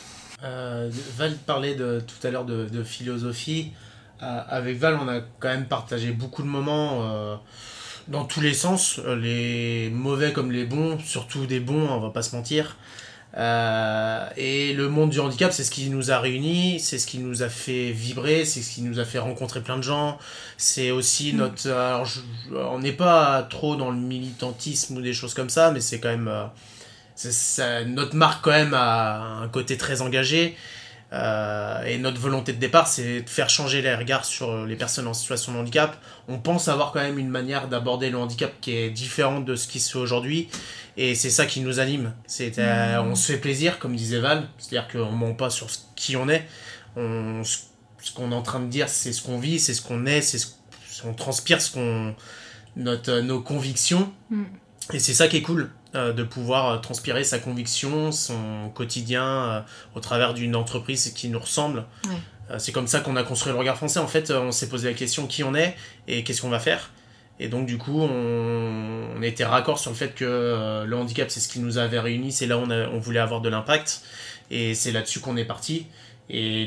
Euh, 0.44 0.90
Val 1.18 1.36
parlait 1.36 1.76
de, 1.76 2.02
tout 2.02 2.28
à 2.28 2.32
l'heure 2.32 2.46
de, 2.46 2.84
philosophie. 2.84 3.72
Euh, 4.22 4.42
avec 4.48 4.78
Val, 4.78 4.98
on 5.02 5.08
a 5.08 5.22
quand 5.40 5.50
même 5.50 5.66
partagé 5.66 6.12
beaucoup 6.12 6.44
de 6.44 6.48
moments 6.48 7.00
euh, 7.04 7.36
dans 8.08 8.26
tous 8.26 8.42
les 8.42 8.54
sens, 8.54 9.00
les 9.00 9.90
mauvais 9.92 10.32
comme 10.32 10.52
les 10.52 10.66
bons, 10.66 11.00
surtout 11.00 11.46
des 11.46 11.60
bons, 11.60 11.88
on 11.90 12.00
va 12.00 12.10
pas 12.10 12.22
se 12.22 12.36
mentir. 12.36 12.78
Euh, 13.38 14.28
et 14.36 14.74
le 14.74 14.90
monde 14.90 15.10
du 15.10 15.20
handicap, 15.20 15.54
c'est 15.54 15.64
ce 15.64 15.72
qui 15.72 15.90
nous 15.90 16.12
a 16.12 16.20
réunis, 16.20 16.80
c'est 16.82 17.00
ce 17.00 17.08
qui 17.08 17.18
nous 17.20 17.44
a 17.44 17.50
fait 17.50 17.92
vibrer, 17.92 18.44
c'est 18.44 18.62
ce 18.62 18.70
qui 18.72 18.82
nous 18.82 19.00
a 19.00 19.06
fait 19.06 19.20
rencontrer 19.20 19.62
plein 19.62 19.78
de 19.78 19.84
gens. 19.84 20.18
C'est 20.58 20.92
aussi 20.92 21.34
notre. 21.34 21.70
Alors, 21.70 22.06
je- 22.06 22.20
on 22.54 22.80
n'est 22.80 22.92
pas 22.92 23.44
trop 23.44 23.76
dans 23.78 23.90
le 23.90 23.98
militantisme 23.98 24.98
ou 24.98 25.02
des 25.02 25.14
choses 25.14 25.34
comme 25.34 25.50
ça, 25.50 25.72
mais 25.72 25.80
c'est 25.82 26.00
quand 26.00 26.10
même. 26.10 26.28
euh, 26.28 26.44
c'est- 27.16 27.32
ça- 27.32 27.86
notre 27.86 28.16
marque 28.16 28.44
quand 28.44 28.52
même 28.52 28.74
a 28.74 29.20
un 29.44 29.48
côté 29.48 29.78
très 29.78 30.02
engagé. 30.02 30.56
Euh, 31.14 31.84
et 31.84 31.98
notre 31.98 32.22
volonté 32.22 32.54
de 32.54 32.58
départ, 32.58 32.88
c'est 32.88 33.24
de 33.24 33.30
faire 33.30 33.50
changer 33.50 33.82
les 33.82 33.94
regards 33.94 34.24
sur 34.24 34.66
les 34.66 34.78
personnes 34.78 35.08
en 35.08 35.14
situation 35.14 35.52
de 35.52 35.58
handicap. 35.58 35.98
On 36.30 36.38
pense 36.40 36.70
avoir 36.70 36.94
quand 36.94 37.02
même 37.02 37.20
une 37.20 37.28
manière 37.28 37.68
d'aborder 37.68 38.10
le 38.10 38.18
handicap 38.18 38.54
qui 38.62 38.78
est 38.78 38.90
différente 38.90 39.44
de 39.44 39.56
ce 39.58 39.68
qui 39.68 39.82
se 39.82 39.92
fait 39.92 39.98
aujourd'hui. 40.00 40.48
Et 40.98 41.16
c'est 41.16 41.30
ça 41.30 41.46
qui 41.46 41.62
nous 41.62 41.80
anime. 41.80 42.14
C'est, 42.28 42.60
euh, 42.60 43.02
On 43.02 43.16
se 43.16 43.32
fait 43.32 43.38
plaisir, 43.38 43.80
comme 43.80 43.96
disait 43.96 44.20
Val. 44.20 44.48
C'est-à-dire 44.58 44.88
qu'on 44.92 45.12
ment 45.12 45.34
pas 45.34 45.50
sur 45.50 45.70
ce- 45.70 45.80
qui 45.96 46.16
on 46.18 46.28
est. 46.30 46.46
On, 46.96 47.44
ce 47.44 48.12
qu'on 48.14 48.32
est 48.32 48.36
en 48.36 48.42
train 48.42 48.60
de 48.60 48.68
dire, 48.68 48.90
c'est 48.90 49.14
ce 49.14 49.22
qu'on 49.22 49.40
vit, 49.40 49.60
c'est 49.60 49.74
ce 49.74 49.82
qu'on 49.82 50.06
est, 50.06 50.22
c'est 50.22 50.38
ce 50.38 50.48
on 51.04 51.14
transpire 51.14 51.62
ce 51.62 51.72
qu'on, 51.72 52.16
notre, 52.76 53.20
nos 53.22 53.42
convictions. 53.42 54.12
Mm. 54.30 54.44
Et 54.94 55.00
c'est 55.00 55.14
ça 55.14 55.28
qui 55.28 55.38
est 55.38 55.42
cool, 55.42 55.72
euh, 55.96 56.12
de 56.14 56.22
pouvoir 56.24 56.70
euh, 56.70 56.78
transpirer 56.78 57.24
sa 57.24 57.40
conviction, 57.40 58.12
son 58.12 58.70
quotidien 58.76 59.26
euh, 59.26 59.62
au 59.96 60.00
travers 60.00 60.34
d'une 60.34 60.56
entreprise 60.56 61.12
qui 61.16 61.30
nous 61.30 61.40
ressemble. 61.40 61.86
Ouais. 62.06 62.16
Euh, 62.52 62.60
c'est 62.60 62.72
comme 62.72 62.88
ça 62.88 63.00
qu'on 63.00 63.16
a 63.16 63.24
construit 63.24 63.52
le 63.54 63.58
regard 63.58 63.78
français. 63.78 64.00
En 64.00 64.08
fait, 64.08 64.30
euh, 64.30 64.42
on 64.42 64.52
s'est 64.52 64.68
posé 64.70 64.90
la 64.90 64.94
question 64.94 65.26
qui 65.28 65.44
on 65.44 65.56
est 65.56 65.76
et 66.08 66.24
qu'est-ce 66.24 66.42
qu'on 66.42 66.50
va 66.50 66.60
faire. 66.60 66.92
Et 67.44 67.48
donc, 67.48 67.66
du 67.66 67.78
coup, 67.80 68.00
on, 68.02 69.08
on 69.18 69.22
était 69.24 69.46
raccord 69.46 69.80
sur 69.80 69.90
le 69.90 69.98
fait 69.98 70.14
que 70.14 70.24
euh, 70.26 70.86
le 70.86 70.96
handicap, 70.96 71.30
c'est 71.32 71.40
ce 71.40 71.48
qui 71.50 71.60
nous 71.60 71.78
avait 71.80 72.00
réunis, 72.00 72.32
c'est 72.32 72.46
là 72.46 72.58
où 72.58 72.62
on, 72.62 72.70
a- 72.70 72.88
on 72.90 73.00
voulait 73.00 73.20
avoir 73.20 73.42
de 73.42 73.50
l'impact. 73.50 74.02
Et 74.52 74.76
c'est 74.76 74.92
là-dessus 74.92 75.20
qu'on 75.22 75.38
est 75.38 75.46
parti. 75.46 75.88
Et 76.30 76.66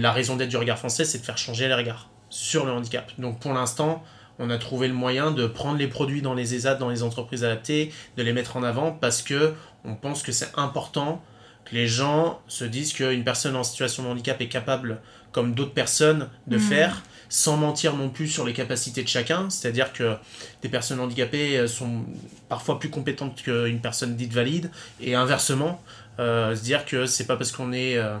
la 0.00 0.12
raison 0.12 0.36
d'être 0.36 0.50
du 0.50 0.56
regard 0.58 0.78
français, 0.78 1.04
c'est 1.04 1.18
de 1.18 1.24
faire 1.24 1.38
changer 1.38 1.68
les 1.68 1.74
regards 1.74 2.08
sur 2.28 2.66
le 2.66 2.72
handicap. 2.72 3.10
Donc, 3.18 3.40
pour 3.40 3.52
l'instant, 3.54 4.04
on 4.38 4.50
a 4.50 4.58
trouvé 4.58 4.88
le 4.88 4.94
moyen 4.94 5.30
de 5.30 5.46
prendre 5.46 5.78
les 5.78 5.88
produits 5.88 6.22
dans 6.22 6.34
les 6.34 6.54
ESAT, 6.54 6.74
dans 6.76 6.90
les 6.90 7.02
entreprises 7.02 7.42
adaptées, 7.44 7.90
de 8.16 8.22
les 8.22 8.32
mettre 8.32 8.56
en 8.56 8.62
avant 8.62 8.92
parce 8.92 9.22
que 9.22 9.54
on 9.84 9.94
pense 9.94 10.22
que 10.22 10.32
c'est 10.32 10.50
important 10.56 11.22
que 11.64 11.74
les 11.74 11.86
gens 11.86 12.40
se 12.46 12.64
disent 12.64 12.92
qu'une 12.92 13.24
personne 13.24 13.56
en 13.56 13.64
situation 13.64 14.02
de 14.02 14.08
handicap 14.08 14.40
est 14.40 14.48
capable, 14.48 15.00
comme 15.32 15.54
d'autres 15.54 15.74
personnes, 15.74 16.28
de 16.46 16.56
Mhm. 16.56 16.62
faire 16.62 17.02
sans 17.30 17.56
mentir 17.56 17.94
non 17.96 18.10
plus 18.10 18.28
sur 18.28 18.44
les 18.44 18.52
capacités 18.52 19.02
de 19.02 19.08
chacun. 19.08 19.48
C'est-à-dire 19.48 19.92
que 19.94 20.16
des 20.62 20.68
personnes 20.68 21.00
handicapées 21.00 21.56
euh, 21.58 21.66
sont 21.66 22.04
parfois 22.50 22.78
plus 22.78 22.90
compétentes 22.90 23.40
qu'une 23.42 23.80
personne 23.80 24.16
dite 24.16 24.32
valide 24.34 24.70
et 25.00 25.14
inversement, 25.14 25.80
euh, 26.18 26.54
se 26.54 26.62
dire 26.62 26.84
que 26.84 27.06
c'est 27.06 27.26
pas 27.26 27.36
parce 27.36 27.52
qu'on 27.52 27.72
est, 27.72 27.96
euh, 27.96 28.16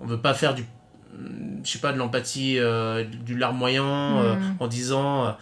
on 0.00 0.06
veut 0.06 0.18
pas 0.18 0.32
faire 0.34 0.54
du, 0.54 0.64
je 1.62 1.70
sais 1.70 1.78
pas, 1.78 1.92
de 1.92 1.98
l'empathie, 1.98 2.58
euh, 2.58 3.04
du 3.04 3.36
larmoyant 3.38 4.22
Mhm. 4.22 4.56
en 4.58 4.66
disant. 4.66 5.36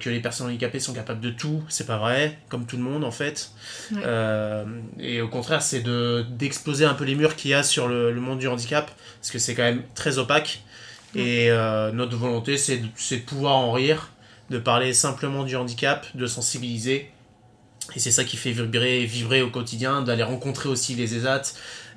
que 0.00 0.10
les 0.10 0.20
personnes 0.20 0.48
handicapées 0.48 0.80
sont 0.80 0.92
capables 0.92 1.20
de 1.22 1.30
tout, 1.30 1.62
c'est 1.70 1.86
pas 1.86 1.96
vrai, 1.96 2.38
comme 2.50 2.66
tout 2.66 2.76
le 2.76 2.82
monde 2.82 3.04
en 3.04 3.10
fait. 3.10 3.52
Ouais. 3.90 4.02
Euh, 4.04 4.66
et 5.00 5.22
au 5.22 5.28
contraire, 5.28 5.62
c'est 5.62 5.80
de 5.80 6.26
d'exploser 6.28 6.84
un 6.84 6.92
peu 6.92 7.04
les 7.04 7.14
murs 7.14 7.36
qu'il 7.36 7.52
y 7.52 7.54
a 7.54 7.62
sur 7.62 7.88
le, 7.88 8.12
le 8.12 8.20
monde 8.20 8.38
du 8.38 8.48
handicap, 8.48 8.90
parce 9.18 9.30
que 9.30 9.38
c'est 9.38 9.54
quand 9.54 9.62
même 9.62 9.82
très 9.94 10.18
opaque. 10.18 10.60
Et 11.14 11.50
euh, 11.50 11.92
notre 11.92 12.16
volonté, 12.16 12.56
c'est 12.56 12.78
de, 12.78 13.18
pouvoir 13.20 13.56
en 13.56 13.72
rire, 13.72 14.10
de 14.50 14.58
parler 14.58 14.94
simplement 14.94 15.44
du 15.44 15.56
handicap, 15.56 16.06
de 16.14 16.26
sensibiliser. 16.26 17.10
Et 17.96 17.98
c'est 17.98 18.12
ça 18.12 18.24
qui 18.24 18.36
fait 18.36 18.52
vibrer, 18.52 19.04
vibrer 19.04 19.42
au 19.42 19.50
quotidien, 19.50 20.02
d'aller 20.02 20.22
rencontrer 20.22 20.68
aussi 20.68 20.94
les 20.94 21.14
ESAT, 21.16 21.42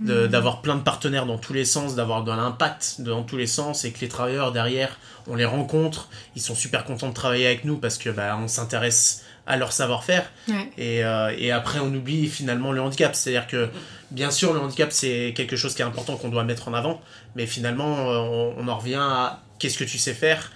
de- 0.01 0.27
d'avoir 0.27 0.61
plein 0.61 0.75
de 0.75 0.81
partenaires 0.81 1.25
dans 1.25 1.37
tous 1.37 1.53
les 1.53 1.63
sens, 1.63 1.95
d'avoir 1.95 2.23
de 2.23 2.31
l'impact 2.31 2.95
dans 2.99 3.23
tous 3.23 3.37
les 3.37 3.47
sens, 3.47 3.85
et 3.85 3.91
que 3.91 4.01
les 4.01 4.09
travailleurs 4.09 4.51
derrière, 4.51 4.97
on 5.27 5.35
les 5.35 5.45
rencontre, 5.45 6.09
ils 6.35 6.41
sont 6.41 6.55
super 6.55 6.83
contents 6.85 7.09
de 7.09 7.13
travailler 7.13 7.45
avec 7.45 7.63
nous 7.65 7.77
parce 7.77 7.97
que 7.97 8.09
bah, 8.09 8.37
on 8.41 8.47
s'intéresse 8.47 9.23
à 9.47 9.57
leur 9.57 9.71
savoir-faire. 9.71 10.31
Ouais. 10.47 10.69
Et, 10.77 11.03
euh, 11.05 11.33
et 11.37 11.51
après, 11.51 11.79
on 11.79 11.93
oublie 11.93 12.27
finalement 12.27 12.71
le 12.71 12.81
handicap. 12.81 13.15
C'est-à-dire 13.15 13.45
que, 13.47 13.69
bien 14.11 14.31
sûr, 14.31 14.53
le 14.53 14.59
handicap, 14.59 14.91
c'est 14.91 15.33
quelque 15.35 15.55
chose 15.55 15.75
qui 15.75 15.81
est 15.81 15.85
important 15.85 16.15
qu'on 16.17 16.29
doit 16.29 16.43
mettre 16.43 16.67
en 16.67 16.73
avant, 16.73 16.99
mais 17.35 17.45
finalement, 17.45 18.09
euh, 18.09 18.17
on, 18.17 18.55
on 18.57 18.67
en 18.67 18.77
revient 18.77 18.95
à 18.99 19.43
qu'est-ce 19.59 19.77
que 19.77 19.83
tu 19.83 19.97
sais 19.99 20.13
faire, 20.15 20.51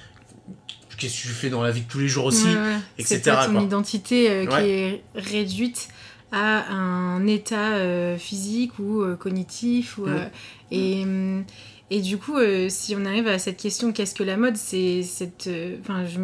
qu'est-ce 0.98 1.18
que 1.22 1.28
tu 1.28 1.34
fais 1.34 1.50
dans 1.50 1.62
la 1.62 1.72
vie 1.72 1.82
de 1.82 1.88
tous 1.88 2.00
les 2.00 2.08
jours 2.08 2.26
aussi. 2.26 2.46
Ouais, 2.46 2.54
ouais. 2.56 2.76
etc., 2.98 3.22
C'est 3.24 3.46
ton 3.48 3.54
quoi. 3.54 3.62
identité 3.62 4.30
euh, 4.32 4.46
qui 4.48 4.70
est 4.70 5.02
réduite 5.16 5.88
à 6.32 6.72
un 6.74 7.26
état 7.28 7.74
euh, 7.76 8.18
physique 8.18 8.78
ou 8.80 9.04
cognitif. 9.20 9.98
Ou, 10.00 10.08
Mm. 10.08 10.30
et, 10.72 11.06
et 11.92 12.02
du 12.02 12.18
coup, 12.18 12.38
si 12.70 12.96
on 12.96 13.06
arrive 13.06 13.28
à 13.28 13.40
cette 13.40 13.58
question, 13.58 13.92
qu'est-ce 13.94 14.14
que 14.14 14.24
la 14.24 14.38
mode 14.38 14.58
C'est 14.58 15.02
cette. 15.04 15.50
Enfin, 15.82 16.06
je, 16.06 16.20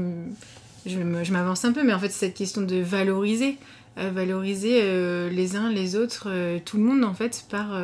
je, 0.85 1.31
m'avance 1.31 1.65
un 1.65 1.71
peu, 1.71 1.83
mais 1.83 1.93
en 1.93 1.99
fait, 1.99 2.09
cette 2.09 2.33
question 2.35 2.61
de 2.61 2.77
valoriser. 2.77 3.57
euh, 3.97 4.11
valoriser 4.11 4.81
euh, 4.83 5.29
les 5.29 5.55
uns, 5.55 5.69
les 5.69 5.95
autres, 5.95 6.27
euh, 6.27 6.59
tout 6.63 6.77
le 6.77 6.83
monde, 6.83 7.03
en 7.03 7.13
fait, 7.13 7.45
par. 7.49 7.77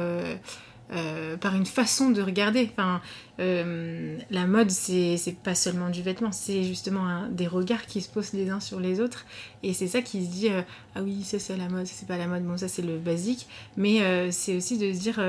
par 1.39 1.55
une 1.55 1.65
façon 1.65 2.09
de 2.09 2.21
regarder. 2.21 2.69
Enfin, 2.71 3.01
la 3.37 4.45
mode, 4.45 4.69
c'est 4.69 5.35
pas 5.41 5.55
seulement 5.55 5.89
du 5.89 6.01
vêtement, 6.01 6.33
c'est 6.33 6.63
justement 6.63 7.27
des 7.29 7.47
regards 7.47 7.85
qui 7.85 8.01
se 8.01 8.09
posent 8.09 8.33
les 8.33 8.49
uns 8.49 8.59
sur 8.59 8.79
les 8.81 8.99
autres. 8.99 9.25
Et 9.63 9.73
c'est 9.73 9.87
ça 9.87 10.01
qui 10.01 10.25
se 10.25 10.29
dit 10.29 10.49
ah 10.49 11.01
oui, 11.01 11.23
ça 11.23 11.39
c'est 11.39 11.55
la 11.55 11.69
mode, 11.69 11.87
ça 11.87 11.93
c'est 11.95 12.07
pas 12.07 12.17
la 12.17 12.27
mode, 12.27 12.43
bon, 12.43 12.57
ça 12.57 12.67
c'est 12.67 12.81
le 12.81 12.97
basique. 12.97 13.47
Mais 13.77 14.31
c'est 14.31 14.57
aussi 14.57 14.77
de 14.77 14.91
se 14.93 14.99
dire 14.99 15.19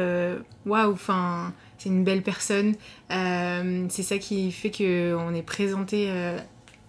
waouh, 0.67 0.93
enfin, 0.93 1.55
c'est 1.79 1.91
une 1.91 2.03
belle 2.03 2.23
personne. 2.23 2.75
C'est 3.09 4.03
ça 4.03 4.19
qui 4.19 4.51
fait 4.51 4.73
qu'on 4.73 5.33
est 5.33 5.47
présenté. 5.47 6.07
euh, 6.11 6.39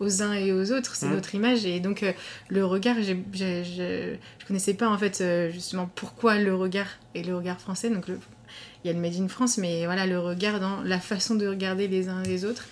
aux 0.04 0.22
uns 0.22 0.34
et 0.34 0.52
aux 0.52 0.72
autres, 0.72 0.96
c'est 0.96 1.06
Mhm. 1.08 1.14
notre 1.16 1.34
image 1.36 1.66
et 1.66 1.80
donc 1.80 2.04
euh, 2.04 2.12
le 2.50 2.66
regard, 2.66 2.96
j'ai- 3.02 3.24
j'ai- 3.34 3.64
je 3.64 4.16
je 4.42 4.46
connaissais 4.48 4.74
pas 4.74 4.90
en 4.90 4.98
fait 4.98 5.22
euh, 5.22 5.50
justement 5.52 5.90
pourquoi 5.96 6.38
le 6.38 6.54
regard 6.56 6.88
et 7.16 7.24
le 7.24 7.36
regard 7.36 7.60
français, 7.60 7.90
donc 7.90 8.08
le- 8.08 8.20
il 8.84 8.88
y 8.88 8.90
a 8.90 8.94
le 8.94 9.00
Made 9.00 9.16
in 9.20 9.28
France, 9.30 9.58
mais 9.58 9.86
voilà, 9.86 10.06
le 10.06 10.20
regard 10.20 10.60
dans 10.60 10.82
la 10.84 11.00
façon 11.00 11.36
de 11.36 11.48
regarder 11.48 11.88
les 11.88 12.10
uns 12.10 12.22
les 12.24 12.44
autres. 12.46 12.66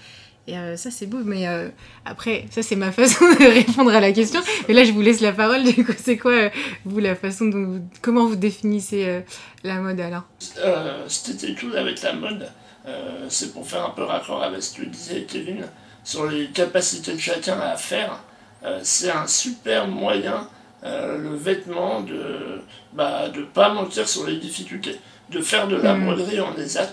Et 0.48 0.58
euh, 0.58 0.76
ça, 0.76 0.90
c'est 0.92 1.06
beau. 1.06 1.20
Mais 1.24 1.48
euh, 1.48 1.70
après, 2.04 2.46
ça, 2.50 2.62
c'est 2.64 2.76
ma 2.76 2.92
façon 3.00 3.24
de 3.26 3.46
répondre 3.54 3.92
à 3.92 4.02
la 4.02 4.12
question. 4.12 4.42
Et 4.68 4.74
là, 4.74 4.84
je 4.84 4.92
vous 4.92 5.02
laisse 5.02 5.22
la 5.22 5.32
parole. 5.32 5.64
Du 5.64 5.86
coup, 5.86 5.94
c'est 5.98 6.18
quoi, 6.18 6.32
euh, 6.34 6.50
vous, 6.84 7.00
la 7.00 7.16
façon 7.16 7.46
dont 7.46 7.64
vous... 7.64 7.80
Comment 8.02 8.26
vous 8.26 8.36
définissez 8.36 9.06
euh, 9.06 9.22
la 9.64 9.76
mode 9.76 10.00
alors 10.02 10.24
Euh, 10.58 11.06
été 11.08 11.56
cool 11.56 11.78
avec 11.78 12.02
la 12.02 12.14
mode, 12.14 12.50
euh, 12.88 13.26
c'est 13.30 13.54
pour 13.54 13.66
faire 13.68 13.86
un 13.86 13.92
peu 13.92 14.04
raccord 14.04 14.42
avec 14.44 14.62
ce 14.64 14.76
que 14.82 14.86
disait 14.86 15.24
Kevin 15.32 15.64
sur 16.04 16.26
les 16.30 16.48
capacités 16.48 17.14
de 17.14 17.20
chacun 17.20 17.60
à 17.60 17.76
faire. 17.78 18.20
Euh, 18.64 18.80
c'est 18.84 19.12
un 19.12 19.28
super 19.28 19.88
moyen, 19.88 20.48
euh, 20.84 21.18
le 21.18 21.36
vêtement, 21.36 22.02
de 22.02 22.62
bah, 22.94 23.30
de 23.30 23.42
pas 23.44 23.70
mentir 23.74 24.08
sur 24.08 24.26
les 24.28 24.38
difficultés, 24.38 25.00
de 25.30 25.42
faire 25.42 25.68
de 25.68 25.76
la 25.78 25.94
Mm. 25.94 26.06
broderie 26.06 26.42
en 26.42 26.56
ESAT. 26.58 26.92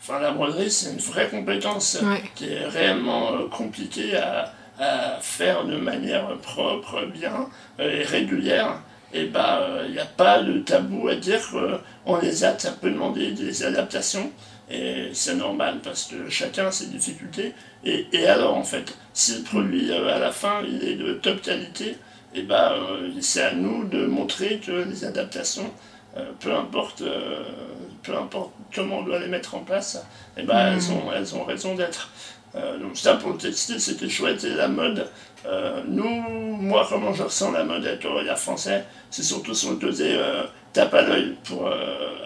Enfin, 0.00 0.18
la 0.20 0.30
broderie, 0.32 0.70
c'est 0.70 0.90
une 0.92 0.98
vraie 0.98 1.28
compétence 1.28 1.98
Ouais. 2.02 2.22
qui 2.34 2.52
est 2.52 2.66
réellement 2.66 3.32
euh, 3.34 3.48
compliquée 3.48 4.16
à, 4.16 4.52
à 4.78 5.18
faire 5.20 5.64
de 5.64 5.76
manière 5.76 6.26
propre, 6.38 7.06
bien 7.06 7.48
et 7.78 8.02
régulière. 8.02 8.80
Et 9.12 9.26
bah, 9.26 9.60
il 9.86 9.92
n'y 9.92 9.98
a 10.00 10.04
pas 10.06 10.42
de 10.42 10.58
tabou 10.58 11.06
à 11.08 11.14
dire 11.14 11.40
qu'on 12.04 12.16
les 12.16 12.42
a, 12.44 12.58
ça 12.58 12.72
peut 12.72 12.90
demander 12.90 13.30
des 13.30 13.62
adaptations. 13.62 14.30
Et 14.68 15.10
c'est 15.12 15.36
normal 15.36 15.78
parce 15.84 16.04
que 16.04 16.28
chacun 16.28 16.66
a 16.66 16.72
ses 16.72 16.86
difficultés. 16.86 17.52
Et, 17.84 18.06
et 18.12 18.26
alors, 18.26 18.56
en 18.56 18.64
fait, 18.64 18.96
si 19.12 19.36
le 19.38 19.42
produit 19.42 19.90
euh, 19.90 20.14
à 20.14 20.18
la 20.18 20.32
fin 20.32 20.62
il 20.66 20.82
est 20.88 20.94
de 20.96 21.14
top 21.14 21.40
qualité, 21.42 21.96
et 22.34 22.42
bah, 22.42 22.72
euh, 22.72 23.10
c'est 23.20 23.42
à 23.42 23.54
nous 23.54 23.84
de 23.84 24.06
montrer 24.06 24.58
que 24.58 24.72
les 24.72 25.04
adaptations, 25.04 25.70
euh, 26.16 26.24
peu, 26.40 26.52
importe, 26.54 27.02
peu 28.02 28.16
importe 28.16 28.50
comment 28.74 28.98
on 28.98 29.02
doit 29.02 29.18
les 29.18 29.28
mettre 29.28 29.54
en 29.54 29.60
place, 29.60 30.04
et 30.36 30.42
bah, 30.42 30.70
Mm. 30.70 30.74
elles, 30.74 30.92
ont, 30.92 31.12
elles 31.14 31.34
ont 31.36 31.44
raison 31.44 31.74
d'être. 31.74 32.10
Euh, 32.56 32.78
donc 32.78 32.96
ça 32.96 33.14
pour 33.14 33.32
le 33.32 33.36
textile 33.36 33.80
c'était 33.80 34.08
chouette 34.08 34.44
et 34.44 34.54
la 34.54 34.68
mode, 34.68 35.08
euh, 35.44 35.82
nous, 35.88 36.22
moi 36.60 36.86
comment 36.88 37.12
je 37.12 37.24
ressens 37.24 37.50
la 37.50 37.64
mode 37.64 37.84
avec 37.84 38.04
le 38.04 38.10
regard 38.10 38.38
français, 38.38 38.84
c'est 39.10 39.24
surtout 39.24 39.54
sur 39.54 39.70
le 39.70 39.76
côté 39.76 40.14
euh, 40.14 40.44
tape 40.72 40.94
à 40.94 41.02
l'œil 41.02 41.34
pour 41.44 41.68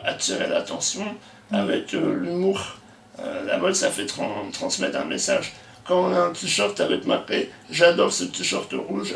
attirer 0.04 0.48
l'attention 0.48 1.04
avec 1.50 1.92
l'humour. 1.92 2.78
Euh, 3.20 3.44
la 3.46 3.58
mode 3.58 3.74
ça 3.74 3.90
fait 3.90 4.06
tran- 4.06 4.50
transmettre 4.52 4.98
un 4.98 5.04
message. 5.04 5.52
Quand 5.86 6.04
on 6.08 6.12
a 6.14 6.20
un 6.20 6.30
t-shirt 6.30 6.78
avec 6.80 7.06
marqué 7.06 7.50
j'adore 7.70 8.12
ce 8.12 8.24
t-shirt 8.24 8.72
rouge, 8.88 9.14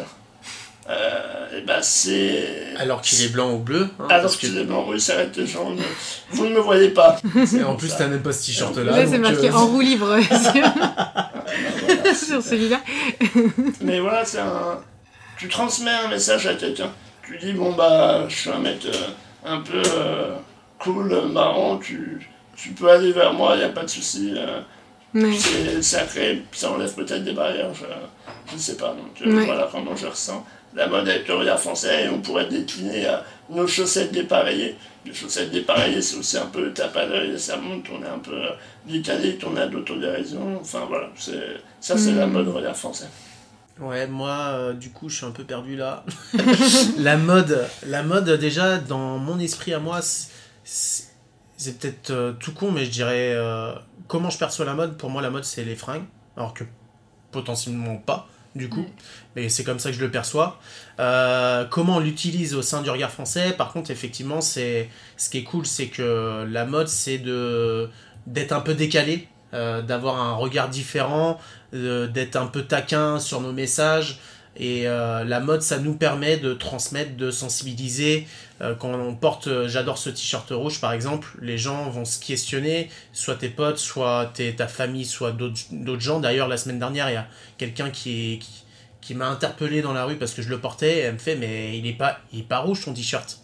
euh, 0.91 1.59
et 1.59 1.61
bah 1.61 1.81
c'est... 1.83 2.75
Alors 2.79 3.01
qu'il 3.03 3.23
est 3.23 3.29
blanc 3.29 3.53
ou 3.53 3.59
bleu. 3.59 3.89
hein, 4.01 4.07
Alors 4.09 4.23
parce 4.23 4.37
que- 4.37 4.47
qu'il 4.47 4.59
est 4.59 4.65
blanc, 4.65 4.85
oui, 4.89 5.01
ça 5.01 5.15
arrête 5.15 5.37
les 5.37 5.47
gens. 5.47 5.71
mais 5.71 5.83
Vous 6.31 6.47
ne 6.47 6.55
me 6.55 6.59
voyez 6.61 6.89
pas. 6.89 7.19
Et 7.57 7.63
en 7.63 7.77
plus, 7.77 7.95
t'as 7.97 8.09
même 8.09 8.23
pas 8.23 8.33
ce 8.33 8.47
t-shirt-là. 8.47 8.83
Là, 8.91 9.07
c'est 9.07 9.13
donc, 9.19 9.31
marqué 9.31 9.49
euh, 9.51 9.55
en 9.55 9.67
roue 9.67 9.81
libre 9.81 10.19
sur, 10.29 10.53
Voilà, 10.53 12.15
c'est- 12.15 12.27
sur 12.27 12.43
celui-là. 12.43 12.81
Mais 13.83 14.01
voilà, 14.01 14.25
c'est 14.25 14.41
un. 14.41 14.81
Tu 15.39 15.49
transmets 15.49 15.91
un 16.05 16.09
message 16.09 16.47
à 16.47 16.55
quelqu'un. 16.55 16.91
Tu 17.27 17.39
dis, 17.39 17.53
bon, 17.53 17.73
bah, 17.75 18.25
je 18.29 18.35
suis 18.37 18.51
un 18.51 18.59
mec 18.59 18.85
euh, 18.87 18.93
un 19.47 19.61
peu 19.61 19.83
euh, 19.87 20.35
cool, 20.79 21.13
euh, 21.13 21.27
marrant, 21.29 21.79
tu, 21.79 22.29
tu 22.57 22.71
peux 22.71 22.91
aller 22.91 23.13
vers 23.13 23.33
moi, 23.33 23.53
il 23.55 23.59
n'y 23.59 23.65
a 23.65 23.69
pas 23.71 23.83
de 23.85 23.91
souci. 23.91 24.33
euh, 24.37 24.61
Ouais. 25.15 25.35
c'est 25.39 25.83
sacré, 25.83 26.43
ça 26.53 26.71
enlève 26.71 26.95
peut-être 26.95 27.23
des 27.23 27.33
barrières, 27.33 27.75
je, 27.75 27.85
je 28.49 28.55
ne 28.55 28.59
sais 28.59 28.77
pas. 28.79 28.89
Donc 28.95 29.21
euh, 29.27 29.37
Ouais. 29.37 29.45
voilà 29.45 29.69
comment 29.71 29.95
je 29.95 30.07
ressens 30.07 30.43
la 30.75 30.87
mode 30.87 31.07
avec 31.07 31.29
le 31.29 31.35
regard 31.35 31.61
français 31.61 32.05
et 32.05 32.09
on 32.09 32.21
pourrait 32.23 32.47
décliner 32.49 33.05
à 33.07 33.23
nos 33.51 33.67
chaussettes 33.67 34.11
dépareillées. 34.11 34.75
Les 35.05 35.13
chaussettes 35.13 35.51
dépareillées, 35.51 36.01
c'est 36.01 36.17
aussi 36.17 36.39
un 36.39 36.47
peu 36.47 36.73
tape 36.73 36.97
à 36.97 37.05
l'œil, 37.05 37.39
ça 37.39 37.59
monte, 37.59 37.85
on 37.93 38.03
est 38.03 38.09
un 38.09 38.21
peu 38.21 38.33
euh, 38.33 38.51
décalé, 38.87 39.39
on 39.47 39.55
a 39.57 39.67
d'autodérision. 39.67 40.59
Enfin 40.59 40.87
voilà, 40.89 41.09
ça 41.19 41.99
c'est 41.99 42.13
la 42.13 42.27
Mm. 42.27 42.33
mode 42.33 42.49
regard 42.49 42.77
français. 42.77 43.09
Ouais, 43.81 44.07
moi, 44.07 44.31
euh, 44.53 44.73
du 44.73 44.91
coup, 44.93 45.11
je 45.11 45.17
suis 45.17 45.27
un 45.27 45.31
peu 45.31 45.45
perdu 45.45 45.77
là. 45.77 46.05
la 46.99 47.19
mode, 47.19 47.67
la 47.87 48.03
mode, 48.03 48.31
déjà, 48.39 48.79
dans 48.79 49.19
mon 49.19 49.39
esprit 49.41 49.75
à 49.75 49.79
moi, 49.79 50.01
c'est 50.65 51.05
c'est 51.63 51.79
peut-être 51.79 52.11
euh, 52.11 52.33
tout 52.33 52.53
con, 52.53 52.73
mais 52.73 52.85
je 52.85 52.91
dirais 52.91 53.33
euh, 53.35 53.73
comment 54.09 54.31
je 54.31 54.39
perçois 54.39 54.65
la 54.65 54.75
mode? 54.75 54.97
Pour 54.97 55.11
moi, 55.11 55.23
la 55.23 55.31
mode, 55.31 55.45
c'est 55.45 55.65
les 55.65 55.77
fringues, 55.77 56.05
alors 56.37 56.55
que 56.55 56.65
potentiellement 57.31 57.97
pas, 57.97 58.29
du 58.57 58.69
coup. 58.69 58.85
Mais 59.37 59.49
c'est 59.49 59.65
comme 59.65 59.79
ça 59.79 59.91
que 59.91 59.97
je 59.97 60.01
le 60.01 60.11
perçois. 60.11 60.59
Euh, 60.99 61.65
comment 61.65 61.97
on 61.97 62.01
l'utilise 62.01 62.55
au 62.55 62.63
sein 62.63 62.83
du 62.83 62.91
regard 62.91 63.11
français, 63.11 63.53
par 63.53 63.73
contre, 63.73 63.91
effectivement, 63.91 64.41
c'est 64.41 64.91
ce 65.17 65.31
qui 65.31 65.39
est 65.39 65.45
cool, 65.45 65.65
c'est 65.65 65.87
que 65.87 66.47
la 66.51 66.67
mode, 66.67 66.89
c'est 66.89 67.19
de 67.19 67.89
d'être 68.27 68.53
un 68.53 68.61
peu 68.61 68.75
décalé, 68.75 69.29
d'avoir 69.53 70.21
un 70.21 70.35
regard 70.35 70.69
différent, 70.69 71.41
d'être 71.73 72.37
un 72.37 72.47
peu 72.47 72.63
taquin 72.63 73.19
sur 73.19 73.41
nos 73.41 73.53
messages. 73.53 74.21
Et 74.57 74.87
euh, 74.87 75.25
la 75.25 75.41
mode, 75.41 75.63
ça 75.63 75.79
nous 75.79 75.95
permet 75.95 76.37
de 76.37 76.53
transmettre, 76.53 77.17
de 77.17 77.31
sensibiliser. 77.31 78.27
Euh, 78.61 78.75
quand 78.75 78.93
on 78.93 79.15
porte 79.15 79.47
euh, 79.47 79.67
J'adore 79.67 79.97
ce 79.97 80.11
t-shirt 80.11 80.49
rouge, 80.51 80.81
par 80.81 80.93
exemple, 80.93 81.39
les 81.41 81.57
gens 81.57 81.89
vont 81.89 82.05
se 82.05 82.21
questionner, 82.21 82.91
soit 83.13 83.37
tes 83.37 83.49
potes, 83.49 83.79
soit 83.79 84.33
ta 84.57 84.69
famille, 84.69 85.07
soit 85.07 85.33
d'autres 85.33 86.01
gens. 86.01 86.21
D'ailleurs, 86.21 86.49
la 86.49 86.59
semaine 86.59 86.79
dernière, 86.79 87.09
il 87.09 87.15
y 87.15 87.17
a 87.17 87.27
quelqu'un 87.57 87.91
qui, 87.91 88.41
m'a 89.15 89.29
interpellé 89.29 89.83
dans 89.83 89.93
la 89.93 90.05
rue 90.05 90.17
parce 90.17 90.35
que 90.35 90.43
je 90.43 90.51
le 90.51 90.61
portais. 90.61 90.99
Et 90.99 91.01
elle 91.01 91.15
me 91.15 91.19
fait, 91.19 91.37
mais 91.37 91.79
il 91.79 91.87
est 91.87 91.95
pas, 91.95 92.21
pas 92.49 92.59
rouge 92.59 92.85
ton 92.85 92.93
t-shirt. 92.93 93.39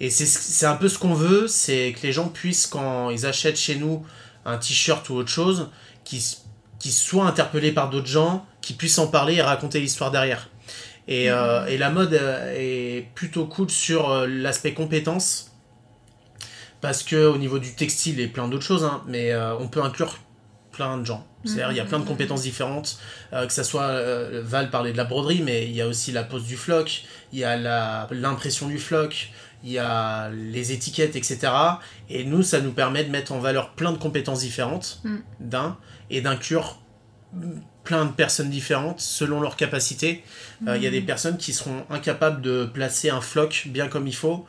Et 0.00 0.10
c'est 0.10 0.66
un 0.66 0.76
peu 0.76 0.88
ce 0.88 0.98
qu'on 0.98 1.14
veut, 1.14 1.46
c'est 1.46 1.92
que 1.92 2.04
les 2.04 2.12
gens 2.12 2.28
puissent, 2.28 2.66
quand 2.66 3.10
ils 3.10 3.26
achètent 3.26 3.58
chez 3.58 3.76
nous 3.76 4.04
un 4.44 4.56
t-shirt 4.56 5.08
ou 5.10 5.14
autre 5.14 5.28
chose, 5.28 5.68
qu'ils 6.04 6.92
soient 6.92 7.26
interpellés 7.26 7.70
par 7.70 7.90
d'autres 7.90 8.08
gens, 8.08 8.44
qu'ils 8.62 8.76
puissent 8.76 8.98
en 8.98 9.08
parler 9.08 9.34
et 9.34 9.42
raconter 9.42 9.80
l'histoire 9.80 10.10
derrière. 10.10 10.48
Et, 11.08 11.30
euh, 11.30 11.66
et, 11.66 11.78
la 11.78 11.90
mode 11.90 12.14
euh, 12.14 12.54
est 12.56 13.08
plutôt 13.14 13.46
cool 13.46 13.68
sur 13.68 14.10
euh, 14.10 14.26
l'aspect 14.26 14.72
compétence. 14.72 15.50
Parce 16.80 17.02
que 17.02 17.26
au 17.26 17.38
niveau 17.38 17.58
du 17.58 17.74
textile 17.74 18.18
et 18.20 18.26
plein 18.26 18.48
d'autres 18.48 18.64
choses, 18.64 18.84
hein, 18.84 19.02
mais 19.06 19.32
on 19.36 19.68
peut 19.68 19.82
inclure 19.84 20.18
plein 20.72 20.98
de 20.98 21.06
gens. 21.06 21.24
C'est-à-dire, 21.44 21.70
il 21.70 21.76
y 21.76 21.80
a 21.80 21.84
plein 21.84 22.00
de 22.00 22.04
compétences 22.04 22.42
différentes, 22.42 22.98
que 23.30 23.52
ça 23.52 23.62
soit, 23.62 24.00
Val 24.40 24.68
parlait 24.68 24.90
de 24.90 24.96
la 24.96 25.04
broderie, 25.04 25.42
mais 25.44 25.66
il 25.66 25.76
y 25.76 25.80
a 25.80 25.86
aussi 25.86 26.10
la 26.10 26.24
pose 26.24 26.44
du 26.44 26.56
floc, 26.56 27.04
il 27.32 27.38
y 27.38 27.44
a 27.44 28.08
l'impression 28.10 28.66
du 28.66 28.80
floc, 28.80 29.30
il 29.62 29.70
y 29.70 29.78
a 29.78 30.30
les 30.30 30.72
étiquettes, 30.72 31.14
etc. 31.14 31.52
Et 32.10 32.24
nous, 32.24 32.42
ça 32.42 32.60
nous 32.60 32.72
permet 32.72 33.04
de 33.04 33.10
mettre 33.10 33.30
en 33.30 33.38
valeur 33.38 33.74
plein 33.74 33.92
de 33.92 33.98
compétences 33.98 34.40
différentes, 34.40 35.00
mm. 35.04 35.16
d'un, 35.38 35.78
et 36.10 36.20
d'inclure 36.20 36.80
plein 37.84 38.04
de 38.04 38.12
personnes 38.12 38.50
différentes 38.50 39.00
selon 39.00 39.40
leur 39.40 39.56
capacité. 39.56 40.22
Euh, 40.66 40.76
il 40.76 40.82
y 40.82 40.86
a 40.86 40.90
des 40.90 41.00
mm. 41.00 41.06
personnes 41.06 41.36
qui 41.36 41.52
seront 41.52 41.84
incapables 41.90 42.40
de 42.40 42.64
placer 42.64 43.10
un 43.10 43.20
floc 43.20 43.64
bien 43.66 43.88
comme 43.88 44.06
il 44.06 44.14
faut, 44.14 44.46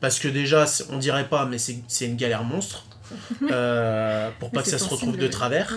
parce 0.00 0.18
que 0.18 0.28
déjà, 0.28 0.64
on 0.90 0.98
dirait 0.98 1.28
pas, 1.28 1.46
mais 1.46 1.58
c'est 1.58 2.06
une 2.06 2.16
galère 2.16 2.44
monstre. 2.44 2.84
Euh, 3.50 4.28
pour 4.38 4.50
pas 4.50 4.62
que 4.62 4.68
ça 4.68 4.78
se 4.78 4.84
retrouve 4.84 5.16
de 5.16 5.28
travers. 5.28 5.74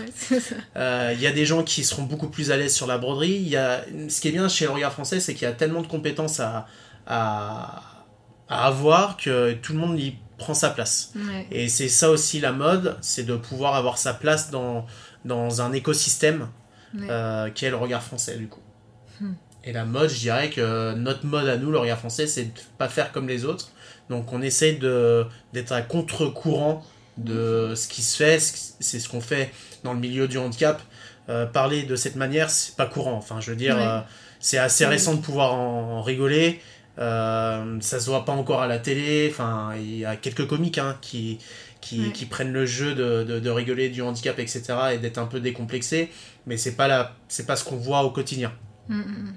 Euh, 0.76 1.12
il 1.14 1.22
y 1.22 1.28
a 1.28 1.32
des 1.32 1.46
gens 1.46 1.64
qui 1.64 1.86
seront 1.86 2.04
beaucoup 2.04 2.28
plus 2.28 2.52
à 2.52 2.58
l'aise 2.58 2.74
sur 2.74 2.88
la 2.88 2.98
broderie. 2.98 3.38
Y 3.38 3.56
a... 3.56 3.86
Ce 4.10 4.20
qui 4.20 4.28
est 4.28 4.32
bien 4.32 4.50
chez 4.50 4.66
le 4.66 4.72
regard 4.72 4.92
français, 4.92 5.22
c'est 5.22 5.34
qu'il 5.34 5.44
y 5.44 5.50
a 5.50 5.54
tellement 5.54 5.82
de 5.82 5.88
compétences 5.88 6.42
à, 6.42 6.68
à, 7.08 7.84
à, 8.50 8.68
avoir 8.68 9.16
que 9.16 9.54
tout 9.54 9.72
le 9.72 9.80
monde 9.80 9.98
y 9.98 10.18
prend 10.38 10.54
sa 10.54 10.72
place. 10.72 11.14
Et 11.52 11.70
c'est 11.70 11.88
ça 11.88 12.10
aussi 12.10 12.42
la 12.42 12.52
mode, 12.52 12.98
c'est 13.00 13.24
de 13.24 13.38
pouvoir 13.38 13.76
avoir 13.76 13.98
sa 13.98 14.14
place 14.14 14.52
dans, 14.52 14.86
dans 15.24 15.62
un 15.62 15.72
écosystème 15.72 16.50
euh, 17.00 17.50
qui 17.50 17.66
est 17.66 17.70
le 17.70 17.76
regard 17.78 18.04
français 18.04 18.38
du 18.38 18.48
coup. 18.48 18.62
Hmm. 19.20 19.34
Et 19.64 19.74
la 19.74 19.86
mode, 19.86 20.10
je 20.10 20.20
dirais 20.20 20.50
que 20.50 20.94
notre 20.94 21.26
mode 21.26 21.48
à 21.48 21.58
nous, 21.58 21.72
le 21.72 21.78
regard 21.78 22.00
français, 22.00 22.28
c'est 22.28 22.46
de 22.46 22.60
pas 22.78 22.90
faire 22.90 23.12
comme 23.12 23.28
les 23.28 23.46
autres. 23.46 23.72
Donc 24.10 24.34
on 24.34 24.42
essaye 24.42 24.80
d'être 24.80 25.72
à 25.72 25.82
contre-courant 25.82 26.84
de 27.18 27.74
ce 27.76 27.88
qui 27.88 28.02
se 28.02 28.18
fait, 28.18 28.40
c'est 28.40 29.00
ce 29.00 29.08
qu'on 29.08 29.22
fait 29.22 29.52
dans 29.84 29.94
le 29.94 30.00
milieu 30.00 30.28
du 30.28 30.38
handicap. 30.38 30.82
Euh, 31.30 31.46
parler 31.46 31.84
de 31.84 31.96
cette 31.96 32.16
manière, 32.16 32.50
c'est 32.50 32.76
pas 32.76 32.88
courant. 32.88 33.14
Enfin, 33.14 33.40
je 33.40 33.52
veux 33.52 33.56
dire, 33.56 33.78
euh, 33.78 34.00
c'est 34.40 34.58
assez 34.58 34.86
récent 34.86 35.14
de 35.14 35.22
pouvoir 35.22 35.54
en, 35.54 36.02
rigoler. 36.02 36.60
ça 36.98 37.64
se 37.82 38.06
voit 38.10 38.26
pas 38.26 38.34
encore 38.34 38.62
à 38.62 38.68
la 38.68 38.80
télé. 38.80 39.30
Enfin, 39.32 39.74
il 39.78 40.00
y 40.00 40.06
a 40.06 40.16
quelques 40.16 40.48
comiques 40.48 40.80
hein, 40.80 40.98
qui, 41.02 41.38
qui, 41.82 42.12
qui, 42.12 42.26
prennent 42.26 42.54
le 42.54 42.66
jeu 42.66 42.94
de, 42.94 43.24
de, 43.24 43.40
de, 43.40 43.50
rigoler 43.50 43.90
du 43.90 44.02
handicap, 44.02 44.38
etc. 44.38 44.64
et 44.94 44.98
d'être 45.00 45.18
un 45.18 45.26
peu 45.26 45.40
décomplexés 45.40 46.10
mais 46.46 46.58
c'est 46.58 46.76
pas 46.76 46.88
la, 46.88 47.16
c'est 47.28 47.46
pas 47.46 47.56
ce 47.56 47.64
qu'on 47.64 47.78
voit 47.78 48.04
au 48.04 48.12
quotidien. 48.12 48.52
Mm, 48.90 48.96
mm, 48.96 49.02
mm. 49.02 49.34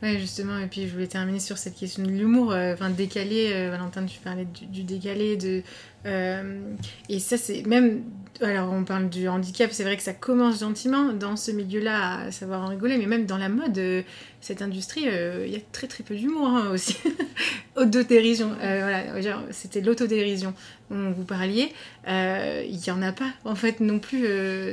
Ouais, 0.00 0.16
justement, 0.20 0.56
et 0.58 0.68
puis 0.68 0.86
je 0.86 0.92
voulais 0.92 1.08
terminer 1.08 1.40
sur 1.40 1.58
cette 1.58 1.74
question 1.74 2.04
de 2.04 2.10
l'humour, 2.10 2.52
euh, 2.52 2.72
enfin 2.74 2.88
décalé, 2.88 3.50
euh, 3.52 3.70
Valentin, 3.70 4.04
tu 4.04 4.20
parlais 4.20 4.46
du, 4.70 4.84
décalé, 4.84 5.36
de, 5.36 5.62
euh, 6.06 6.60
et 7.08 7.18
ça 7.18 7.36
c'est 7.36 7.66
même, 7.66 8.04
alors 8.40 8.72
on 8.72 8.84
parle 8.84 9.08
du 9.08 9.26
handicap, 9.26 9.72
c'est 9.72 9.82
vrai 9.82 9.96
que 9.96 10.04
ça 10.04 10.12
commence 10.12 10.60
gentiment 10.60 11.12
dans 11.12 11.34
ce 11.34 11.50
milieu-là 11.50 12.26
à 12.26 12.30
savoir 12.30 12.62
en 12.62 12.68
rigoler, 12.68 12.96
mais 12.96 13.06
même 13.06 13.26
dans 13.26 13.38
la 13.38 13.48
mode, 13.48 14.04
cette 14.40 14.62
industrie, 14.62 15.02
il 15.02 15.52
y 15.52 15.56
a 15.56 15.60
très 15.72 15.88
très 15.88 16.04
peu 16.04 16.14
d'humour 16.14 16.46
hein, 16.46 16.70
aussi, 16.70 16.96
autodérision, 17.76 18.54
voilà, 18.56 19.02
c'était 19.50 19.80
l'autodérision 19.80 20.54
dont 20.92 21.10
vous 21.10 21.24
parliez, 21.24 21.72
il 22.06 22.78
n'y 22.78 22.90
en 22.92 23.02
a 23.02 23.10
pas 23.10 23.32
en 23.44 23.56
fait 23.56 23.80
non 23.80 23.98
plus, 23.98 24.28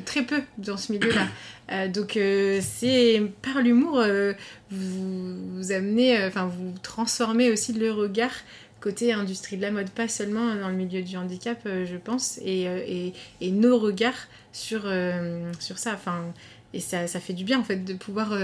très 0.06 0.22
peu 0.22 0.44
dans 0.60 0.78
ce 0.78 0.92
milieu-là. 0.92 1.88
Donc 1.88 2.20
c'est 2.62 3.24
par 3.42 3.64
l'humour, 3.64 4.04
euh, 4.72 5.15
vous, 5.16 5.58
vous 5.58 5.72
amenez, 5.72 6.24
enfin 6.26 6.46
vous 6.46 6.74
transformez 6.82 7.50
aussi 7.50 7.74
le 7.74 7.92
regard 7.92 8.32
côté 8.82 9.14
industrie 9.14 9.58
de 9.58 9.64
la 9.64 9.72
mode, 9.72 9.90
pas 9.90 10.08
seulement 10.08 10.54
dans 10.56 10.70
le 10.70 10.76
milieu 10.76 11.02
du 11.02 11.18
handicap, 11.18 11.60
je 11.66 11.98
pense, 11.98 12.38
et, 12.46 12.64
et, 12.66 13.14
et, 13.42 13.50
nos 13.50 13.80
regards 13.80 14.28
sur, 14.54 14.82
sur 15.60 15.80
ça. 15.80 15.94
Enfin, 15.96 16.22
et 16.72 16.80
ça, 16.80 17.08
ça, 17.08 17.20
fait 17.20 17.34
du 17.34 17.44
bien 17.46 17.60
en 17.60 17.64
fait 17.64 17.84
de 17.84 17.96
pouvoir 17.96 18.38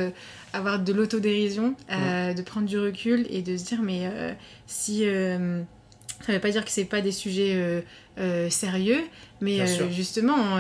avoir 0.52 0.80
de 0.80 0.94
l'autodérision, 0.94 1.76
de 1.90 2.42
prendre 2.42 2.66
du 2.66 2.80
recul 2.80 3.28
et 3.30 3.44
de 3.44 3.56
se 3.56 3.66
dire 3.66 3.84
mais 3.84 4.10
si 4.66 5.06
ça 6.22 6.32
ne 6.32 6.38
veut 6.38 6.42
pas 6.42 6.52
dire 6.52 6.64
que 6.64 6.72
c'est 6.72 6.86
pas 6.86 7.02
des 7.02 7.12
sujets 7.12 7.54
euh, 7.56 7.82
euh, 8.20 8.50
sérieux, 8.50 9.02
mais 9.42 9.60
euh, 9.62 9.90
justement, 9.90 10.58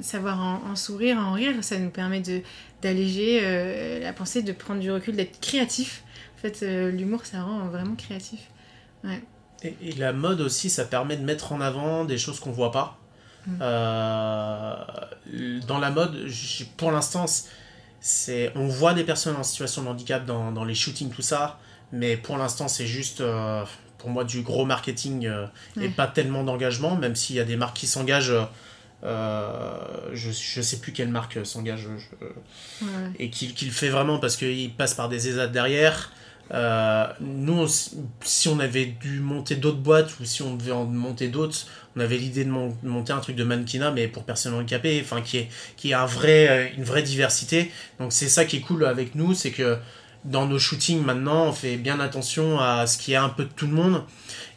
savoir 0.00 0.40
en, 0.40 0.76
sourire, 0.76 1.18
en 1.18 1.32
rire, 1.32 1.54
ça 1.62 1.78
nous 1.78 1.90
permet 1.90 2.20
de 2.20 2.40
d'alléger 2.82 4.00
la 4.00 4.12
pensée, 4.12 4.42
de 4.42 4.52
prendre 4.52 4.80
du 4.80 4.90
recul, 4.90 5.16
d'être 5.16 5.40
créatif. 5.40 6.04
En 6.36 6.40
fait, 6.42 6.62
l'humour, 6.90 7.24
ça 7.24 7.42
rend 7.42 7.66
vraiment 7.68 7.94
créatif. 7.94 8.40
Ouais. 9.04 9.22
Et, 9.62 9.92
la 9.92 10.12
mode 10.12 10.40
aussi, 10.40 10.68
ça 10.68 10.84
permet 10.84 11.16
de 11.16 11.24
mettre 11.24 11.52
en 11.52 11.60
avant 11.60 12.04
des 12.04 12.18
choses 12.18 12.40
qu'on 12.40 12.52
voit 12.52 12.72
pas. 12.72 12.98
Mm. 13.46 13.58
dans 15.66 15.78
la 15.78 15.90
mode, 15.90 16.28
pour 16.76 16.90
l'instant, 16.92 17.26
c'est 18.00 18.52
on 18.54 18.66
voit 18.66 18.94
des 18.94 19.04
personnes 19.04 19.36
en 19.36 19.42
situation 19.42 19.82
de 19.82 19.88
handicap 19.88 20.26
dans, 20.26 20.52
dans 20.52 20.64
les 20.64 20.74
shootings, 20.74 21.10
tout 21.10 21.22
ça, 21.22 21.58
mais 21.92 22.16
pour 22.16 22.36
l'instant, 22.36 22.68
c'est 22.68 22.86
juste 22.86 23.22
pour 24.02 24.10
moi 24.10 24.24
du 24.24 24.42
gros 24.42 24.64
marketing 24.64 25.26
euh, 25.26 25.46
et 25.80 25.88
pas 25.88 26.08
tellement 26.08 26.42
d'engagement, 26.42 26.96
même 26.96 27.14
s'il 27.14 27.36
y 27.36 27.40
a 27.40 27.44
des 27.44 27.56
marques 27.56 27.76
qui 27.76 27.86
s'engagent. 27.86 28.34
Euh, 29.04 29.78
je, 30.12 30.30
je 30.30 30.60
sais 30.60 30.78
plus 30.78 30.92
quelle 30.92 31.08
marque 31.08 31.44
s'engage 31.44 31.88
et 33.18 33.30
qui, 33.30 33.52
le 33.64 33.72
fait 33.72 33.88
vraiment 33.88 34.18
parce 34.18 34.36
qu'il 34.36 34.72
passe 34.74 34.94
par 34.94 35.08
des 35.08 35.28
ESAT 35.28 35.48
derrière. 35.48 36.12
Euh, 36.52 37.06
nous, 37.20 37.66
si 38.22 38.48
on 38.48 38.60
avait 38.60 38.86
dû 38.86 39.20
monter 39.20 39.56
d'autres 39.56 39.78
boîtes 39.78 40.20
ou 40.20 40.24
si 40.24 40.42
on 40.42 40.54
devait 40.54 40.72
en 40.72 40.84
monter 40.84 41.28
d'autres, 41.28 41.66
on 41.96 42.00
avait 42.00 42.18
l'idée 42.18 42.44
de, 42.44 42.50
monter 42.50 43.12
un 43.12 43.20
truc 43.20 43.36
de 43.36 43.44
mannequinat, 43.44 43.90
mais 43.90 44.06
pour 44.06 44.24
personnes 44.24 44.54
handicapées, 44.54 45.00
enfin 45.02 45.22
qui 45.22 45.38
est 45.38 45.48
qui 45.76 45.94
a 45.94 46.02
un 46.02 46.06
vrai, 46.06 46.72
une 46.76 46.84
vraie 46.84 47.02
diversité. 47.02 47.72
Donc 47.98 48.12
c'est 48.12 48.28
ça 48.28 48.44
qui 48.44 48.58
est 48.58 48.60
cool 48.60 48.84
avec 48.84 49.14
nous, 49.14 49.34
c'est 49.34 49.50
que 49.50 49.78
dans 50.24 50.46
nos 50.46 50.58
shootings 50.58 51.02
maintenant, 51.02 51.46
on 51.46 51.52
fait 51.52 51.76
bien 51.76 52.00
attention 52.00 52.60
à 52.60 52.86
ce 52.86 52.98
qu'il 52.98 53.14
y 53.14 53.16
a 53.16 53.24
un 53.24 53.30
peu 53.30 53.44
de 53.44 53.52
tout 53.52 53.66
le 53.66 53.72
monde 53.72 54.04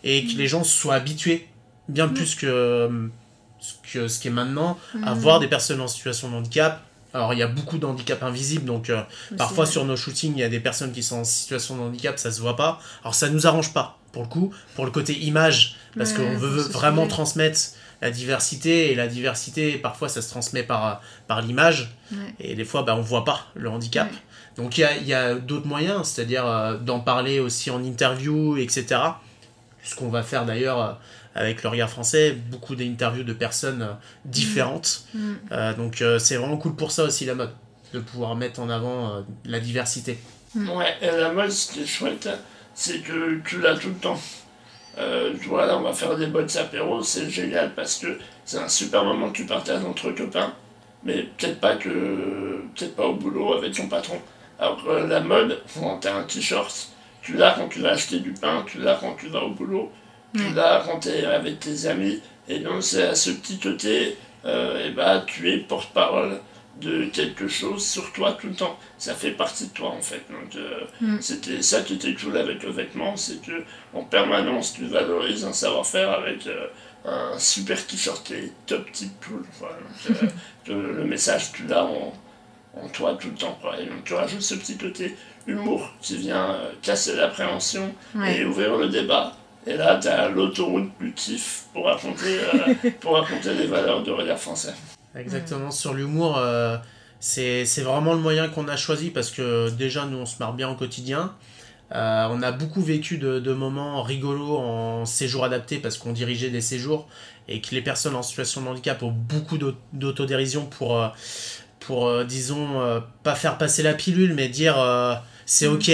et 0.03 0.25
que 0.25 0.37
les 0.37 0.47
gens 0.47 0.63
soient 0.63 0.95
habitués, 0.95 1.47
bien 1.87 2.07
plus 2.07 2.35
que, 2.35 3.09
que 3.91 4.07
ce 4.07 4.19
qui 4.19 4.27
est 4.27 4.31
maintenant, 4.31 4.77
à 5.03 5.13
voir 5.13 5.39
des 5.39 5.47
personnes 5.47 5.81
en 5.81 5.87
situation 5.87 6.29
de 6.29 6.35
handicap. 6.35 6.81
Alors 7.13 7.33
il 7.33 7.39
y 7.39 7.43
a 7.43 7.47
beaucoup 7.47 7.77
de 7.77 7.85
handicap 7.85 8.21
invisibles, 8.23 8.65
donc 8.65 8.89
euh, 8.89 9.01
parfois 9.37 9.65
sur 9.65 9.85
nos 9.85 9.95
shootings, 9.95 10.33
il 10.35 10.39
y 10.39 10.43
a 10.43 10.49
des 10.49 10.59
personnes 10.59 10.91
qui 10.91 11.01
sont 11.01 11.19
en 11.19 11.23
situation 11.23 11.77
de 11.77 11.81
handicap, 11.81 12.19
ça 12.19 12.29
se 12.29 12.41
voit 12.41 12.57
pas. 12.57 12.79
Alors 13.03 13.15
ça 13.15 13.29
nous 13.29 13.47
arrange 13.47 13.73
pas, 13.73 13.97
pour 14.11 14.23
le 14.23 14.27
coup, 14.27 14.53
pour 14.75 14.83
le 14.83 14.91
côté 14.91 15.17
image, 15.19 15.77
parce 15.97 16.11
qu'on 16.11 16.37
veut 16.37 16.61
vraiment 16.61 17.07
transmettre 17.07 17.59
la 18.01 18.11
diversité, 18.11 18.91
et 18.91 18.95
la 18.95 19.07
diversité, 19.07 19.77
parfois 19.77 20.09
ça 20.09 20.21
se 20.21 20.29
transmet 20.29 20.63
par, 20.63 21.01
par 21.27 21.41
l'image, 21.41 21.95
et 22.41 22.53
des 22.53 22.65
fois 22.65 22.83
bah, 22.83 22.97
on 22.97 23.01
voit 23.01 23.23
pas 23.23 23.47
le 23.55 23.69
handicap. 23.69 24.09
Donc 24.57 24.77
il 24.77 25.07
y 25.07 25.13
a, 25.13 25.35
d'autres 25.35 25.67
moyens, 25.67 26.07
c'est-à-dire 26.07 26.45
euh, 26.45 26.77
d'en 26.77 26.99
parler 26.99 27.39
aussi 27.39 27.69
en 27.71 27.83
interview, 27.83 28.57
etc. 28.57 29.01
Ce 29.83 29.95
qu'on 29.95 30.09
va 30.09 30.23
faire 30.23 30.45
d'ailleurs 30.45 30.81
euh, 30.81 30.93
avec 31.35 31.63
le 31.63 31.69
regard 31.69 31.89
français, 31.89 32.31
beaucoup 32.31 32.75
d'interviews 32.75 33.23
de 33.23 33.33
personnes 33.33 33.81
euh, 33.81 33.93
différentes. 34.25 35.03
Mm. 35.13 35.33
Mm. 35.51 35.73
donc 35.77 36.03
c'est 36.19 36.37
vraiment 36.37 36.57
cool 36.57 36.75
pour 36.75 36.91
ça 36.91 37.03
aussi 37.03 37.25
la 37.25 37.35
mode, 37.35 37.51
de 37.93 37.99
pouvoir 37.99 38.35
mettre 38.35 38.59
en 38.59 38.69
avant 38.69 39.23
la 39.45 39.59
diversité. 39.59 40.17
Mm. 40.55 40.69
Ouais, 40.69 40.93
et 41.01 41.07
la 41.07 41.31
mode, 41.31 41.51
ce 41.51 41.71
qui 41.71 41.83
est 41.83 41.85
chouette, 41.85 42.29
c'est 42.73 42.99
que 42.99 43.39
tu 43.45 43.61
l'as 43.61 43.75
tout 43.75 43.89
le 43.89 43.95
temps. 43.95 44.19
tu 44.97 45.49
vois, 45.49 45.65
là, 45.65 45.77
on 45.77 45.81
va 45.81 45.93
faire 45.93 46.17
des 46.17 46.27
bottes 46.27 46.55
apéro, 46.55 47.03
c'est 47.03 47.29
génial 47.29 47.73
parce 47.75 47.97
que 47.97 48.17
c'est 48.45 48.59
un 48.59 48.69
super 48.69 49.03
moment 49.03 49.29
que 49.29 49.37
tu 49.37 49.45
partages 49.45 49.83
entre 49.83 50.11
copains, 50.11 50.53
mais 51.03 51.23
peut-être 51.37 51.59
pas 51.59 51.75
que 51.75 52.61
peut-être 52.75 52.95
pas 52.95 53.05
au 53.05 53.15
boulot 53.15 53.53
avec 53.53 53.73
ton 53.73 53.87
patron. 53.87 54.19
Alors 54.59 54.81
que 54.83 54.89
la 54.89 55.19
mode, 55.19 55.61
quand 55.73 55.99
tu 55.99 56.07
as 56.07 56.15
un 56.15 56.23
t-shirt, 56.23 56.89
tu 57.21 57.33
l'as 57.33 57.53
quand 57.53 57.67
tu 57.67 57.79
vas 57.81 57.89
acheter 57.89 58.19
du 58.19 58.31
pain, 58.31 58.63
tu 58.67 58.79
l'as 58.79 58.95
quand 58.95 59.15
tu 59.15 59.27
vas 59.27 59.43
au 59.43 59.49
boulot, 59.49 59.91
tu 60.37 60.53
l'as 60.53 60.83
quand 60.85 60.99
tu 60.99 61.09
es 61.09 61.25
avec 61.25 61.59
tes 61.59 61.87
amis. 61.87 62.21
Et 62.47 62.59
donc 62.59 62.83
c'est 62.83 63.03
à 63.03 63.15
ce 63.15 63.31
petit 63.31 63.57
côté, 63.57 64.17
euh, 64.45 64.87
et 64.87 64.91
bah, 64.91 65.23
tu 65.25 65.51
es 65.51 65.57
porte-parole 65.57 66.39
de 66.81 67.05
quelque 67.05 67.47
chose 67.47 67.85
sur 67.85 68.11
toi 68.13 68.37
tout 68.39 68.47
le 68.47 68.53
temps. 68.53 68.77
Ça 68.97 69.15
fait 69.15 69.31
partie 69.31 69.67
de 69.67 69.73
toi 69.73 69.89
en 69.89 70.01
fait. 70.01 70.23
Donc 70.29 70.55
euh, 70.55 70.81
mm. 71.01 71.17
c'était 71.21 71.61
ça 71.61 71.81
qui 71.81 71.93
était 71.95 72.13
cool 72.13 72.37
avec 72.37 72.63
le 72.63 72.71
vêtement, 72.71 73.15
c'est 73.15 73.41
que 73.41 73.63
en 73.93 74.03
permanence 74.03 74.73
tu 74.73 74.85
valorises 74.85 75.45
un 75.45 75.53
savoir-faire 75.53 76.11
avec 76.11 76.45
euh, 76.47 76.67
un 77.05 77.39
super 77.39 77.85
t-shirt 77.87 78.29
est 78.31 78.51
top 78.65 78.91
type 78.91 79.13
cool. 79.25 79.45
Le 80.67 81.05
message 81.05 81.51
tu 81.53 81.65
l'as 81.67 81.85
en 81.85 82.13
en 82.75 82.89
toi 82.89 83.15
tout 83.19 83.29
le 83.29 83.35
temps. 83.35 83.57
Quoi. 83.61 83.79
Et 83.79 83.85
donc 83.85 84.03
tu 84.03 84.13
rajoutes 84.13 84.41
ce 84.41 84.55
petit 84.55 84.77
côté 84.77 85.15
humour 85.47 85.89
qui 86.01 86.17
vient 86.17 86.59
casser 86.81 87.15
l'appréhension 87.15 87.93
Ouais. 88.15 88.39
et 88.39 88.45
ouvrir 88.45 88.75
le 88.75 88.89
débat. 88.89 89.37
Et 89.67 89.75
là, 89.77 89.97
tu 90.01 90.07
as 90.07 90.29
l'autoroute 90.29 90.91
du 90.99 91.13
kiff 91.13 91.63
pour 91.73 91.85
raconter, 91.85 92.39
euh, 92.39 92.89
pour 92.99 93.13
raconter 93.13 93.53
les 93.55 93.67
valeurs 93.67 94.03
de 94.03 94.11
regard 94.11 94.37
français. 94.37 94.73
Exactement, 95.15 95.71
sur 95.71 95.93
l'humour, 95.93 96.37
euh, 96.37 96.77
c'est 97.19 97.65
c'est 97.65 97.81
vraiment 97.81 98.13
le 98.13 98.19
moyen 98.19 98.47
qu'on 98.49 98.67
a 98.67 98.75
choisi 98.77 99.09
parce 99.09 99.31
que 99.31 99.69
déjà, 99.71 100.05
nous, 100.05 100.17
on 100.17 100.25
se 100.25 100.37
marre 100.39 100.53
bien 100.53 100.69
au 100.69 100.75
quotidien. 100.75 101.33
Euh, 101.93 102.27
on 102.31 102.41
a 102.41 102.51
beaucoup 102.51 102.81
vécu 102.81 103.17
de, 103.17 103.39
de 103.39 103.53
moments 103.53 104.01
rigolos 104.03 104.57
en 104.57 105.05
séjour 105.05 105.43
adapté 105.45 105.77
parce 105.77 105.97
qu'on 105.97 106.13
dirigeait 106.13 106.49
des 106.49 106.61
séjours 106.61 107.07
et 107.47 107.61
que 107.61 107.73
les 107.75 107.81
personnes 107.81 108.15
en 108.15 108.23
situation 108.23 108.61
de 108.61 108.67
handicap 108.67 109.01
ont 109.03 109.11
beaucoup 109.11 109.57
d'aut- 109.59 109.75
d'autodérision 109.93 110.65
pour, 110.65 110.97
euh, 110.99 111.07
pour 111.79 112.25
disons, 112.25 113.01
pas 113.23 113.35
faire 113.35 113.57
passer 113.57 113.83
la 113.83 113.93
pilule, 113.93 114.33
mais 114.33 114.47
dire 114.49 114.79
euh, 114.79 115.13
c'est 115.45 115.67
ok. 115.67 115.91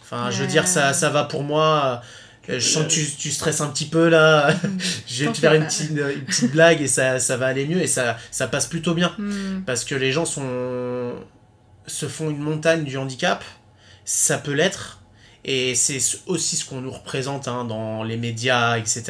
Enfin, 0.00 0.30
je 0.30 0.42
veux 0.42 0.46
dire, 0.46 0.66
ça, 0.68 0.92
ça 0.92 1.08
va 1.10 1.24
pour 1.24 1.42
moi. 1.42 2.00
Euh, 2.48 2.58
Je 2.58 2.66
sens 2.68 2.84
que 2.84 2.88
tu, 2.90 3.06
tu 3.18 3.30
stresses 3.30 3.60
un 3.60 3.68
petit 3.68 3.86
peu 3.86 4.08
là. 4.08 4.54
je 5.06 5.24
vais 5.24 5.32
te 5.32 5.38
faire 5.38 5.54
une 5.54 5.64
petite, 5.66 5.90
une 5.90 6.24
petite 6.24 6.50
blague 6.52 6.80
et 6.80 6.88
ça, 6.88 7.18
ça 7.20 7.36
va 7.36 7.46
aller 7.46 7.66
mieux 7.66 7.80
et 7.80 7.86
ça, 7.86 8.16
ça 8.30 8.48
passe 8.48 8.66
plutôt 8.66 8.94
bien 8.94 9.14
Hmm. 9.18 9.62
parce 9.64 9.84
que 9.84 9.94
les 9.94 10.10
gens 10.12 10.24
sont 10.24 11.12
se 11.86 12.06
font 12.06 12.30
une 12.30 12.38
montagne 12.38 12.84
du 12.84 12.96
handicap, 12.96 13.44
ça 14.04 14.38
peut 14.38 14.52
l'être. 14.52 14.98
Et 15.44 15.74
c'est 15.74 15.98
aussi 16.26 16.54
ce 16.54 16.64
qu'on 16.64 16.80
nous 16.80 16.92
représente 16.92 17.48
hein, 17.48 17.64
dans 17.64 18.04
les 18.04 18.16
médias, 18.16 18.78
etc. 18.78 19.02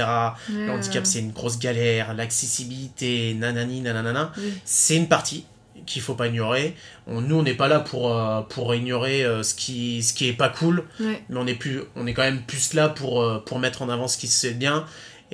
Le 0.51 0.70
handicap, 0.70 1.05
c'est 1.05 1.18
une 1.18 1.30
grosse 1.33 1.59
galère, 1.59 2.14
l'accessibilité, 2.14 3.35
nanani, 3.35 3.83
nanana. 3.83 4.33
Oui. 4.39 4.55
C'est 4.64 4.97
une 4.97 5.09
partie 5.09 5.45
qu'il 5.87 6.03
faut 6.03 6.14
pas 6.14 6.28
ignorer. 6.28 6.74
On- 7.07 7.20
nous, 7.20 7.37
on 7.37 7.43
n'est 7.43 7.55
pas 7.55 7.68
là 7.68 7.80
pour, 7.80 8.14
euh, 8.16 8.41
pour 8.43 8.74
ignorer 8.74 9.24
euh, 9.24 9.43
ce, 9.43 9.55
qui, 9.55 10.03
ce 10.03 10.12
qui 10.14 10.28
est 10.28 10.33
pas 10.33 10.49
cool, 10.49 10.85
Ouais. 11.01 11.22
mais 11.28 11.37
on 11.39 11.47
est, 11.47 11.55
plus, 11.55 11.80
on 11.97 12.07
est 12.07 12.14
quand 12.14 12.22
même 12.22 12.43
plus 12.43 12.74
là 12.74 12.89
pour, 12.89 13.22
euh, 13.22 13.39
pour 13.45 13.59
mettre 13.59 13.83
en 13.83 13.89
avant 13.89 14.09
ce 14.09 14.16
qui 14.18 14.28
se 14.28 14.47
fait 14.47 14.55
bien. 14.55 14.85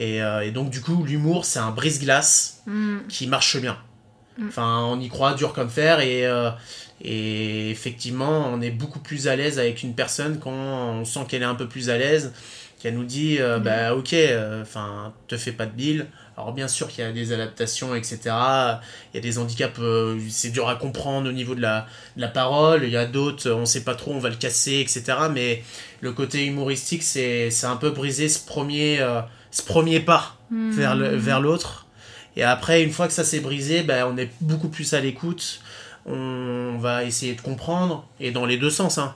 Et, 0.01 0.19
et 0.19 0.51
donc, 0.53 0.71
du 0.71 0.81
coup, 0.81 1.03
l'humour, 1.05 1.45
c'est 1.45 1.59
un 1.59 1.73
brise-glace 1.73 2.63
Hmm. 2.67 2.99
qui 3.09 3.27
marche 3.27 3.57
bien. 3.61 3.77
Mm. 4.39 4.47
Enfin, 4.47 4.85
on 4.85 5.01
y 5.01 5.09
croit 5.09 5.35
dur 5.35 5.53
comme 5.53 5.69
fer 5.69 5.99
et, 5.99 6.23
et 7.03 7.71
effectivement, 7.71 8.49
on 8.53 8.61
est 8.61 8.71
beaucoup 8.71 9.01
plus 9.01 9.27
à 9.29 9.35
l'aise 9.37 9.59
avec 9.59 9.83
une 9.83 9.95
personne 9.95 10.39
quand 10.39 10.53
on 10.53 11.05
sent 11.05 11.21
qu'elle 11.29 11.43
est 11.43 11.47
un 11.47 11.55
peu 11.57 11.67
plus 11.69 11.91
à 11.91 11.99
l'aise, 11.99 12.33
qu'elle 12.81 12.95
nous 12.95 13.05
dit 13.05 13.39
Mm. 13.41 13.59
bah 13.63 13.95
ok, 13.97 14.15
enfin, 14.63 15.13
te 15.27 15.37
fais 15.37 15.53
pas 15.53 15.67
de 15.67 15.73
bile. 15.73 16.07
Alors 16.39 16.53
bien 16.53 16.69
sûr 16.69 16.87
qu'il 16.89 17.03
y 17.03 17.07
a 17.07 17.11
des 17.11 17.33
adaptations, 17.33 17.97
etc. 17.97 18.19
Il 18.25 19.15
y 19.15 19.19
a 19.19 19.21
des 19.21 19.39
handicaps, 19.39 19.79
euh, 19.81 20.19
c'est 20.31 20.51
dur 20.51 20.69
à 20.69 20.77
comprendre 20.77 21.29
au 21.29 21.33
niveau 21.33 21.57
de 21.57 21.61
la, 21.61 21.87
de 22.17 22.21
la 22.21 22.29
parole. 22.29 22.85
Il 22.85 22.91
y 22.91 22.97
a 22.97 23.07
d'autres, 23.07 23.51
on 23.51 23.67
sait 23.67 23.83
pas 23.83 23.97
trop, 23.97 24.13
on 24.13 24.21
va 24.21 24.29
le 24.29 24.37
casser, 24.37 24.79
etc. 24.79 25.03
Mais 25.33 25.65
le 26.01 26.13
côté 26.13 26.47
humoristique, 26.47 27.03
c'est 27.03 27.51
un 27.65 27.77
peu 27.77 27.91
briser 27.91 28.29
ce 28.29 28.39
premier, 28.47 29.01
euh, 29.01 29.21
ce 29.51 29.63
premier 29.63 29.99
pas 29.99 30.39
Hmm. 30.51 30.71
vers 30.71 31.41
l'autre. 31.41 31.87
Et 32.37 32.43
après, 32.43 32.83
une 32.83 32.91
fois 32.91 33.07
que 33.07 33.13
ça 33.13 33.25
s'est 33.25 33.41
brisé, 33.41 33.83
ben, 33.83 34.07
on 34.11 34.17
est 34.17 34.31
beaucoup 34.41 34.69
plus 34.69 34.95
à 34.95 35.01
l'écoute. 35.01 35.61
On 36.07 36.79
va 36.79 37.05
essayer 37.05 37.35
de 37.35 37.41
comprendre, 37.41 38.07
et 38.19 38.31
dans 38.31 38.47
les 38.47 38.57
deux 38.57 38.71
sens. 38.71 38.97
Hein. 38.97 39.15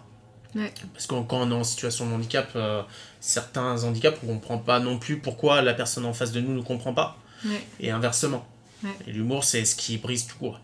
Ouais. 0.55 0.73
Parce 0.93 1.07
que 1.07 1.15
quand 1.15 1.41
on 1.41 1.51
est 1.51 1.55
en 1.55 1.65
situation 1.65 2.07
de 2.09 2.13
handicap, 2.15 2.51
euh, 2.57 2.83
certains 3.21 3.85
handicaps, 3.85 4.19
on 4.25 4.27
comprend 4.35 4.59
pas 4.59 4.81
non 4.81 4.99
plus 4.99 5.19
pourquoi 5.19 5.63
la 5.63 5.73
personne 5.75 6.05
en 6.05 6.13
face 6.13 6.33
de 6.33 6.41
nous 6.41 6.55
ne 6.55 6.63
comprend 6.63 6.93
pas. 6.95 7.17
Ouais. 7.45 7.65
Et 7.81 7.91
inversement. 7.91 8.47
Ouais. 8.85 8.91
Et 9.07 9.13
l'humour, 9.13 9.45
c'est 9.45 9.65
ce 9.65 9.75
qui 9.77 9.97
brise 9.99 10.27
tout. 10.27 10.39
quoi. 10.39 10.61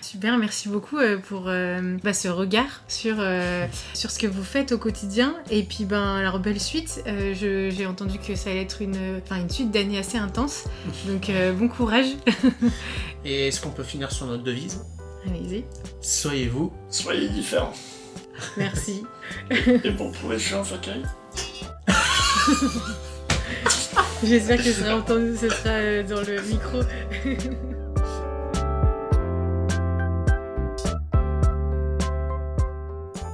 Super, 0.00 0.38
merci 0.38 0.70
beaucoup 0.70 0.96
euh, 0.98 1.18
pour 1.18 1.44
euh, 1.48 1.98
bah, 2.02 2.14
ce 2.14 2.28
regard 2.28 2.82
sur, 2.88 3.16
euh, 3.18 3.66
sur 3.92 4.10
ce 4.10 4.18
que 4.18 4.26
vous 4.26 4.42
faites 4.44 4.72
au 4.72 4.78
quotidien. 4.78 5.34
Et 5.50 5.62
puis, 5.64 5.84
ben, 5.84 6.16
alors, 6.16 6.38
belle 6.38 6.60
suite. 6.60 7.02
Euh, 7.06 7.34
je- 7.34 7.68
J'ai 7.74 7.84
entendu 7.84 8.18
que 8.18 8.34
ça 8.34 8.48
allait 8.50 8.62
être 8.62 8.80
une, 8.80 9.20
enfin, 9.22 9.36
une 9.36 9.50
suite 9.50 9.70
d'années 9.70 9.98
assez 9.98 10.16
intense. 10.16 10.64
Donc, 11.06 11.28
euh, 11.28 11.52
bon 11.52 11.68
courage. 11.68 12.06
Et 13.26 13.48
est-ce 13.48 13.60
qu'on 13.60 13.70
peut 13.70 13.84
finir 13.84 14.10
sur 14.10 14.24
notre 14.26 14.44
devise? 14.44 14.80
Allez-y. 15.26 15.64
Soyez 16.00 16.46
vous. 16.48 16.72
Soyez 16.88 17.28
différents. 17.28 17.74
Merci. 18.56 19.04
Et 19.50 19.90
pour 19.92 20.12
que 20.12 20.32
je 20.32 20.38
suis 20.38 20.54
un 20.54 20.64
fauteuil, 20.64 21.02
J'espère 24.24 24.56
que 24.56 24.64
ce 24.64 24.72
sera 24.72 24.96
entendu, 24.96 25.36
ce 25.36 25.48
sera 25.48 25.70
euh, 25.70 26.02
dans 26.02 26.20
le 26.20 26.42
micro. 26.42 26.80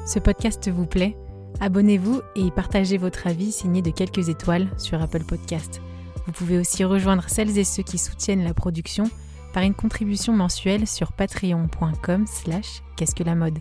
Ce 0.06 0.18
podcast 0.18 0.68
vous 0.68 0.86
plaît? 0.86 1.16
Abonnez-vous 1.60 2.20
et 2.36 2.50
partagez 2.50 2.98
votre 2.98 3.26
avis 3.26 3.50
signé 3.50 3.82
de 3.82 3.90
quelques 3.90 4.28
étoiles 4.28 4.68
sur 4.76 5.00
Apple 5.02 5.24
Podcast. 5.24 5.80
Vous 6.26 6.32
pouvez 6.32 6.58
aussi 6.58 6.84
rejoindre 6.84 7.28
celles 7.28 7.58
et 7.58 7.64
ceux 7.64 7.82
qui 7.82 7.98
soutiennent 7.98 8.44
la 8.44 8.54
production 8.54 9.10
par 9.52 9.62
une 9.62 9.74
contribution 9.74 10.32
mensuelle 10.34 10.86
sur 10.86 11.12
patreon.com 11.12 12.26
slash 12.26 12.82
qu'est-ce 12.96 13.14
que 13.14 13.24
la 13.24 13.34
mode. 13.34 13.58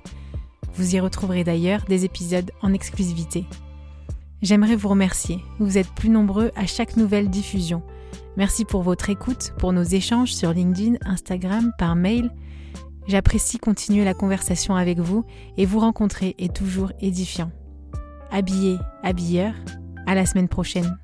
Vous 0.76 0.96
y 0.96 1.00
retrouverez 1.00 1.44
d'ailleurs 1.44 1.84
des 1.88 2.06
épisodes 2.06 2.52
en 2.62 2.74
exclusivité. 2.74 3.46
J'aimerais 4.42 4.76
vous 4.76 4.90
remercier. 4.90 5.40
Vous 5.60 5.78
êtes 5.78 5.90
plus 5.90 6.10
nombreux 6.10 6.52
à 6.56 6.66
chaque 6.66 6.98
nouvelle 6.98 7.30
diffusion. 7.30 7.82
Merci 8.36 8.66
pour 8.66 8.82
votre 8.82 9.10
écoute, 9.10 9.54
pour 9.60 9.72
nos 9.74 9.84
échanges 9.84 10.34
sur 10.34 10.52
LinkedIn, 10.52 10.98
Instagram, 11.06 11.72
par 11.78 11.96
mail. 11.96 12.32
J'apprécie 13.08 13.58
continuer 13.58 14.04
la 14.04 14.14
conversation 14.14 14.76
avec 14.76 15.00
vous 15.00 15.26
et 15.58 15.66
vous 15.66 15.80
rencontrer 15.80 16.36
est 16.40 16.54
toujours 16.54 16.92
édifiant. 17.00 17.52
Habillé, 18.32 18.78
habilleur, 19.04 19.54
à 20.08 20.16
la 20.16 20.26
semaine 20.26 20.48
prochaine. 20.48 20.98